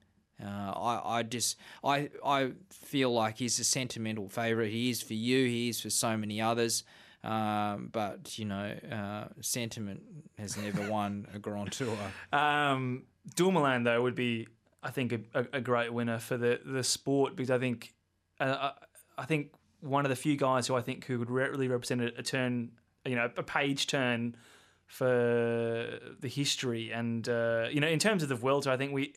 Uh, 0.43 0.71
I, 0.71 1.19
I 1.19 1.23
just 1.23 1.57
I 1.83 2.09
I 2.25 2.53
feel 2.69 3.13
like 3.13 3.37
he's 3.37 3.59
a 3.59 3.63
sentimental 3.63 4.27
favourite. 4.27 4.71
He 4.71 4.89
is 4.89 5.01
for 5.01 5.13
you. 5.13 5.45
He 5.45 5.69
is 5.69 5.81
for 5.81 5.89
so 5.89 6.17
many 6.17 6.41
others. 6.41 6.83
Um, 7.23 7.89
but 7.91 8.39
you 8.39 8.45
know, 8.45 8.75
uh, 8.91 9.25
sentiment 9.41 10.01
has 10.39 10.57
never 10.57 10.89
won 10.89 11.27
a 11.33 11.39
Grand 11.39 11.71
Tour. 11.71 11.97
Um, 12.33 13.03
Dumoulin 13.35 13.83
though 13.83 14.01
would 14.01 14.15
be, 14.15 14.47
I 14.84 14.91
think, 14.91 15.13
a, 15.13 15.19
a, 15.34 15.45
a 15.53 15.61
great 15.61 15.93
winner 15.93 16.19
for 16.19 16.38
the, 16.38 16.59
the 16.65 16.84
sport 16.84 17.36
because 17.36 17.51
I 17.51 17.59
think, 17.59 17.93
uh, 18.39 18.71
I 19.17 19.25
think 19.25 19.51
one 19.82 20.05
of 20.05 20.09
the 20.09 20.15
few 20.15 20.36
guys 20.38 20.67
who 20.67 20.75
I 20.75 20.82
think 20.82 21.05
who 21.05 21.19
could 21.19 21.29
re- 21.29 21.49
really 21.49 21.67
represent 21.67 22.01
a, 22.01 22.19
a 22.19 22.23
turn, 22.23 22.71
you 23.05 23.15
know, 23.15 23.29
a 23.38 23.43
page 23.43 23.88
turn 23.88 24.36
for 24.88 25.99
the 26.19 26.27
history. 26.27 26.91
And 26.91 27.27
uh, 27.27 27.67
you 27.71 27.79
know, 27.79 27.88
in 27.88 27.99
terms 27.99 28.23
of 28.23 28.29
the 28.29 28.36
Vuelta, 28.36 28.71
I 28.71 28.77
think 28.77 28.93
we 28.93 29.15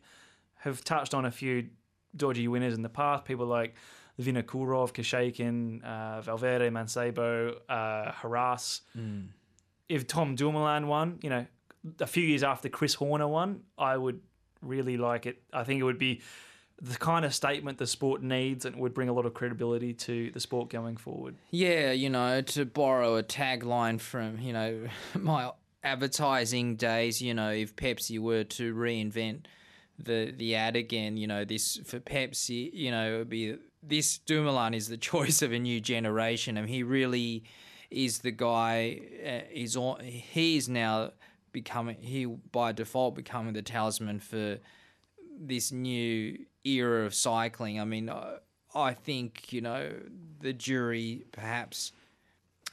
have 0.56 0.84
touched 0.84 1.14
on 1.14 1.24
a 1.24 1.30
few 1.30 1.68
dodgy 2.16 2.48
winners 2.48 2.74
in 2.74 2.82
the 2.82 2.88
past. 2.88 3.24
People 3.24 3.46
like 3.46 3.74
Vinokurov, 4.20 4.92
Kashechkin, 4.92 5.82
uh, 5.84 6.20
Valverde, 6.22 6.70
Mancebo, 6.70 7.56
uh, 7.68 8.12
Heras 8.12 8.82
if 9.88 10.06
Tom 10.06 10.34
Dumoulin 10.34 10.86
won, 10.86 11.18
you 11.22 11.30
know, 11.30 11.46
a 12.00 12.06
few 12.06 12.22
years 12.22 12.42
after 12.42 12.68
Chris 12.68 12.94
Horner 12.94 13.28
won, 13.28 13.60
I 13.76 13.96
would 13.96 14.20
really 14.64 14.96
like 14.96 15.26
it. 15.26 15.42
I 15.52 15.64
think 15.64 15.80
it 15.80 15.84
would 15.84 15.98
be 15.98 16.22
the 16.80 16.96
kind 16.96 17.24
of 17.24 17.34
statement 17.34 17.78
the 17.78 17.86
sport 17.86 18.22
needs 18.22 18.64
and 18.64 18.76
would 18.76 18.94
bring 18.94 19.08
a 19.08 19.12
lot 19.12 19.26
of 19.26 19.34
credibility 19.34 19.94
to 19.94 20.30
the 20.32 20.40
sport 20.40 20.70
going 20.70 20.96
forward. 20.96 21.36
Yeah, 21.50 21.92
you 21.92 22.10
know, 22.10 22.40
to 22.40 22.64
borrow 22.64 23.16
a 23.16 23.22
tagline 23.22 24.00
from, 24.00 24.40
you 24.40 24.52
know, 24.52 24.88
my 25.18 25.50
advertising 25.82 26.76
days, 26.76 27.22
you 27.22 27.34
know, 27.34 27.50
if 27.50 27.76
Pepsi 27.76 28.18
were 28.18 28.44
to 28.44 28.74
reinvent 28.74 29.44
the 29.98 30.34
the 30.36 30.56
ad 30.56 30.74
again, 30.74 31.16
you 31.16 31.26
know, 31.26 31.44
this 31.44 31.76
for 31.84 32.00
Pepsi, 32.00 32.70
you 32.72 32.90
know, 32.90 33.14
it 33.14 33.18
would 33.18 33.30
be 33.30 33.56
this 33.82 34.18
Dumoulin 34.18 34.74
is 34.74 34.88
the 34.88 34.96
choice 35.12 35.42
of 35.42 35.52
a 35.52 35.58
new 35.58 35.80
generation 35.80 36.56
and 36.56 36.68
he 36.68 36.82
really 36.82 37.44
is 37.90 38.18
the 38.20 38.32
guy 38.32 39.00
uh, 39.24 39.40
he's 39.50 39.76
on 39.76 40.00
he 40.00 40.56
is 40.56 40.68
now 40.68 41.12
becoming 41.54 41.96
he 41.98 42.26
by 42.26 42.72
default 42.72 43.14
becoming 43.14 43.54
the 43.54 43.62
talisman 43.62 44.20
for 44.20 44.58
this 45.40 45.72
new 45.72 46.38
era 46.64 47.06
of 47.06 47.14
cycling. 47.14 47.80
I 47.80 47.84
mean, 47.86 48.10
uh, 48.10 48.38
I 48.74 48.92
think 48.92 49.50
you 49.52 49.62
know 49.62 49.90
the 50.40 50.52
jury 50.52 51.24
perhaps 51.32 51.92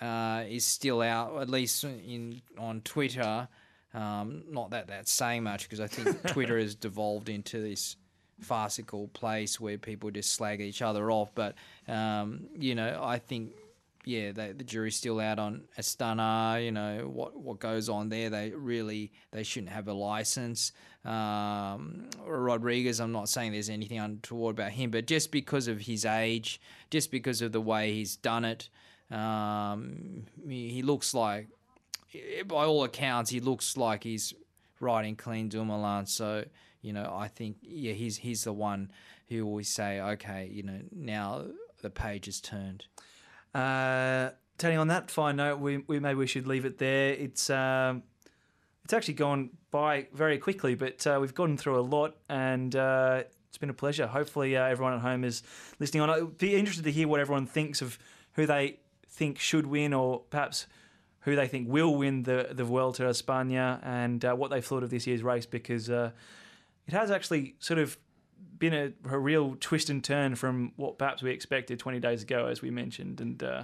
uh, 0.01 0.43
is 0.49 0.65
still 0.65 1.01
out, 1.01 1.41
at 1.41 1.49
least 1.49 1.85
in 1.85 2.41
on 2.57 2.81
Twitter. 2.81 3.47
Um, 3.93 4.43
not 4.49 4.71
that 4.71 4.87
that's 4.87 5.11
saying 5.11 5.43
much 5.43 5.63
because 5.63 5.79
I 5.79 5.87
think 5.87 6.27
Twitter 6.27 6.57
has 6.57 6.75
devolved 6.75 7.29
into 7.29 7.61
this 7.61 7.95
farcical 8.41 9.09
place 9.09 9.59
where 9.59 9.77
people 9.77 10.09
just 10.09 10.33
slag 10.33 10.59
each 10.59 10.81
other 10.81 11.11
off. 11.11 11.31
But 11.35 11.55
um, 11.87 12.47
you 12.57 12.75
know, 12.75 12.99
I 13.01 13.19
think 13.19 13.51
yeah, 14.03 14.31
the 14.31 14.63
jury's 14.63 14.95
still 14.95 15.19
out 15.19 15.39
on 15.39 15.63
Astana. 15.77 16.63
You 16.63 16.71
know 16.71 17.09
what 17.11 17.37
what 17.39 17.59
goes 17.59 17.89
on 17.89 18.09
there. 18.09 18.29
They 18.29 18.51
really 18.51 19.11
they 19.31 19.43
shouldn't 19.43 19.71
have 19.71 19.87
a 19.87 19.93
license. 19.93 20.71
Um, 21.05 22.09
Rodriguez, 22.25 22.99
I'm 22.99 23.11
not 23.11 23.29
saying 23.29 23.51
there's 23.51 23.69
anything 23.69 23.99
untoward 23.99 24.55
about 24.55 24.71
him, 24.71 24.91
but 24.91 25.07
just 25.07 25.31
because 25.31 25.67
of 25.67 25.81
his 25.81 26.05
age, 26.05 26.61
just 26.89 27.11
because 27.11 27.41
of 27.41 27.51
the 27.51 27.61
way 27.61 27.93
he's 27.93 28.15
done 28.15 28.45
it, 28.45 28.69
um, 29.09 30.25
he, 30.47 30.69
he 30.69 30.81
looks 30.83 31.13
like, 31.13 31.47
by 32.45 32.65
all 32.65 32.83
accounts, 32.83 33.31
he 33.31 33.39
looks 33.39 33.77
like 33.77 34.03
he's 34.03 34.33
riding 34.79 35.15
clean 35.15 35.49
Dumoulin. 35.49 36.05
So 36.05 36.45
you 36.81 36.93
know, 36.93 37.13
I 37.15 37.27
think 37.27 37.57
yeah, 37.61 37.93
he's 37.93 38.17
he's 38.17 38.43
the 38.43 38.53
one 38.53 38.91
who 39.29 39.45
always 39.45 39.69
say, 39.69 40.01
okay, 40.01 40.49
you 40.51 40.63
know, 40.63 40.79
now 40.91 41.45
the 41.81 41.89
page 41.89 42.27
is 42.27 42.41
turned. 42.41 42.85
Uh, 43.53 44.31
Tony, 44.57 44.75
on 44.75 44.87
that 44.89 45.09
fine 45.09 45.37
note, 45.37 45.59
we, 45.59 45.77
we 45.87 45.99
maybe 45.99 46.19
we 46.19 46.27
should 46.27 46.47
leave 46.47 46.65
it 46.65 46.77
there. 46.77 47.13
It's 47.13 47.49
um, 47.49 48.03
it's 48.83 48.93
actually 48.93 49.15
gone 49.15 49.51
by 49.71 50.07
very 50.13 50.37
quickly, 50.37 50.75
but 50.75 51.05
uh, 51.07 51.17
we've 51.19 51.33
gotten 51.33 51.57
through 51.57 51.79
a 51.79 51.81
lot, 51.81 52.15
and 52.29 52.75
uh, 52.75 53.23
it's 53.49 53.57
been 53.57 53.69
a 53.69 53.73
pleasure. 53.73 54.07
Hopefully, 54.07 54.55
uh, 54.55 54.65
everyone 54.65 54.93
at 54.93 55.01
home 55.01 55.23
is 55.23 55.43
listening 55.79 56.01
on. 56.01 56.09
I'd 56.09 56.37
be 56.37 56.55
interested 56.55 56.83
to 56.83 56.91
hear 56.91 57.07
what 57.07 57.19
everyone 57.19 57.45
thinks 57.45 57.81
of 57.81 57.97
who 58.33 58.45
they 58.45 58.79
think 59.07 59.39
should 59.39 59.65
win, 59.65 59.93
or 59.93 60.19
perhaps 60.29 60.67
who 61.21 61.35
they 61.35 61.47
think 61.47 61.67
will 61.69 61.95
win 61.95 62.23
the 62.23 62.49
the 62.51 62.63
Vuelta 62.63 63.07
a 63.07 63.09
España, 63.09 63.79
and 63.83 64.23
uh, 64.23 64.33
what 64.35 64.51
they've 64.51 64.65
thought 64.65 64.83
of 64.83 64.89
this 64.89 65.07
year's 65.07 65.23
race, 65.23 65.45
because 65.45 65.89
uh, 65.89 66.11
it 66.87 66.93
has 66.93 67.11
actually 67.11 67.55
sort 67.59 67.79
of 67.79 67.97
been 68.61 68.73
a, 68.73 68.93
a 69.13 69.19
real 69.19 69.57
twist 69.59 69.89
and 69.89 70.01
turn 70.01 70.35
from 70.35 70.71
what 70.77 70.97
perhaps 70.97 71.21
we 71.21 71.31
expected 71.31 71.77
20 71.79 71.99
days 71.99 72.23
ago, 72.23 72.45
as 72.45 72.61
we 72.61 72.71
mentioned. 72.71 73.19
And 73.19 73.43
uh, 73.43 73.63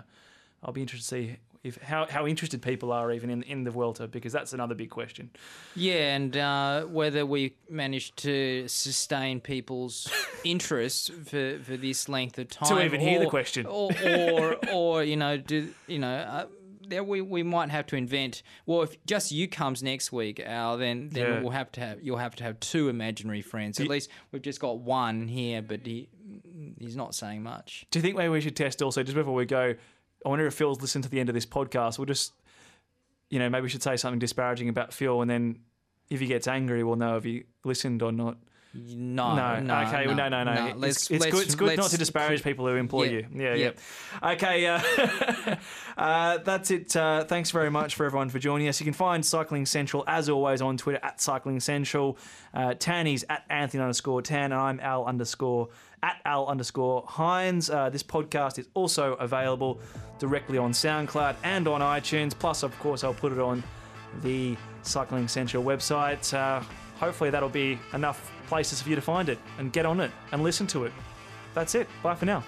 I'll 0.62 0.74
be 0.74 0.82
interested 0.82 1.08
to 1.10 1.16
see 1.30 1.38
if 1.64 1.78
how, 1.82 2.06
how 2.08 2.26
interested 2.28 2.62
people 2.62 2.92
are 2.92 3.12
even 3.12 3.30
in, 3.30 3.44
in 3.44 3.64
the 3.64 3.72
Vuelta, 3.72 4.08
because 4.08 4.32
that's 4.34 4.54
another 4.54 4.76
big 4.76 4.90
question. 4.90 5.30
Yeah, 5.76 6.16
and 6.16 6.36
uh, 6.36 6.84
whether 6.84 7.26
we 7.26 7.56
managed 7.70 8.18
to 8.18 8.68
sustain 8.68 9.40
people's 9.40 10.12
interest 10.44 11.14
for, 11.26 11.60
for 11.64 11.78
this 11.78 12.10
length 12.10 12.38
of 12.40 12.50
time, 12.50 12.78
To 12.78 12.84
even 12.84 13.00
hear 13.00 13.20
the 13.20 13.26
or- 13.26 13.30
question. 13.30 13.66
or 13.66 13.92
or, 14.06 14.56
or 14.74 15.04
you 15.04 15.16
know, 15.16 15.38
do 15.38 15.74
you 15.88 16.00
know? 16.00 16.16
Uh, 16.16 16.46
there 16.90 17.04
we, 17.04 17.22
we 17.22 17.44
might 17.44 17.70
have 17.70 17.86
to 17.88 17.96
invent. 17.96 18.44
Well, 18.66 18.82
if 18.84 19.04
just 19.06 19.32
you 19.32 19.48
comes 19.48 19.84
next 19.84 20.12
week, 20.12 20.40
Al, 20.40 20.78
then 20.78 21.10
then 21.12 21.26
Yeah. 21.26 21.40
we'll 21.42 21.52
have 21.52 21.72
to 21.74 21.82
have 21.82 22.02
you'll 22.02 22.18
have 22.18 22.36
to 22.38 22.44
have 22.44 22.60
two 22.60 22.90
imaginary 22.90 23.42
friends. 23.42 23.80
At 23.80 23.88
least 23.88 24.10
we've 24.32 24.42
just 24.42 24.60
got 24.60 24.80
one 24.80 25.28
here, 25.28 25.62
but 25.62 25.86
he 25.86 26.10
he's 26.80 26.96
not 26.96 27.16
saying 27.16 27.44
much. 27.44 27.86
Do 27.92 28.00
you 28.00 28.04
think 28.04 28.18
maybe 28.18 28.30
we 28.30 28.42
should 28.42 28.56
test 28.56 28.82
also, 28.82 29.04
just 29.04 29.16
before 29.16 29.34
we 29.34 29.46
go, 29.46 29.76
I 30.26 30.30
wonder 30.30 30.46
if 30.48 30.54
Phil's 30.54 30.82
listened 30.82 31.04
to 31.04 31.10
the 31.10 31.20
end 31.20 31.30
of 31.30 31.36
this 31.36 31.46
podcast. 31.46 31.98
We'll 31.98 32.06
just, 32.06 32.34
you 33.30 33.40
know, 33.40 33.50
maybe 33.50 33.64
we 33.64 33.70
should 33.70 33.84
say 33.84 33.96
something 33.98 34.20
disparaging 34.20 34.70
about 34.70 34.94
Phil 34.94 35.22
and 35.22 35.30
then 35.30 35.60
if 36.10 36.20
he 36.20 36.26
gets 36.28 36.48
angry, 36.48 36.84
we'll 36.84 36.96
know 36.96 37.18
if 37.18 37.24
he 37.26 37.44
listened 37.64 38.02
or 38.02 38.12
not. 38.12 38.38
No, 38.86 39.36
No, 39.36 39.60
no, 39.60 39.80
okay, 39.82 40.06
no, 40.06 40.14
no, 40.14 40.30
no, 40.30 40.44
no. 40.44 40.54
no. 40.74 40.88
It's, 40.88 41.08
good. 41.08 41.24
It's 41.24 41.56
good 41.56 41.78
not 41.78 41.90
to 41.92 41.98
disparage 41.98 42.44
people 42.44 42.68
who 42.68 42.76
employ 42.76 43.04
Yeah, 43.04 43.12
you. 43.12 43.26
Yeah, 43.34 43.54
yeah. 43.56 43.72
yeah. 44.22 44.32
Okay, 44.34 44.68
uh, 44.68 45.56
uh, 45.98 46.38
that's 46.40 46.72
it. 46.72 46.96
Uh, 46.96 47.24
thanks 47.24 47.52
very 47.52 47.72
much 47.72 47.96
for 47.96 48.06
everyone 48.06 48.30
for 48.30 48.40
joining 48.40 48.68
us. 48.68 48.80
You 48.80 48.86
can 48.86 48.94
find 48.94 49.26
Cycling 49.26 49.66
Central 49.66 50.04
as 50.08 50.30
always 50.30 50.62
on 50.62 50.78
Twitter 50.78 51.00
at 51.04 51.20
Cycling 51.22 51.60
Central. 51.60 52.18
Uh, 52.54 52.74
Tanny's 52.74 53.24
at 53.30 53.44
Anthony 53.50 53.82
underscore 53.82 54.22
Tan, 54.22 54.52
and 54.52 54.62
I'm 54.62 54.80
Al 54.80 55.06
underscore 55.06 55.70
at 56.04 56.22
Al 56.26 56.48
underscore 56.48 57.04
Hines. 57.08 57.70
Uh, 57.70 57.90
this 57.90 58.04
podcast 58.04 58.60
is 58.60 58.68
also 58.74 59.14
available 59.16 59.80
directly 60.20 60.58
on 60.58 60.72
SoundCloud 60.72 61.36
and 61.44 61.68
on 61.68 61.82
iTunes. 61.82 62.38
Plus, 62.38 62.64
of 62.64 62.78
course, 62.80 63.04
I'll 63.04 63.14
put 63.14 63.32
it 63.32 63.40
on 63.40 63.64
the 64.22 64.56
Cycling 64.84 65.28
Central 65.28 65.64
website. 65.64 66.34
Uh, 66.34 66.62
hopefully, 67.00 67.30
that'll 67.30 67.50
be 67.50 67.78
enough 67.94 68.32
places 68.48 68.82
for 68.82 68.90
you 68.90 68.96
to 68.96 69.02
find 69.02 69.30
it 69.30 69.38
and 69.60 69.72
get 69.72 69.86
on 69.86 70.00
it 70.00 70.12
and 70.32 70.44
listen 70.44 70.68
to 70.68 70.86
it. 70.86 70.94
That's 71.54 71.76
it. 71.76 71.88
Bye 72.02 72.16
for 72.16 72.26
now. 72.26 72.44